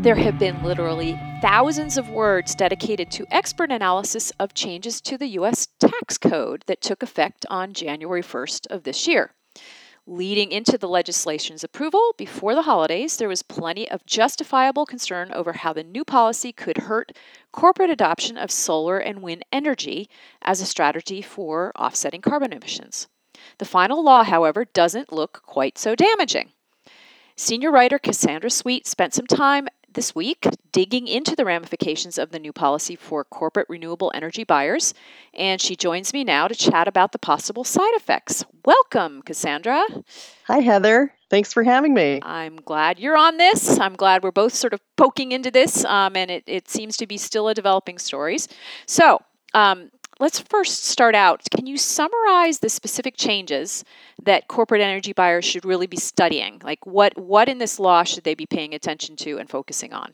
There 0.00 0.16
have 0.16 0.38
been 0.38 0.62
literally 0.62 1.20
thousands 1.42 1.98
of 1.98 2.08
words 2.08 2.54
dedicated 2.54 3.10
to 3.10 3.26
expert 3.30 3.70
analysis 3.70 4.32
of 4.40 4.54
changes 4.54 4.98
to 5.02 5.18
the 5.18 5.26
U.S. 5.26 5.68
tax 5.78 6.16
code 6.16 6.64
that 6.68 6.80
took 6.80 7.02
effect 7.02 7.44
on 7.50 7.74
January 7.74 8.22
1st 8.22 8.66
of 8.68 8.84
this 8.84 9.06
year. 9.06 9.34
Leading 10.06 10.52
into 10.52 10.78
the 10.78 10.88
legislation's 10.88 11.62
approval 11.62 12.14
before 12.16 12.54
the 12.54 12.62
holidays, 12.62 13.18
there 13.18 13.28
was 13.28 13.42
plenty 13.42 13.90
of 13.90 14.06
justifiable 14.06 14.86
concern 14.86 15.30
over 15.32 15.52
how 15.52 15.74
the 15.74 15.84
new 15.84 16.02
policy 16.02 16.50
could 16.50 16.78
hurt 16.78 17.12
corporate 17.52 17.90
adoption 17.90 18.38
of 18.38 18.50
solar 18.50 18.96
and 18.96 19.20
wind 19.20 19.44
energy 19.52 20.08
as 20.40 20.62
a 20.62 20.66
strategy 20.66 21.20
for 21.20 21.72
offsetting 21.78 22.22
carbon 22.22 22.54
emissions. 22.54 23.06
The 23.58 23.66
final 23.66 24.02
law, 24.02 24.24
however, 24.24 24.64
doesn't 24.64 25.12
look 25.12 25.42
quite 25.44 25.76
so 25.76 25.94
damaging. 25.94 26.52
Senior 27.36 27.70
writer 27.70 27.98
Cassandra 27.98 28.50
Sweet 28.50 28.86
spent 28.86 29.14
some 29.14 29.26
time 29.26 29.68
this 29.94 30.14
week 30.14 30.46
digging 30.72 31.08
into 31.08 31.34
the 31.34 31.44
ramifications 31.44 32.18
of 32.18 32.30
the 32.30 32.38
new 32.38 32.52
policy 32.52 32.96
for 32.96 33.24
corporate 33.24 33.66
renewable 33.68 34.10
energy 34.14 34.44
buyers, 34.44 34.94
and 35.34 35.60
she 35.60 35.76
joins 35.76 36.12
me 36.12 36.24
now 36.24 36.48
to 36.48 36.54
chat 36.54 36.88
about 36.88 37.12
the 37.12 37.18
possible 37.18 37.64
side 37.64 37.94
effects. 37.94 38.44
Welcome, 38.64 39.22
Cassandra. 39.22 39.84
Hi, 40.46 40.58
Heather. 40.58 41.12
Thanks 41.28 41.52
for 41.52 41.62
having 41.62 41.94
me. 41.94 42.20
I'm 42.22 42.56
glad 42.56 42.98
you're 42.98 43.16
on 43.16 43.36
this. 43.36 43.78
I'm 43.78 43.94
glad 43.94 44.22
we're 44.22 44.32
both 44.32 44.54
sort 44.54 44.72
of 44.72 44.80
poking 44.96 45.32
into 45.32 45.50
this, 45.50 45.84
um, 45.84 46.16
and 46.16 46.30
it, 46.30 46.44
it 46.46 46.68
seems 46.68 46.96
to 46.98 47.06
be 47.06 47.16
still 47.16 47.48
a 47.48 47.54
developing 47.54 47.98
stories. 47.98 48.48
So, 48.86 49.20
um, 49.54 49.90
let's 50.20 50.38
first 50.38 50.84
start 50.84 51.14
out. 51.14 51.42
Can 51.56 51.66
you 51.66 51.78
summarize 51.78 52.60
the 52.60 52.68
specific 52.68 53.16
changes 53.16 53.84
that 54.22 54.46
corporate 54.48 54.82
energy 54.82 55.12
buyers 55.12 55.44
should 55.44 55.64
really 55.64 55.86
be 55.86 55.96
studying? 55.96 56.60
Like 56.62 56.86
what 56.86 57.18
what 57.18 57.48
in 57.48 57.58
this 57.58 57.80
law 57.80 58.04
should 58.04 58.24
they 58.24 58.34
be 58.34 58.46
paying 58.46 58.74
attention 58.74 59.16
to 59.16 59.38
and 59.38 59.48
focusing 59.48 59.92
on? 59.92 60.12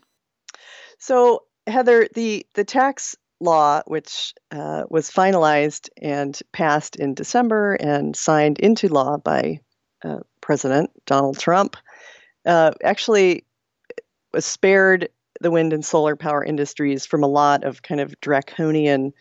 So, 0.98 1.42
Heather, 1.66 2.08
the 2.14 2.46
the 2.54 2.64
tax 2.64 3.16
law, 3.40 3.82
which 3.86 4.32
uh, 4.50 4.84
was 4.88 5.10
finalized 5.10 5.90
and 6.00 6.38
passed 6.52 6.96
in 6.96 7.12
December 7.12 7.74
and 7.74 8.16
signed 8.16 8.58
into 8.60 8.88
law 8.88 9.18
by 9.18 9.60
uh, 10.04 10.20
President 10.40 10.90
Donald 11.04 11.38
Trump, 11.38 11.76
uh, 12.46 12.70
actually 12.82 13.44
was 14.32 14.46
spared 14.46 15.08
the 15.40 15.50
wind 15.50 15.74
and 15.74 15.84
solar 15.84 16.16
power 16.16 16.42
industries 16.42 17.04
from 17.04 17.22
a 17.22 17.28
lot 17.28 17.64
of 17.64 17.82
kind 17.82 18.00
of 18.00 18.18
draconian 18.20 19.12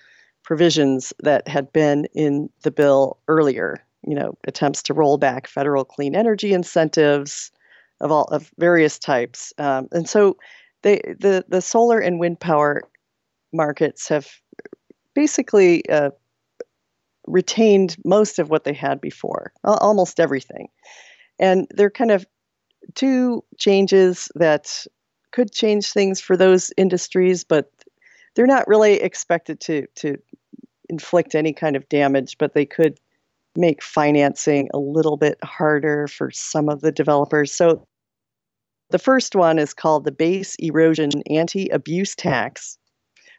provisions 0.45 1.11
that 1.23 1.47
had 1.47 1.73
been 1.73 2.07
in 2.13 2.49
the 2.61 2.71
bill 2.71 3.17
earlier. 3.27 3.83
You 4.07 4.15
know, 4.15 4.37
attempts 4.47 4.83
to 4.83 4.93
roll 4.93 5.17
back 5.17 5.47
federal 5.47 5.83
clean 5.83 6.15
energy 6.15 6.53
incentives 6.53 7.51
of 7.99 8.11
all 8.11 8.25
of 8.25 8.51
various 8.59 8.99
types, 8.99 9.51
um, 9.57 9.87
and 9.91 10.07
so 10.07 10.37
they 10.83 11.01
the 11.19 11.43
the 11.47 11.61
solar 11.61 11.99
and 11.99 12.19
wind 12.19 12.39
power 12.39 12.83
markets 13.51 14.07
have 14.09 14.27
basically 15.15 15.89
uh, 15.89 16.11
retained 17.25 17.97
most 18.05 18.37
of 18.37 18.51
what 18.51 18.63
they 18.63 18.73
had 18.73 19.01
before, 19.01 19.51
almost 19.63 20.19
everything, 20.19 20.67
and 21.39 21.67
they're 21.71 21.89
kind 21.89 22.11
of 22.11 22.27
two 22.93 23.43
changes 23.57 24.29
that 24.35 24.85
could 25.31 25.51
change 25.51 25.91
things 25.91 26.21
for 26.21 26.37
those 26.37 26.71
industries, 26.77 27.43
but 27.43 27.71
they're 28.35 28.45
not 28.45 28.67
really 28.67 28.95
expected 29.01 29.59
to 29.61 29.87
to 29.95 30.17
inflict 30.89 31.35
any 31.35 31.53
kind 31.53 31.75
of 31.75 31.87
damage, 31.89 32.37
but 32.37 32.53
they 32.53 32.65
could 32.65 32.99
make 33.55 33.81
financing 33.81 34.69
a 34.73 34.77
little 34.77 35.17
bit 35.17 35.37
harder 35.43 36.07
for 36.07 36.29
some 36.31 36.69
of 36.69 36.81
the 36.81 36.91
developers. 36.91 37.51
So 37.51 37.87
the 38.91 38.99
first 38.99 39.35
one 39.35 39.57
is 39.57 39.73
called 39.73 40.03
the 40.03 40.11
Base 40.11 40.55
Erosion 40.59 41.23
Anti 41.29 41.69
Abuse 41.69 42.15
Tax, 42.15 42.77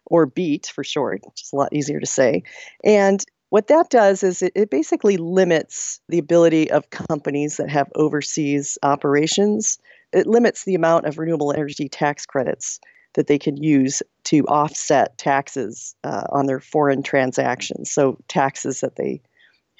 or 0.06 0.26
BEAT 0.26 0.72
for 0.74 0.82
short, 0.82 1.20
which 1.24 1.42
is 1.42 1.50
a 1.52 1.56
lot 1.56 1.72
easier 1.72 2.00
to 2.00 2.06
say. 2.06 2.42
And 2.82 3.24
what 3.50 3.68
that 3.68 3.90
does 3.90 4.22
is 4.22 4.42
it, 4.42 4.52
it 4.56 4.70
basically 4.70 5.16
limits 5.18 6.00
the 6.08 6.18
ability 6.18 6.70
of 6.70 6.90
companies 6.90 7.58
that 7.58 7.70
have 7.70 7.92
overseas 7.94 8.76
operations. 8.82 9.78
It 10.12 10.26
limits 10.26 10.64
the 10.64 10.74
amount 10.74 11.06
of 11.06 11.18
renewable 11.18 11.52
energy 11.52 11.88
tax 11.88 12.26
credits 12.26 12.80
that 13.16 13.26
they 13.26 13.38
can 13.38 13.56
use 13.56 14.02
to 14.24 14.44
offset 14.46 15.18
taxes 15.18 15.96
uh, 16.04 16.24
on 16.30 16.46
their 16.46 16.60
foreign 16.60 17.02
transactions. 17.02 17.90
So, 17.90 18.18
taxes 18.28 18.80
that 18.80 18.96
they 18.96 19.20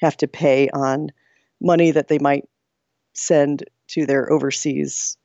have 0.01 0.17
to 0.17 0.27
pay 0.27 0.69
on 0.69 1.09
money 1.61 1.91
that 1.91 2.07
they 2.07 2.19
might 2.19 2.47
send 3.13 3.63
to 3.89 4.05
their 4.05 4.31
overseas 4.31 5.17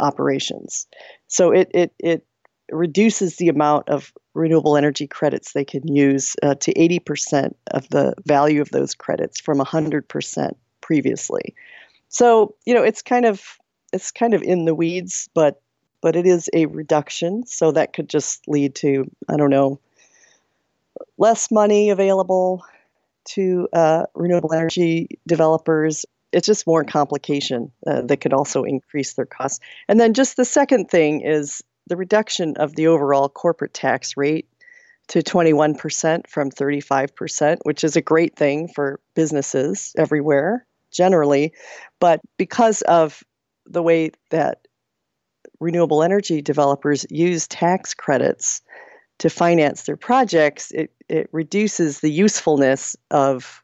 operations. 0.00 0.86
So, 1.28 1.52
it, 1.52 1.70
it, 1.72 1.94
it 1.98 2.26
reduces 2.72 3.36
the 3.36 3.48
amount 3.48 3.88
of 3.88 4.12
renewable 4.34 4.76
energy 4.76 5.06
credits 5.06 5.52
they 5.52 5.64
can 5.64 5.86
use 5.88 6.36
uh, 6.42 6.54
to 6.56 6.74
80% 6.74 7.54
of 7.72 7.88
the 7.90 8.14
value 8.26 8.60
of 8.60 8.70
those 8.70 8.94
credits 8.94 9.40
from 9.40 9.58
100% 9.58 10.52
previously. 10.80 11.54
So, 12.08 12.54
you 12.66 12.74
know, 12.74 12.82
it's 12.82 13.02
kind 13.02 13.24
of 13.24 13.58
it's 13.92 14.10
kind 14.10 14.34
of 14.34 14.42
in 14.42 14.64
the 14.64 14.74
weeds, 14.74 15.28
but 15.32 15.62
but 16.00 16.16
it 16.16 16.26
is 16.26 16.48
a 16.52 16.66
reduction. 16.66 17.46
So 17.46 17.72
that 17.72 17.92
could 17.92 18.08
just 18.08 18.46
lead 18.48 18.74
to, 18.76 19.10
I 19.28 19.36
don't 19.36 19.50
know, 19.50 19.80
less 21.18 21.50
money 21.50 21.90
available 21.90 22.64
to 23.26 23.68
uh, 23.72 24.06
renewable 24.14 24.52
energy 24.52 25.18
developers. 25.26 26.06
It's 26.32 26.46
just 26.46 26.66
more 26.66 26.84
complication 26.84 27.72
uh, 27.86 28.02
that 28.02 28.18
could 28.18 28.32
also 28.32 28.64
increase 28.64 29.14
their 29.14 29.26
costs. 29.26 29.60
And 29.88 29.98
then 29.98 30.14
just 30.14 30.36
the 30.36 30.44
second 30.44 30.90
thing 30.90 31.22
is 31.22 31.62
the 31.86 31.96
reduction 31.96 32.56
of 32.56 32.74
the 32.74 32.88
overall 32.88 33.28
corporate 33.28 33.74
tax 33.74 34.16
rate 34.16 34.48
to 35.08 35.20
21% 35.20 36.26
from 36.26 36.50
35%, 36.50 37.58
which 37.62 37.84
is 37.84 37.96
a 37.96 38.00
great 38.00 38.36
thing 38.36 38.68
for 38.68 39.00
businesses 39.14 39.92
everywhere 39.96 40.66
generally. 40.90 41.52
But 42.00 42.20
because 42.38 42.82
of 42.82 43.22
the 43.66 43.82
way 43.82 44.10
that 44.30 44.65
renewable 45.60 46.02
energy 46.02 46.42
developers 46.42 47.06
use 47.10 47.46
tax 47.46 47.94
credits 47.94 48.62
to 49.18 49.30
finance 49.30 49.84
their 49.84 49.96
projects, 49.96 50.70
it, 50.72 50.92
it 51.08 51.28
reduces 51.32 52.00
the 52.00 52.10
usefulness 52.10 52.96
of 53.10 53.62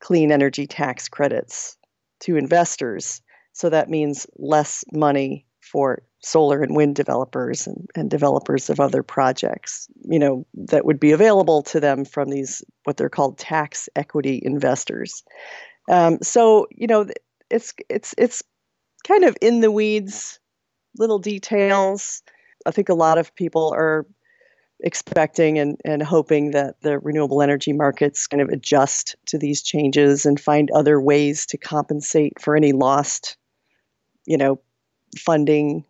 clean 0.00 0.32
energy 0.32 0.66
tax 0.66 1.08
credits 1.08 1.76
to 2.20 2.36
investors. 2.36 3.22
So 3.52 3.68
that 3.68 3.88
means 3.88 4.26
less 4.36 4.84
money 4.92 5.46
for 5.60 6.02
solar 6.20 6.62
and 6.62 6.76
wind 6.76 6.96
developers 6.96 7.66
and, 7.66 7.86
and 7.94 8.10
developers 8.10 8.70
of 8.70 8.80
other 8.80 9.02
projects, 9.02 9.88
you 10.04 10.18
know, 10.18 10.46
that 10.54 10.84
would 10.84 11.00
be 11.00 11.12
available 11.12 11.62
to 11.62 11.80
them 11.80 12.04
from 12.04 12.30
these 12.30 12.62
what 12.84 12.96
they're 12.96 13.08
called 13.08 13.38
tax 13.38 13.88
equity 13.96 14.40
investors. 14.42 15.24
Um, 15.90 16.18
so, 16.22 16.66
you 16.70 16.86
know, 16.86 17.06
it's 17.50 17.74
it's 17.88 18.14
it's 18.18 18.42
kind 19.06 19.24
of 19.24 19.36
in 19.40 19.60
the 19.60 19.70
weeds 19.70 20.38
little 20.98 21.18
details. 21.18 22.22
I 22.66 22.70
think 22.70 22.88
a 22.88 22.94
lot 22.94 23.18
of 23.18 23.34
people 23.34 23.72
are 23.74 24.06
expecting 24.80 25.58
and, 25.58 25.80
and 25.84 26.02
hoping 26.02 26.50
that 26.52 26.80
the 26.82 26.98
renewable 26.98 27.40
energy 27.40 27.72
markets 27.72 28.26
kind 28.26 28.40
of 28.40 28.48
adjust 28.48 29.14
to 29.26 29.38
these 29.38 29.62
changes 29.62 30.26
and 30.26 30.40
find 30.40 30.70
other 30.72 31.00
ways 31.00 31.46
to 31.46 31.56
compensate 31.56 32.40
for 32.40 32.56
any 32.56 32.72
lost, 32.72 33.36
you 34.26 34.36
know, 34.36 34.60
funding 35.16 35.84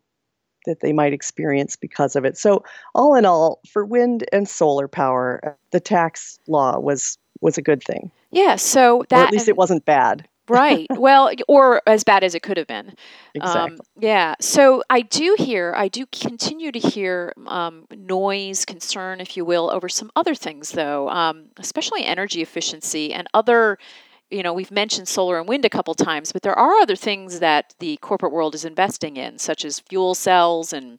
that 0.67 0.81
they 0.81 0.93
might 0.93 1.13
experience 1.13 1.75
because 1.75 2.15
of 2.15 2.25
it. 2.25 2.37
So 2.37 2.63
all 2.95 3.15
in 3.15 3.25
all, 3.25 3.61
for 3.69 3.85
wind 3.85 4.25
and 4.33 4.49
solar 4.49 4.89
power, 4.89 5.57
the 5.71 5.81
tax 5.81 6.39
law 6.47 6.79
was 6.79 7.19
was 7.41 7.59
a 7.59 7.63
good 7.63 7.83
thing. 7.83 8.13
Yeah, 8.31 8.57
so 8.57 9.05
that 9.09 9.19
or 9.19 9.27
at 9.27 9.33
least 9.33 9.49
it 9.49 9.57
wasn't 9.57 9.85
bad 9.85 10.29
right. 10.49 10.86
Well, 10.90 11.30
or 11.49 11.82
as 11.86 12.05
bad 12.05 12.24
as 12.24 12.34
it 12.34 12.43
could 12.43 12.57
have 12.57 12.66
been. 12.66 12.88
Um, 12.88 12.95
exactly. 13.34 13.72
Um, 13.72 13.78
yeah. 14.01 14.34
So 14.40 14.82
I 14.90 15.03
do 15.03 15.36
hear, 15.38 15.74
I 15.76 15.88
do 15.88 16.07
continue 16.07 16.72
to 16.72 16.78
hear 16.78 17.32
um, 17.47 17.86
noise, 17.90 18.64
concern, 18.64 19.20
if 19.20 19.36
you 19.36 19.45
will, 19.45 19.70
over 19.70 19.88
some 19.88 20.11
other 20.16 20.34
things, 20.34 20.72
though, 20.72 21.09
um, 21.09 21.47
especially 21.59 22.05
energy 22.05 22.43
efficiency 22.43 23.12
and 23.12 23.28
other. 23.34 23.78
You 24.30 24.43
know, 24.43 24.55
we've 24.55 24.70
mentioned 24.70 25.09
solar 25.09 25.38
and 25.38 25.47
wind 25.47 25.66
a 25.66 25.70
couple 25.70 25.95
times, 25.95 26.32
but 26.32 26.40
there 26.40 26.59
are 26.59 26.76
other 26.76 26.97
things 26.97 27.40
that 27.40 27.74
the 27.80 27.99
corporate 27.99 28.32
world 28.32 28.55
is 28.55 28.64
investing 28.64 29.18
in, 29.18 29.38
such 29.38 29.62
as 29.64 29.80
fuel 29.80 30.14
cells 30.14 30.72
and 30.72 30.99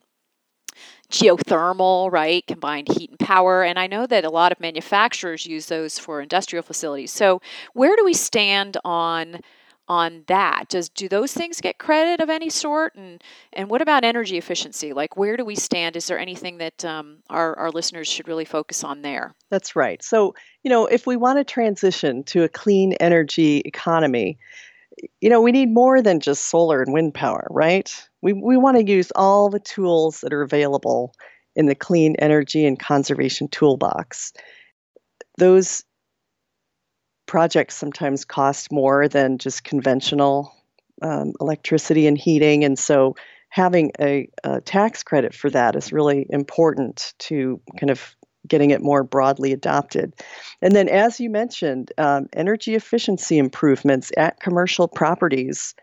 geothermal, 1.10 2.10
right? 2.10 2.46
Combined 2.46 2.88
heat 2.88 3.10
and 3.10 3.18
power. 3.18 3.62
And 3.62 3.78
I 3.78 3.86
know 3.86 4.06
that 4.06 4.24
a 4.24 4.30
lot 4.30 4.52
of 4.52 4.60
manufacturers 4.60 5.46
use 5.46 5.66
those 5.66 5.98
for 5.98 6.20
industrial 6.20 6.62
facilities. 6.62 7.12
So 7.12 7.40
where 7.72 7.96
do 7.96 8.04
we 8.04 8.14
stand 8.14 8.76
on 8.84 9.40
on 9.86 10.24
that? 10.28 10.64
Does 10.68 10.88
do 10.88 11.08
those 11.08 11.34
things 11.34 11.60
get 11.60 11.78
credit 11.78 12.20
of 12.22 12.30
any 12.30 12.48
sort? 12.48 12.94
And 12.94 13.22
and 13.52 13.68
what 13.68 13.82
about 13.82 14.04
energy 14.04 14.38
efficiency? 14.38 14.92
Like 14.92 15.16
where 15.16 15.36
do 15.36 15.44
we 15.44 15.54
stand? 15.54 15.96
Is 15.96 16.06
there 16.06 16.18
anything 16.18 16.58
that 16.58 16.84
um, 16.84 17.18
our 17.28 17.56
our 17.58 17.70
listeners 17.70 18.08
should 18.08 18.28
really 18.28 18.46
focus 18.46 18.82
on 18.82 19.02
there? 19.02 19.34
That's 19.50 19.76
right. 19.76 20.02
So 20.02 20.34
you 20.62 20.70
know, 20.70 20.86
if 20.86 21.06
we 21.06 21.16
want 21.16 21.38
to 21.38 21.44
transition 21.44 22.24
to 22.24 22.44
a 22.44 22.48
clean 22.48 22.94
energy 22.94 23.58
economy, 23.58 24.38
you 25.20 25.28
know, 25.28 25.40
we 25.40 25.52
need 25.52 25.72
more 25.72 26.02
than 26.02 26.20
just 26.20 26.46
solar 26.46 26.82
and 26.82 26.92
wind 26.92 27.14
power, 27.14 27.46
right? 27.50 27.92
We, 28.22 28.32
we 28.32 28.56
want 28.56 28.76
to 28.76 28.86
use 28.86 29.10
all 29.14 29.50
the 29.50 29.60
tools 29.60 30.20
that 30.20 30.32
are 30.32 30.42
available 30.42 31.14
in 31.56 31.66
the 31.66 31.74
clean 31.74 32.16
energy 32.18 32.66
and 32.66 32.78
conservation 32.78 33.48
toolbox. 33.48 34.32
Those 35.38 35.84
projects 37.26 37.76
sometimes 37.76 38.24
cost 38.24 38.70
more 38.70 39.08
than 39.08 39.38
just 39.38 39.64
conventional 39.64 40.54
um, 41.02 41.32
electricity 41.40 42.06
and 42.06 42.18
heating. 42.18 42.64
And 42.64 42.78
so 42.78 43.16
having 43.48 43.92
a, 44.00 44.28
a, 44.42 44.60
tax 44.60 45.02
credit 45.02 45.34
for 45.34 45.50
that 45.50 45.76
is 45.76 45.92
really 45.92 46.26
important 46.30 47.14
to 47.20 47.60
kind 47.78 47.90
of 47.90 48.14
getting 48.46 48.70
it 48.70 48.82
more 48.82 49.02
broadly 49.02 49.52
adopted. 49.52 50.14
And 50.62 50.74
then, 50.74 50.88
as 50.88 51.20
you 51.20 51.30
mentioned, 51.30 51.92
um, 51.98 52.28
energy 52.32 52.74
efficiency 52.74 53.38
improvements 53.38 54.12
at 54.16 54.40
commercial 54.40 54.88
properties. 54.88 55.74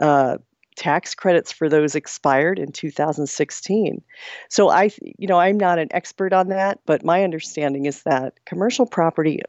Uh, 0.00 0.38
tax 0.76 1.14
credits 1.14 1.52
for 1.52 1.68
those 1.68 1.94
expired 1.94 2.58
in 2.58 2.72
2016. 2.72 4.02
So 4.48 4.70
I 4.70 4.90
you 5.18 5.28
know 5.28 5.38
I'm 5.38 5.56
not 5.56 5.78
an 5.78 5.86
expert 5.92 6.32
on 6.32 6.48
that, 6.48 6.80
but 6.84 7.04
my 7.04 7.22
understanding 7.22 7.86
is 7.86 8.02
that 8.02 8.34
commercial 8.44 8.84
property 8.84 9.40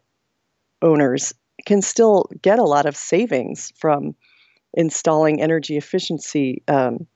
owners 0.83 1.33
can 1.65 1.81
still 1.81 2.29
get 2.41 2.59
a 2.59 2.63
lot 2.63 2.85
of 2.85 2.95
savings 2.95 3.71
from 3.75 4.15
installing 4.73 5.41
energy 5.41 5.77
efficiency 5.77 6.61
um, 6.67 7.07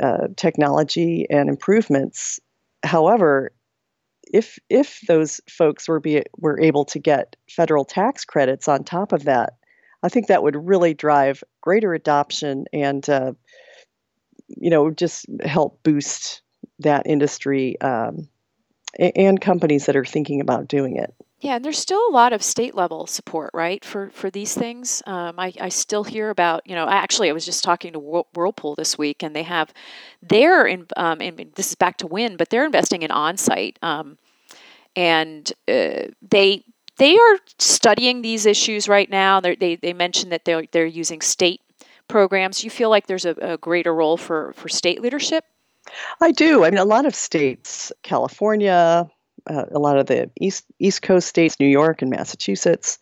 uh, 0.00 0.28
technology 0.36 1.26
and 1.30 1.48
improvements. 1.48 2.38
However, 2.82 3.52
if 4.32 4.58
if 4.68 5.00
those 5.06 5.40
folks 5.48 5.88
were 5.88 6.00
be 6.00 6.22
were 6.38 6.60
able 6.60 6.84
to 6.86 6.98
get 6.98 7.36
federal 7.48 7.84
tax 7.84 8.24
credits 8.24 8.68
on 8.68 8.84
top 8.84 9.12
of 9.12 9.24
that, 9.24 9.54
I 10.02 10.08
think 10.08 10.26
that 10.26 10.42
would 10.42 10.56
really 10.56 10.94
drive 10.94 11.42
greater 11.60 11.94
adoption 11.94 12.66
and 12.72 13.08
uh, 13.08 13.32
you 14.48 14.70
know 14.70 14.90
just 14.90 15.26
help 15.44 15.82
boost 15.82 16.42
that 16.80 17.06
industry 17.06 17.80
um, 17.80 18.28
and 18.98 19.40
companies 19.40 19.86
that 19.86 19.96
are 19.96 20.04
thinking 20.04 20.40
about 20.40 20.68
doing 20.68 20.96
it. 20.96 21.14
Yeah, 21.46 21.54
and 21.54 21.64
there's 21.64 21.78
still 21.78 22.02
a 22.08 22.10
lot 22.10 22.32
of 22.32 22.42
state 22.42 22.74
level 22.74 23.06
support, 23.06 23.52
right, 23.54 23.84
for 23.84 24.10
for 24.10 24.30
these 24.30 24.52
things. 24.52 25.00
Um, 25.06 25.38
I, 25.38 25.52
I 25.60 25.68
still 25.68 26.02
hear 26.02 26.30
about, 26.30 26.66
you 26.66 26.74
know, 26.74 26.88
actually, 26.88 27.30
I 27.30 27.32
was 27.32 27.44
just 27.44 27.62
talking 27.62 27.92
to 27.92 28.24
Whirlpool 28.34 28.74
this 28.74 28.98
week, 28.98 29.22
and 29.22 29.36
they 29.36 29.44
have, 29.44 29.72
they're 30.20 30.66
in, 30.66 30.88
um, 30.96 31.20
and 31.20 31.52
this 31.54 31.68
is 31.68 31.76
back 31.76 31.98
to 31.98 32.08
wind, 32.08 32.36
but 32.36 32.50
they're 32.50 32.64
investing 32.64 33.02
in 33.02 33.12
on-site, 33.12 33.78
um, 33.80 34.18
and 34.96 35.52
uh, 35.68 36.10
they 36.20 36.64
they 36.96 37.16
are 37.16 37.38
studying 37.60 38.22
these 38.22 38.44
issues 38.44 38.88
right 38.88 39.08
now. 39.08 39.38
They're, 39.38 39.54
they 39.54 39.76
they 39.76 39.92
mentioned 39.92 40.32
that 40.32 40.44
they're 40.44 40.66
they're 40.72 40.84
using 40.84 41.20
state 41.20 41.60
programs. 42.08 42.64
You 42.64 42.70
feel 42.70 42.90
like 42.90 43.06
there's 43.06 43.24
a, 43.24 43.36
a 43.40 43.56
greater 43.56 43.94
role 43.94 44.16
for 44.16 44.52
for 44.54 44.68
state 44.68 45.00
leadership? 45.00 45.44
I 46.20 46.32
do. 46.32 46.64
I 46.64 46.70
mean, 46.70 46.78
a 46.78 46.84
lot 46.84 47.06
of 47.06 47.14
states, 47.14 47.92
California, 48.02 49.08
uh, 49.48 49.66
a 49.70 49.78
lot 49.78 49.98
of 49.98 50.06
the 50.06 50.30
east 50.40 50.64
East 50.78 51.02
Coast 51.02 51.28
states, 51.28 51.58
New 51.60 51.66
York 51.66 52.02
and 52.02 52.10
Massachusetts, 52.10 52.98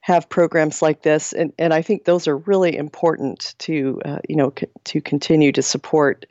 have 0.00 0.28
programs 0.28 0.82
like 0.82 1.02
this, 1.02 1.32
and 1.32 1.52
and 1.58 1.74
I 1.74 1.82
think 1.82 2.04
those 2.04 2.28
are 2.28 2.38
really 2.38 2.76
important 2.76 3.54
to 3.60 4.00
uh, 4.04 4.18
you 4.28 4.36
know 4.36 4.52
c- 4.58 4.66
to 4.84 5.00
continue 5.00 5.52
to 5.52 5.62
support 5.62 6.26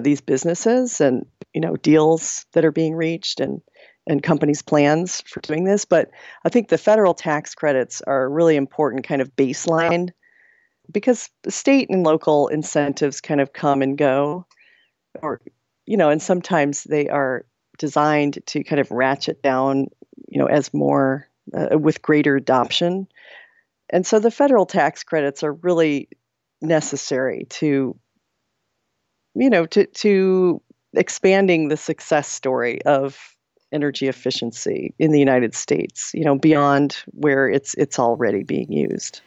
these 0.00 0.20
businesses 0.20 1.00
and 1.00 1.26
you 1.52 1.60
know 1.60 1.76
deals 1.76 2.46
that 2.52 2.64
are 2.64 2.72
being 2.72 2.94
reached 2.94 3.40
and 3.40 3.60
and 4.06 4.22
companies' 4.22 4.62
plans 4.62 5.22
for 5.22 5.40
doing 5.40 5.64
this. 5.64 5.84
But 5.84 6.10
I 6.44 6.48
think 6.48 6.68
the 6.68 6.78
federal 6.78 7.14
tax 7.14 7.54
credits 7.54 8.02
are 8.02 8.24
a 8.24 8.28
really 8.28 8.56
important 8.56 9.06
kind 9.06 9.22
of 9.22 9.34
baseline 9.34 10.10
because 10.92 11.30
state 11.48 11.88
and 11.88 12.02
local 12.02 12.48
incentives 12.48 13.20
kind 13.20 13.40
of 13.40 13.52
come 13.52 13.82
and 13.82 13.96
go, 13.96 14.46
or 15.22 15.40
you 15.86 15.96
know, 15.96 16.10
and 16.10 16.22
sometimes 16.22 16.84
they 16.84 17.08
are 17.08 17.46
designed 17.78 18.38
to 18.46 18.64
kind 18.64 18.80
of 18.80 18.90
ratchet 18.90 19.42
down, 19.42 19.88
you 20.28 20.38
know, 20.38 20.46
as 20.46 20.72
more 20.72 21.28
uh, 21.52 21.78
with 21.78 22.02
greater 22.02 22.36
adoption. 22.36 23.06
And 23.90 24.06
so 24.06 24.18
the 24.18 24.30
federal 24.30 24.66
tax 24.66 25.04
credits 25.04 25.42
are 25.42 25.52
really 25.52 26.08
necessary 26.62 27.46
to, 27.50 27.96
you 29.34 29.50
know, 29.50 29.66
to 29.66 29.86
to 29.86 30.62
expanding 30.94 31.68
the 31.68 31.76
success 31.76 32.28
story 32.28 32.82
of 32.82 33.36
energy 33.72 34.06
efficiency 34.06 34.94
in 34.98 35.10
the 35.10 35.18
United 35.18 35.54
States, 35.54 36.12
you 36.14 36.24
know, 36.24 36.38
beyond 36.38 36.96
where 37.06 37.48
it's 37.48 37.74
it's 37.74 37.98
already 37.98 38.42
being 38.42 38.72
used. 38.72 39.20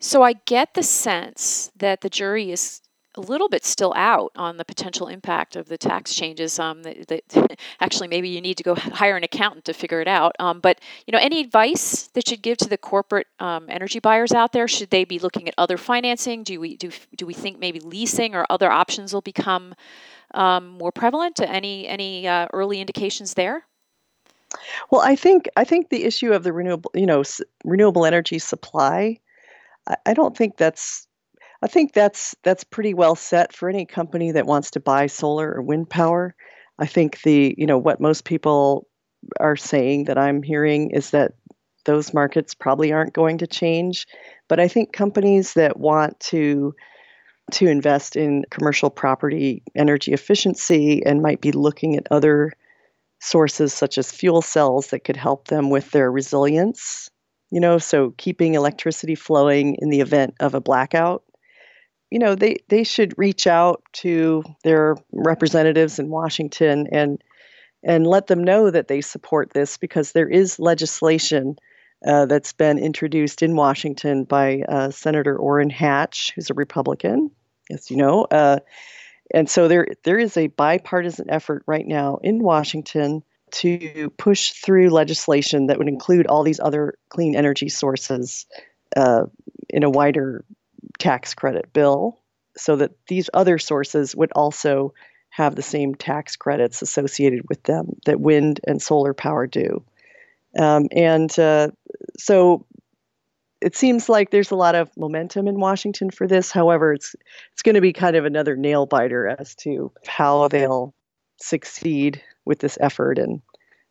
So 0.00 0.22
I 0.22 0.32
get 0.32 0.74
the 0.74 0.82
sense 0.82 1.70
that 1.76 2.00
the 2.00 2.08
jury 2.08 2.50
is 2.50 2.80
a 3.16 3.20
little 3.20 3.48
bit 3.48 3.64
still 3.64 3.92
out 3.96 4.30
on 4.36 4.56
the 4.56 4.64
potential 4.64 5.08
impact 5.08 5.56
of 5.56 5.68
the 5.68 5.76
tax 5.76 6.14
changes. 6.14 6.58
Um, 6.58 6.82
that, 6.82 7.08
that 7.08 7.58
actually, 7.80 8.08
maybe 8.08 8.28
you 8.28 8.40
need 8.40 8.56
to 8.58 8.62
go 8.62 8.74
hire 8.74 9.16
an 9.16 9.24
accountant 9.24 9.64
to 9.64 9.72
figure 9.72 10.00
it 10.00 10.08
out. 10.08 10.36
Um, 10.38 10.60
but 10.60 10.80
you 11.06 11.12
know, 11.12 11.18
any 11.18 11.40
advice 11.40 12.08
that 12.14 12.30
you'd 12.30 12.42
give 12.42 12.58
to 12.58 12.68
the 12.68 12.78
corporate 12.78 13.26
um, 13.40 13.66
energy 13.68 13.98
buyers 13.98 14.32
out 14.32 14.52
there? 14.52 14.68
Should 14.68 14.90
they 14.90 15.04
be 15.04 15.18
looking 15.18 15.48
at 15.48 15.54
other 15.58 15.76
financing? 15.76 16.44
Do 16.44 16.60
we 16.60 16.76
do 16.76 16.90
do 17.16 17.26
we 17.26 17.34
think 17.34 17.58
maybe 17.58 17.80
leasing 17.80 18.34
or 18.34 18.46
other 18.48 18.70
options 18.70 19.12
will 19.12 19.20
become 19.22 19.74
um, 20.34 20.68
more 20.68 20.92
prevalent? 20.92 21.40
Any 21.40 21.88
any 21.88 22.28
uh, 22.28 22.46
early 22.52 22.80
indications 22.80 23.34
there? 23.34 23.66
Well, 24.90 25.00
I 25.00 25.16
think 25.16 25.48
I 25.56 25.64
think 25.64 25.88
the 25.88 26.04
issue 26.04 26.32
of 26.32 26.42
the 26.42 26.52
renewable, 26.52 26.90
you 26.94 27.06
know, 27.06 27.22
renewable 27.64 28.04
energy 28.04 28.38
supply, 28.38 29.18
I, 29.86 29.96
I 30.06 30.14
don't 30.14 30.36
think 30.36 30.56
that's 30.56 31.06
I 31.62 31.66
think 31.66 31.92
that's 31.92 32.34
that's 32.42 32.64
pretty 32.64 32.94
well 32.94 33.14
set 33.14 33.52
for 33.52 33.68
any 33.68 33.84
company 33.84 34.32
that 34.32 34.46
wants 34.46 34.70
to 34.72 34.80
buy 34.80 35.06
solar 35.06 35.52
or 35.52 35.62
wind 35.62 35.90
power. 35.90 36.34
I 36.78 36.86
think 36.86 37.20
the, 37.22 37.54
you 37.58 37.66
know, 37.66 37.78
what 37.78 38.00
most 38.00 38.24
people 38.24 38.88
are 39.38 39.56
saying 39.56 40.04
that 40.04 40.16
I'm 40.16 40.42
hearing 40.42 40.90
is 40.90 41.10
that 41.10 41.32
those 41.84 42.14
markets 42.14 42.54
probably 42.54 42.92
aren't 42.92 43.12
going 43.12 43.38
to 43.38 43.46
change, 43.46 44.06
but 44.48 44.60
I 44.60 44.68
think 44.68 44.92
companies 44.92 45.54
that 45.54 45.78
want 45.78 46.18
to 46.20 46.74
to 47.52 47.66
invest 47.66 48.16
in 48.16 48.44
commercial 48.50 48.90
property 48.90 49.62
energy 49.74 50.12
efficiency 50.12 51.04
and 51.04 51.20
might 51.20 51.40
be 51.40 51.52
looking 51.52 51.96
at 51.96 52.06
other 52.10 52.52
sources 53.20 53.74
such 53.74 53.98
as 53.98 54.12
fuel 54.12 54.40
cells 54.40 54.88
that 54.88 55.04
could 55.04 55.16
help 55.16 55.48
them 55.48 55.68
with 55.68 55.90
their 55.90 56.10
resilience. 56.10 57.10
You 57.50 57.60
know, 57.60 57.78
so 57.78 58.14
keeping 58.16 58.54
electricity 58.54 59.16
flowing 59.16 59.76
in 59.80 59.90
the 59.90 60.00
event 60.00 60.34
of 60.40 60.54
a 60.54 60.60
blackout. 60.60 61.24
You 62.10 62.18
know, 62.18 62.34
they, 62.34 62.56
they 62.68 62.84
should 62.84 63.16
reach 63.16 63.46
out 63.46 63.82
to 63.94 64.42
their 64.64 64.96
representatives 65.12 65.98
in 65.98 66.08
Washington 66.08 66.86
and 66.92 67.22
and 67.82 68.06
let 68.06 68.26
them 68.26 68.44
know 68.44 68.70
that 68.70 68.88
they 68.88 69.00
support 69.00 69.54
this 69.54 69.78
because 69.78 70.12
there 70.12 70.28
is 70.28 70.58
legislation 70.58 71.56
uh, 72.06 72.26
that's 72.26 72.52
been 72.52 72.78
introduced 72.78 73.42
in 73.42 73.56
Washington 73.56 74.24
by 74.24 74.62
uh, 74.68 74.90
Senator 74.90 75.34
Orrin 75.34 75.70
Hatch, 75.70 76.30
who's 76.34 76.50
a 76.50 76.54
Republican, 76.54 77.30
as 77.70 77.90
you 77.90 77.96
know, 77.96 78.24
uh, 78.24 78.58
and 79.32 79.48
so 79.48 79.68
there 79.68 79.86
there 80.04 80.18
is 80.18 80.36
a 80.36 80.48
bipartisan 80.48 81.30
effort 81.30 81.62
right 81.66 81.86
now 81.86 82.18
in 82.22 82.42
Washington 82.42 83.22
to 83.52 84.10
push 84.16 84.52
through 84.52 84.90
legislation 84.90 85.66
that 85.66 85.78
would 85.78 85.88
include 85.88 86.26
all 86.26 86.42
these 86.42 86.60
other 86.60 86.94
clean 87.08 87.34
energy 87.34 87.68
sources 87.68 88.46
uh, 88.96 89.24
in 89.68 89.82
a 89.82 89.90
wider 89.90 90.44
tax 90.98 91.34
credit 91.34 91.72
bill, 91.72 92.18
so 92.56 92.76
that 92.76 92.92
these 93.08 93.30
other 93.34 93.58
sources 93.58 94.14
would 94.16 94.32
also 94.32 94.92
have 95.30 95.54
the 95.54 95.62
same 95.62 95.94
tax 95.94 96.36
credits 96.36 96.82
associated 96.82 97.48
with 97.48 97.62
them 97.62 97.96
that 98.04 98.20
wind 98.20 98.60
and 98.66 98.82
solar 98.82 99.14
power 99.14 99.46
do. 99.46 99.82
Um, 100.58 100.88
and 100.90 101.36
uh, 101.38 101.70
so 102.18 102.66
it 103.60 103.76
seems 103.76 104.08
like 104.08 104.30
there's 104.30 104.50
a 104.50 104.56
lot 104.56 104.74
of 104.74 104.90
momentum 104.96 105.46
in 105.46 105.60
Washington 105.60 106.10
for 106.10 106.26
this. 106.26 106.50
However, 106.50 106.92
it's 106.92 107.14
it's 107.52 107.62
going 107.62 107.74
to 107.74 107.80
be 107.80 107.92
kind 107.92 108.16
of 108.16 108.24
another 108.24 108.56
nail 108.56 108.86
biter 108.86 109.28
as 109.28 109.54
to 109.56 109.92
how 110.06 110.48
they'll 110.48 110.94
succeed 111.36 112.20
with 112.44 112.58
this 112.58 112.76
effort 112.80 113.18
and 113.18 113.40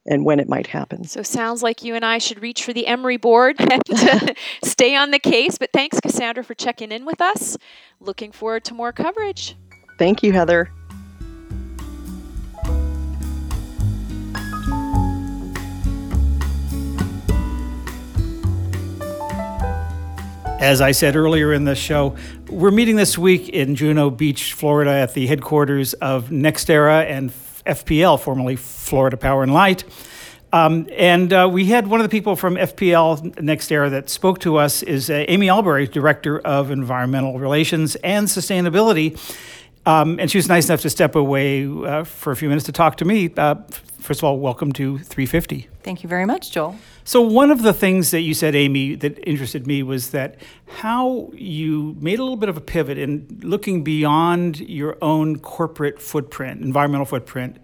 and 0.06 0.26
when 0.26 0.40
it 0.40 0.50
might 0.50 0.68
happen. 0.68 1.04
So 1.04 1.22
sounds 1.22 1.62
like 1.62 1.84
you 1.84 1.96
and 1.96 2.06
I 2.06 2.18
should 2.18 2.42
reach 2.42 2.64
for 2.64 2.74
the 2.74 2.88
emery 2.88 3.18
board 3.18 3.56
and 3.60 3.82
uh, 3.92 4.34
stay 4.64 4.96
on 4.96 5.12
the 5.12 5.20
case. 5.20 5.58
But 5.58 5.72
thanks, 5.74 6.00
Cassandra, 6.00 6.44
for 6.44 6.56
checking 6.56 6.92
in 6.92 7.06
with 7.06 7.22
us. 7.22 7.58
Looking 8.00 8.32
forward 8.32 8.64
to 8.66 8.74
more 8.74 8.92
coverage. 8.92 9.56
Thank 9.98 10.24
you, 10.24 10.32
Heather. 10.32 10.72
As 20.60 20.82
I 20.82 20.92
said 20.92 21.16
earlier 21.16 21.54
in 21.54 21.64
the 21.64 21.74
show, 21.74 22.18
we're 22.50 22.72
meeting 22.72 22.98
this 22.98 23.18
week 23.18 23.48
in 23.48 23.76
Juno 23.76 24.10
Beach, 24.10 24.52
Florida, 24.52 24.92
at 24.92 25.14
the 25.14 25.26
headquarters 25.26 25.94
of 25.94 26.30
NextEra 26.30 27.06
and 27.10 27.32
FPL, 27.70 28.20
formerly 28.20 28.56
Florida 28.56 29.18
Power 29.18 29.44
and 29.44 29.54
Light. 29.54 29.84
Um, 30.52 30.88
and 30.98 31.32
uh, 31.32 31.48
we 31.52 31.66
had 31.66 31.88
one 31.88 32.00
of 32.00 32.04
the 32.04 32.10
people 32.10 32.36
from 32.36 32.56
FPL 32.56 33.40
Next 33.42 33.70
NextEra 33.70 33.92
that 33.92 34.10
spoke 34.10 34.40
to 34.40 34.58
us 34.58 34.82
is 34.82 35.10
uh, 35.10 35.26
Amy 35.28 35.50
Albury, 35.50 35.88
Director 35.88 36.40
of 36.40 36.72
Environmental 36.72 37.38
Relations 37.40 37.96
and 37.98 38.28
Sustainability. 38.28 39.18
Um, 39.86 40.20
and 40.20 40.30
she 40.30 40.38
was 40.38 40.50
nice 40.50 40.68
enough 40.68 40.82
to 40.82 40.90
step 40.90 41.16
away 41.16 41.66
uh, 41.66 42.04
for 42.04 42.32
a 42.32 42.36
few 42.36 42.50
minutes 42.50 42.66
to 42.66 42.72
talk 42.72 42.98
to 42.98 43.06
me. 43.06 43.32
Uh, 43.36 43.56
first 44.00 44.22
of 44.22 44.24
all, 44.24 44.40
welcome 44.40 44.74
to 44.74 44.98
350. 44.98 45.68
Thank 45.84 46.04
you 46.04 46.10
very 46.10 46.26
much, 46.26 46.52
Joel. 46.52 46.76
So, 47.10 47.22
one 47.22 47.50
of 47.50 47.64
the 47.64 47.74
things 47.74 48.12
that 48.12 48.22
you 48.22 48.36
said, 48.36 48.54
Amy, 48.54 48.94
that 48.94 49.18
interested 49.28 49.66
me 49.66 49.82
was 49.82 50.12
that 50.12 50.36
how 50.68 51.32
you 51.34 51.98
made 52.00 52.20
a 52.20 52.22
little 52.22 52.38
bit 52.38 52.50
of 52.50 52.58
a 52.58 52.62
pivot 52.62 53.00
in 53.00 53.40
looking 53.42 53.84
beyond 53.84 54.60
your 54.60 54.96
own 55.02 55.40
corporate 55.40 56.00
footprint, 56.00 56.62
environmental 56.62 57.08
footprint, 57.08 57.58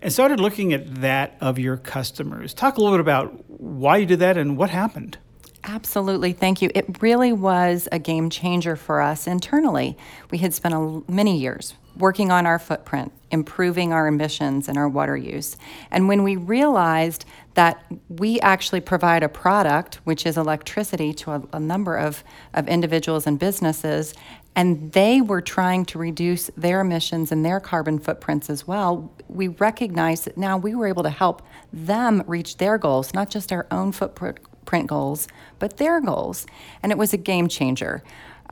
and 0.00 0.10
started 0.10 0.40
looking 0.40 0.72
at 0.72 1.02
that 1.02 1.36
of 1.42 1.58
your 1.58 1.76
customers. 1.76 2.54
Talk 2.54 2.78
a 2.78 2.80
little 2.80 2.96
bit 2.96 3.02
about 3.02 3.50
why 3.50 3.98
you 3.98 4.06
did 4.06 4.20
that 4.20 4.38
and 4.38 4.56
what 4.56 4.70
happened. 4.70 5.18
Absolutely, 5.64 6.32
thank 6.32 6.62
you. 6.62 6.70
It 6.74 7.02
really 7.02 7.34
was 7.34 7.88
a 7.92 7.98
game 7.98 8.30
changer 8.30 8.74
for 8.74 9.02
us 9.02 9.26
internally. 9.26 9.98
We 10.30 10.38
had 10.38 10.54
spent 10.54 10.74
a, 10.74 11.02
many 11.08 11.36
years 11.36 11.74
working 11.98 12.30
on 12.30 12.46
our 12.46 12.58
footprint, 12.58 13.12
improving 13.30 13.92
our 13.92 14.06
emissions 14.06 14.68
and 14.68 14.78
our 14.78 14.88
water 14.88 15.16
use. 15.16 15.56
And 15.90 16.08
when 16.08 16.22
we 16.22 16.36
realized 16.36 17.24
that 17.54 17.84
we 18.08 18.40
actually 18.40 18.80
provide 18.80 19.22
a 19.22 19.28
product, 19.28 19.96
which 20.04 20.24
is 20.24 20.36
electricity, 20.36 21.12
to 21.12 21.32
a, 21.32 21.42
a, 21.54 21.60
number 21.60 21.96
of, 21.96 22.22
of 22.54 22.68
individuals 22.68 23.26
and 23.26 23.38
businesses, 23.38 24.14
and 24.54 24.92
they 24.92 25.20
were 25.20 25.40
trying 25.40 25.84
to 25.86 25.98
reduce 25.98 26.50
their 26.56 26.80
emissions 26.80 27.30
and 27.30 27.44
their 27.44 27.60
carbon 27.60 27.98
footprints 27.98 28.48
as 28.48 28.66
well, 28.66 29.12
we 29.28 29.48
recognized 29.48 30.24
that 30.24 30.36
now 30.36 30.56
we 30.56 30.74
were 30.74 30.86
able 30.86 31.02
to 31.02 31.10
help 31.10 31.42
them 31.72 32.22
reach 32.26 32.56
their 32.56 32.78
goals, 32.78 33.12
not 33.12 33.30
just 33.30 33.52
our 33.52 33.66
own 33.70 33.92
footprint 33.92 34.86
goals, 34.86 35.28
but 35.58 35.76
their 35.76 36.00
goals. 36.00 36.46
And 36.82 36.92
it 36.92 36.98
was 36.98 37.12
a 37.12 37.16
game 37.16 37.48
changer 37.48 38.02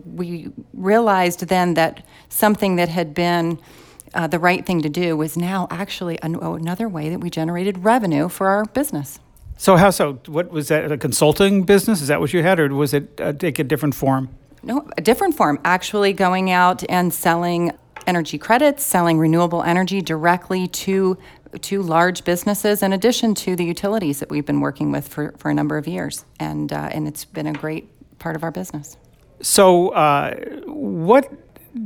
we 0.04 0.50
realized 0.72 1.40
then 1.48 1.74
that 1.74 2.04
something 2.28 2.76
that 2.76 2.88
had 2.88 3.14
been 3.14 3.58
uh, 4.14 4.26
the 4.26 4.38
right 4.38 4.64
thing 4.64 4.82
to 4.82 4.88
do 4.88 5.16
was 5.16 5.36
now 5.36 5.66
actually 5.70 6.20
an- 6.22 6.36
another 6.36 6.88
way 6.88 7.08
that 7.08 7.20
we 7.20 7.30
generated 7.30 7.84
revenue 7.84 8.28
for 8.28 8.48
our 8.48 8.64
business. 8.64 9.18
So 9.56 9.76
how 9.76 9.90
so? 9.90 10.14
What 10.26 10.50
was 10.50 10.68
that? 10.68 10.92
A 10.92 10.98
consulting 10.98 11.64
business? 11.64 12.02
Is 12.02 12.08
that 12.08 12.20
what 12.20 12.32
you 12.32 12.42
had, 12.42 12.60
or 12.60 12.74
was 12.74 12.92
it 12.92 13.20
uh, 13.20 13.32
take 13.32 13.58
a 13.58 13.64
different 13.64 13.94
form? 13.94 14.28
No, 14.62 14.86
a 14.98 15.00
different 15.00 15.34
form. 15.34 15.58
Actually, 15.64 16.12
going 16.12 16.50
out 16.50 16.84
and 16.90 17.12
selling 17.12 17.72
energy 18.06 18.38
credits, 18.38 18.84
selling 18.84 19.18
renewable 19.18 19.62
energy 19.62 20.02
directly 20.02 20.66
to 20.68 21.16
to 21.62 21.80
large 21.80 22.24
businesses, 22.24 22.82
in 22.82 22.92
addition 22.92 23.34
to 23.34 23.56
the 23.56 23.64
utilities 23.64 24.20
that 24.20 24.28
we've 24.28 24.44
been 24.44 24.60
working 24.60 24.92
with 24.92 25.08
for, 25.08 25.32
for 25.38 25.50
a 25.50 25.54
number 25.54 25.78
of 25.78 25.86
years, 25.86 26.26
and 26.38 26.70
uh, 26.72 26.90
and 26.92 27.08
it's 27.08 27.24
been 27.24 27.46
a 27.46 27.54
great 27.54 27.88
part 28.18 28.36
of 28.36 28.42
our 28.42 28.50
business. 28.50 28.96
So, 29.40 29.90
uh, 29.90 30.34
what 30.66 31.30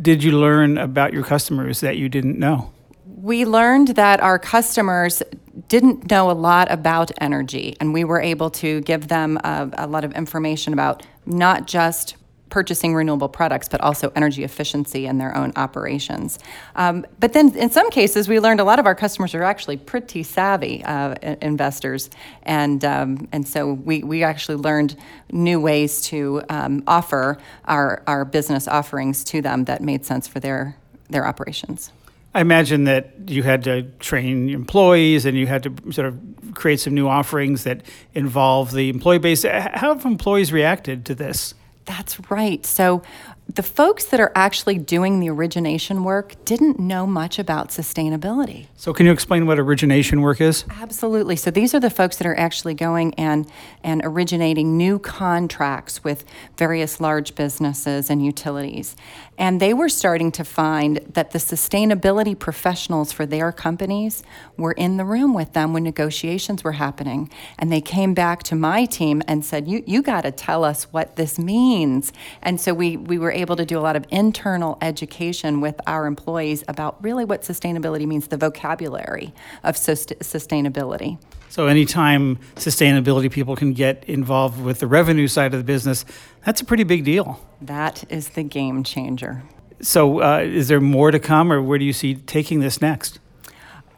did 0.03 0.23
you 0.23 0.39
learn 0.39 0.79
about 0.79 1.13
your 1.13 1.25
customers 1.25 1.81
that 1.81 1.97
you 1.97 2.09
didn't 2.09 2.39
know? 2.39 2.73
We 3.05 3.45
learned 3.45 3.89
that 3.89 4.21
our 4.21 4.39
customers 4.39 5.23
didn't 5.69 6.11
know 6.11 6.31
a 6.31 6.33
lot 6.33 6.71
about 6.71 7.11
energy, 7.21 7.77
and 7.81 7.93
we 7.93 8.05
were 8.05 8.21
able 8.21 8.51
to 8.51 8.81
give 8.83 9.09
them 9.09 9.37
a, 9.45 9.71
a 9.75 9.87
lot 9.87 10.05
of 10.05 10.13
information 10.13 10.73
about 10.73 11.05
not 11.27 11.67
just 11.67 12.17
purchasing 12.51 12.95
renewable 12.95 13.29
products, 13.29 13.69
but 13.69 13.81
also 13.81 14.13
energy 14.15 14.45
efficiency 14.45 15.07
in 15.07 15.19
their 15.19 15.37
own 15.37 15.53
operations. 15.57 16.39
Um, 16.77 17.07
but 17.19 17.33
then 17.33 17.57
in 17.57 17.71
some 17.71 17.91
cases, 17.91 18.29
we 18.29 18.41
learned 18.41 18.61
a 18.61 18.65
lot 18.65 18.79
of 18.79 18.87
our 18.87 18.95
customers 18.95 19.35
are 19.35 19.43
actually 19.43 19.77
pretty 19.77 20.23
savvy 20.23 20.85
uh, 20.85 21.15
investors. 21.41 22.11
And, 22.43 22.85
um, 22.85 23.29
and 23.33 23.47
so 23.47 23.73
we, 23.73 24.03
we 24.03 24.23
actually 24.23 24.57
learned 24.57 24.97
new 25.31 25.61
ways 25.61 26.03
to 26.03 26.43
um, 26.49 26.83
offer 26.87 27.39
our, 27.65 28.03
our 28.07 28.25
business 28.25 28.69
offerings 28.69 29.25
to 29.25 29.41
them 29.41 29.65
that 29.65 29.81
made 29.81 30.05
sense 30.05 30.27
for 30.29 30.41
their, 30.41 30.77
their 31.09 31.27
operations. 31.27 31.93
I 32.33 32.41
imagine 32.41 32.85
that 32.85 33.11
you 33.27 33.43
had 33.43 33.65
to 33.65 33.83
train 33.99 34.51
employees 34.51 35.27
and 35.27 35.37
you 35.37 35.49
had 35.49 35.65
to 35.65 35.93
sort 35.93 36.07
of 36.07 36.19
create 36.55 36.79
some 36.79 36.95
new 36.95 37.09
offerings 37.09 37.65
that 37.65 37.83
involve 38.15 38.71
the 38.71 38.89
employee 38.89 39.19
base. 39.19 39.43
How 39.43 39.95
have 39.95 40.05
employees 40.05 40.53
reacted 40.53 41.05
to 41.07 41.15
this? 41.15 41.55
That's 41.87 42.31
right. 42.31 42.65
So 42.65 43.03
the 43.55 43.63
folks 43.63 44.05
that 44.07 44.21
are 44.21 44.31
actually 44.35 44.79
doing 44.79 45.19
the 45.19 45.29
origination 45.29 46.05
work 46.05 46.35
didn't 46.45 46.79
know 46.79 47.07
much 47.07 47.39
about 47.39 47.71
sustainability. 47.71 48.67
So 48.77 48.93
can 48.93 49.07
you 49.07 49.13
explain 49.13 49.47
what 49.47 49.59
origination 49.59 50.21
work 50.21 50.41
is? 50.41 50.65
Absolutely. 50.71 51.37
So 51.37 51.51
these 51.51 51.75
are 51.75 51.81
the 51.81 51.91
folks 51.91 52.17
that 52.17 52.27
are 52.27 52.39
actually 52.39 52.75
going 52.75 53.15
and 53.15 53.51
and 53.83 54.03
originating 54.05 54.77
new 54.77 54.99
contracts 54.99 56.05
with 56.05 56.25
various 56.57 57.01
large 57.01 57.35
businesses 57.35 58.09
and 58.09 58.25
utilities. 58.25 58.95
And 59.41 59.59
they 59.59 59.73
were 59.73 59.89
starting 59.89 60.31
to 60.33 60.45
find 60.45 60.99
that 61.15 61.31
the 61.31 61.39
sustainability 61.39 62.39
professionals 62.39 63.11
for 63.11 63.25
their 63.25 63.53
companies 63.53 64.23
were 64.59 64.73
in 64.73 64.99
the 64.99 65.05
room 65.07 65.33
with 65.33 65.55
them 65.55 65.73
when 65.73 65.83
negotiations 65.83 66.63
were 66.63 66.73
happening. 66.73 67.31
And 67.59 67.73
they 67.73 67.81
came 67.81 68.13
back 68.13 68.43
to 68.45 68.55
my 68.55 68.85
team 68.85 69.23
and 69.27 69.43
said, 69.43 69.67
You 69.67 69.83
you 69.87 70.03
gotta 70.03 70.31
tell 70.31 70.63
us 70.63 70.85
what 70.93 71.17
this 71.17 71.39
means. 71.39 72.13
And 72.43 72.61
so 72.61 72.75
we 72.75 72.99
we 72.99 73.17
were 73.17 73.33
able 73.33 73.57
to 73.57 73.65
do 73.65 73.79
a 73.79 73.81
lot 73.81 73.97
of 73.97 74.05
internal 74.11 74.77
education 74.83 75.63
with 75.63 75.81
our 75.87 76.05
employees 76.05 76.63
about 76.69 77.03
really 77.03 77.25
what 77.25 77.41
sustainability 77.41 78.07
means, 78.07 78.29
the 78.29 78.37
vocabulary 78.37 79.33
of 79.65 79.77
sustainability. 79.77 81.17
So, 81.51 81.67
anytime 81.67 82.39
sustainability 82.55 83.29
people 83.29 83.57
can 83.57 83.73
get 83.73 84.05
involved 84.05 84.63
with 84.63 84.79
the 84.79 84.87
revenue 84.87 85.27
side 85.27 85.53
of 85.53 85.59
the 85.59 85.65
business, 85.65 86.05
that's 86.45 86.61
a 86.61 86.65
pretty 86.65 86.85
big 86.85 87.05
deal. 87.05 87.41
That 87.61 88.05
is 88.11 88.31
the 88.31 88.43
game 88.43 88.83
changer. 88.83 89.43
So, 89.83 90.23
uh, 90.23 90.39
is 90.39 90.69
there 90.69 90.81
more 90.81 91.11
to 91.11 91.19
come, 91.19 91.53
or 91.53 91.63
where 91.63 91.79
do 91.79 91.85
you 91.85 91.93
see 91.93 92.15
taking 92.15 92.61
this 92.61 92.81
next? 92.81 93.19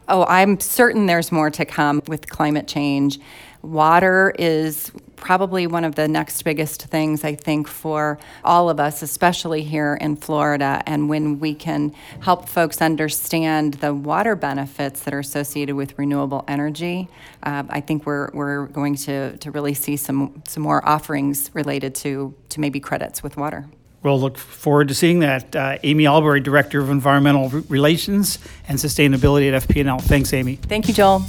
Oh, 0.07 0.25
I'm 0.27 0.59
certain 0.59 1.05
there's 1.05 1.31
more 1.31 1.49
to 1.51 1.65
come 1.65 2.01
with 2.07 2.29
climate 2.29 2.67
change. 2.67 3.19
Water 3.61 4.33
is 4.37 4.91
probably 5.23 5.65
one 5.65 5.85
of 5.85 5.95
the 5.95 6.05
next 6.05 6.41
biggest 6.43 6.83
things, 6.83 7.23
I 7.23 7.33
think, 7.33 7.69
for 7.69 8.19
all 8.43 8.69
of 8.69 8.77
us, 8.77 9.01
especially 9.01 9.63
here 9.63 9.97
in 10.01 10.17
Florida. 10.17 10.83
And 10.85 11.07
when 11.07 11.39
we 11.39 11.55
can 11.55 11.93
help 12.19 12.49
folks 12.49 12.81
understand 12.81 13.75
the 13.75 13.93
water 13.93 14.35
benefits 14.35 15.03
that 15.03 15.13
are 15.13 15.19
associated 15.19 15.75
with 15.75 15.97
renewable 15.97 16.43
energy, 16.49 17.07
uh, 17.41 17.63
I 17.69 17.79
think 17.79 18.05
we're, 18.05 18.31
we're 18.33 18.67
going 18.67 18.95
to, 18.95 19.37
to 19.37 19.49
really 19.49 19.73
see 19.73 19.95
some, 19.95 20.43
some 20.45 20.61
more 20.61 20.85
offerings 20.85 21.49
related 21.53 21.95
to, 21.95 22.35
to 22.49 22.59
maybe 22.59 22.81
credits 22.81 23.23
with 23.23 23.37
water. 23.37 23.65
We'll 24.01 24.19
look 24.19 24.37
forward 24.37 24.89
to 24.89 24.93
seeing 24.93 25.19
that. 25.19 25.55
Uh, 25.55 25.77
Amy 25.83 26.05
Albury, 26.05 26.41
Director 26.41 26.81
of 26.81 26.89
Environmental 26.89 27.47
Relations 27.69 28.39
and 28.67 28.77
Sustainability 28.77 29.53
at 29.53 29.63
FP&L. 29.63 29.99
Thanks, 29.99 30.33
Amy. 30.33 30.57
Thank 30.57 30.89
you, 30.89 30.93
Joel. 30.93 31.23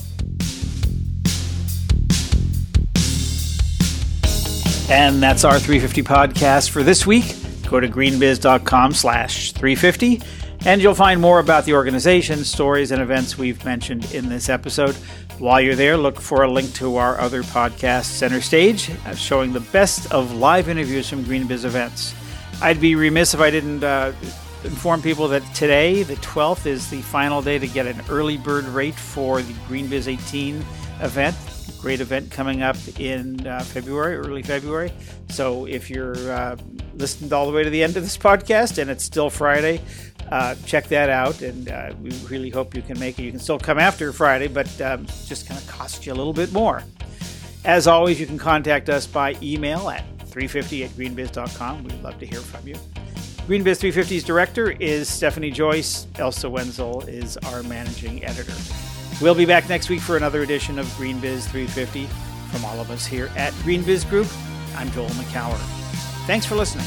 And 4.91 5.23
that's 5.23 5.45
our 5.45 5.59
350 5.59 6.03
podcast 6.03 6.71
for 6.71 6.83
this 6.83 7.07
week. 7.07 7.35
Go 7.69 7.81
to 7.81 7.89
greenbiz.com 7.89 8.93
slash 8.93 9.53
350 9.53 10.21
and 10.67 10.81
you'll 10.81 10.95
find 10.95 11.21
more 11.21 11.41
about 11.41 11.65
the 11.65 11.75
organization, 11.75 12.43
stories, 12.43 12.91
and 12.91 13.03
events 13.03 13.37
we've 13.37 13.63
mentioned 13.65 14.11
in 14.15 14.29
this 14.29 14.49
episode. 14.49 14.95
While 15.39 15.61
you're 15.61 15.75
there, 15.75 15.97
look 15.97 16.21
for 16.21 16.43
a 16.43 16.51
link 16.51 16.73
to 16.75 16.97
our 16.97 17.19
other 17.19 17.43
podcast, 17.43 18.05
Center 18.05 18.41
Stage, 18.41 18.91
uh, 19.05 19.15
showing 19.15 19.53
the 19.53 19.61
best 19.61 20.11
of 20.13 20.33
live 20.33 20.69
interviews 20.69 21.09
from 21.09 21.25
GreenBiz 21.25 21.65
events. 21.65 22.15
I'd 22.63 22.81
be 22.81 22.95
remiss 22.95 23.35
if 23.35 23.41
I 23.41 23.51
didn't 23.51 23.85
uh, 23.85 24.13
inform 24.65 25.03
people 25.03 25.29
that 25.29 25.43
today, 25.55 26.03
the 26.03 26.17
12th, 26.17 26.65
is 26.65 26.89
the 26.89 27.03
final 27.03 27.43
day 27.43 27.59
to 27.59 27.67
get 27.67 27.87
an 27.87 28.01
early 28.09 28.39
bird 28.39 28.65
rate 28.65 28.95
for 28.95 29.43
the 29.43 29.53
GreenBiz 29.69 30.09
18 30.09 30.65
event 31.01 31.37
great 31.81 32.01
event 32.01 32.31
coming 32.31 32.63
up 32.63 32.77
in 32.99 33.47
uh, 33.47 33.61
February, 33.61 34.17
early 34.17 34.43
February. 34.43 34.93
So 35.31 35.67
if 35.67 35.91
you're 35.91 36.33
uh, 36.33 36.57
listening 36.95 37.33
all 37.33 37.47
the 37.47 37.53
way 37.53 37.65
to 37.65 37.71
the 37.71 37.83
end 37.83 37.97
of 37.97 38.03
this 38.03 38.17
podcast 38.17 38.79
and 38.79 38.91
it's 38.91 39.05
still 39.05 39.31
Friday, 39.31 39.81
uh, 40.31 40.55
check 40.67 40.89
that 40.89 41.11
out. 41.11 41.43
And 41.43 41.69
uh, 41.69 41.95
we 42.01 42.11
really 42.29 42.51
hope 42.51 42.75
you 42.75 42.83
can 42.83 42.99
make 42.99 43.19
it. 43.19 43.23
You 43.23 43.31
can 43.31 43.41
still 43.41 43.59
come 43.59 43.79
after 43.79 44.13
Friday, 44.13 44.49
but 44.49 44.81
um, 44.81 45.07
just 45.27 45.47
kind 45.47 45.61
of 45.61 45.67
cost 45.67 46.07
you 46.07 46.13
a 46.13 46.17
little 46.17 46.33
bit 46.33 46.53
more. 46.53 46.83
As 47.65 47.87
always, 47.87 48.21
you 48.21 48.27
can 48.27 48.39
contact 48.39 48.89
us 48.89 49.07
by 49.07 49.37
email 49.43 49.89
at 49.89 50.05
350 50.27 50.85
at 50.85 50.91
greenbiz.com. 50.91 51.85
We'd 51.85 52.03
love 52.03 52.19
to 52.19 52.27
hear 52.27 52.41
from 52.41 52.67
you. 52.67 52.75
Greenbiz 53.47 53.79
350's 53.79 54.25
director 54.25 54.71
is 54.71 55.09
Stephanie 55.09 55.51
Joyce. 55.51 56.07
Elsa 56.17 56.49
Wenzel 56.49 57.03
is 57.03 57.37
our 57.39 57.63
managing 57.63 58.25
editor. 58.25 58.55
We'll 59.21 59.35
be 59.35 59.47
back 59.47 59.69
next 59.69 59.89
week 59.89 60.01
for 60.01 60.17
another 60.17 60.43
edition 60.43 60.79
of 60.79 60.87
GreenBiz 60.87 61.45
350. 61.49 62.07
From 62.51 62.65
all 62.65 62.81
of 62.81 62.91
us 62.91 63.07
here 63.07 63.31
at 63.37 63.53
GreenBiz 63.55 64.09
Group, 64.09 64.29
I'm 64.77 64.91
Joel 64.91 65.09
Makower. 65.11 65.59
Thanks 66.27 66.47
for 66.47 66.57
listening. 66.57 66.87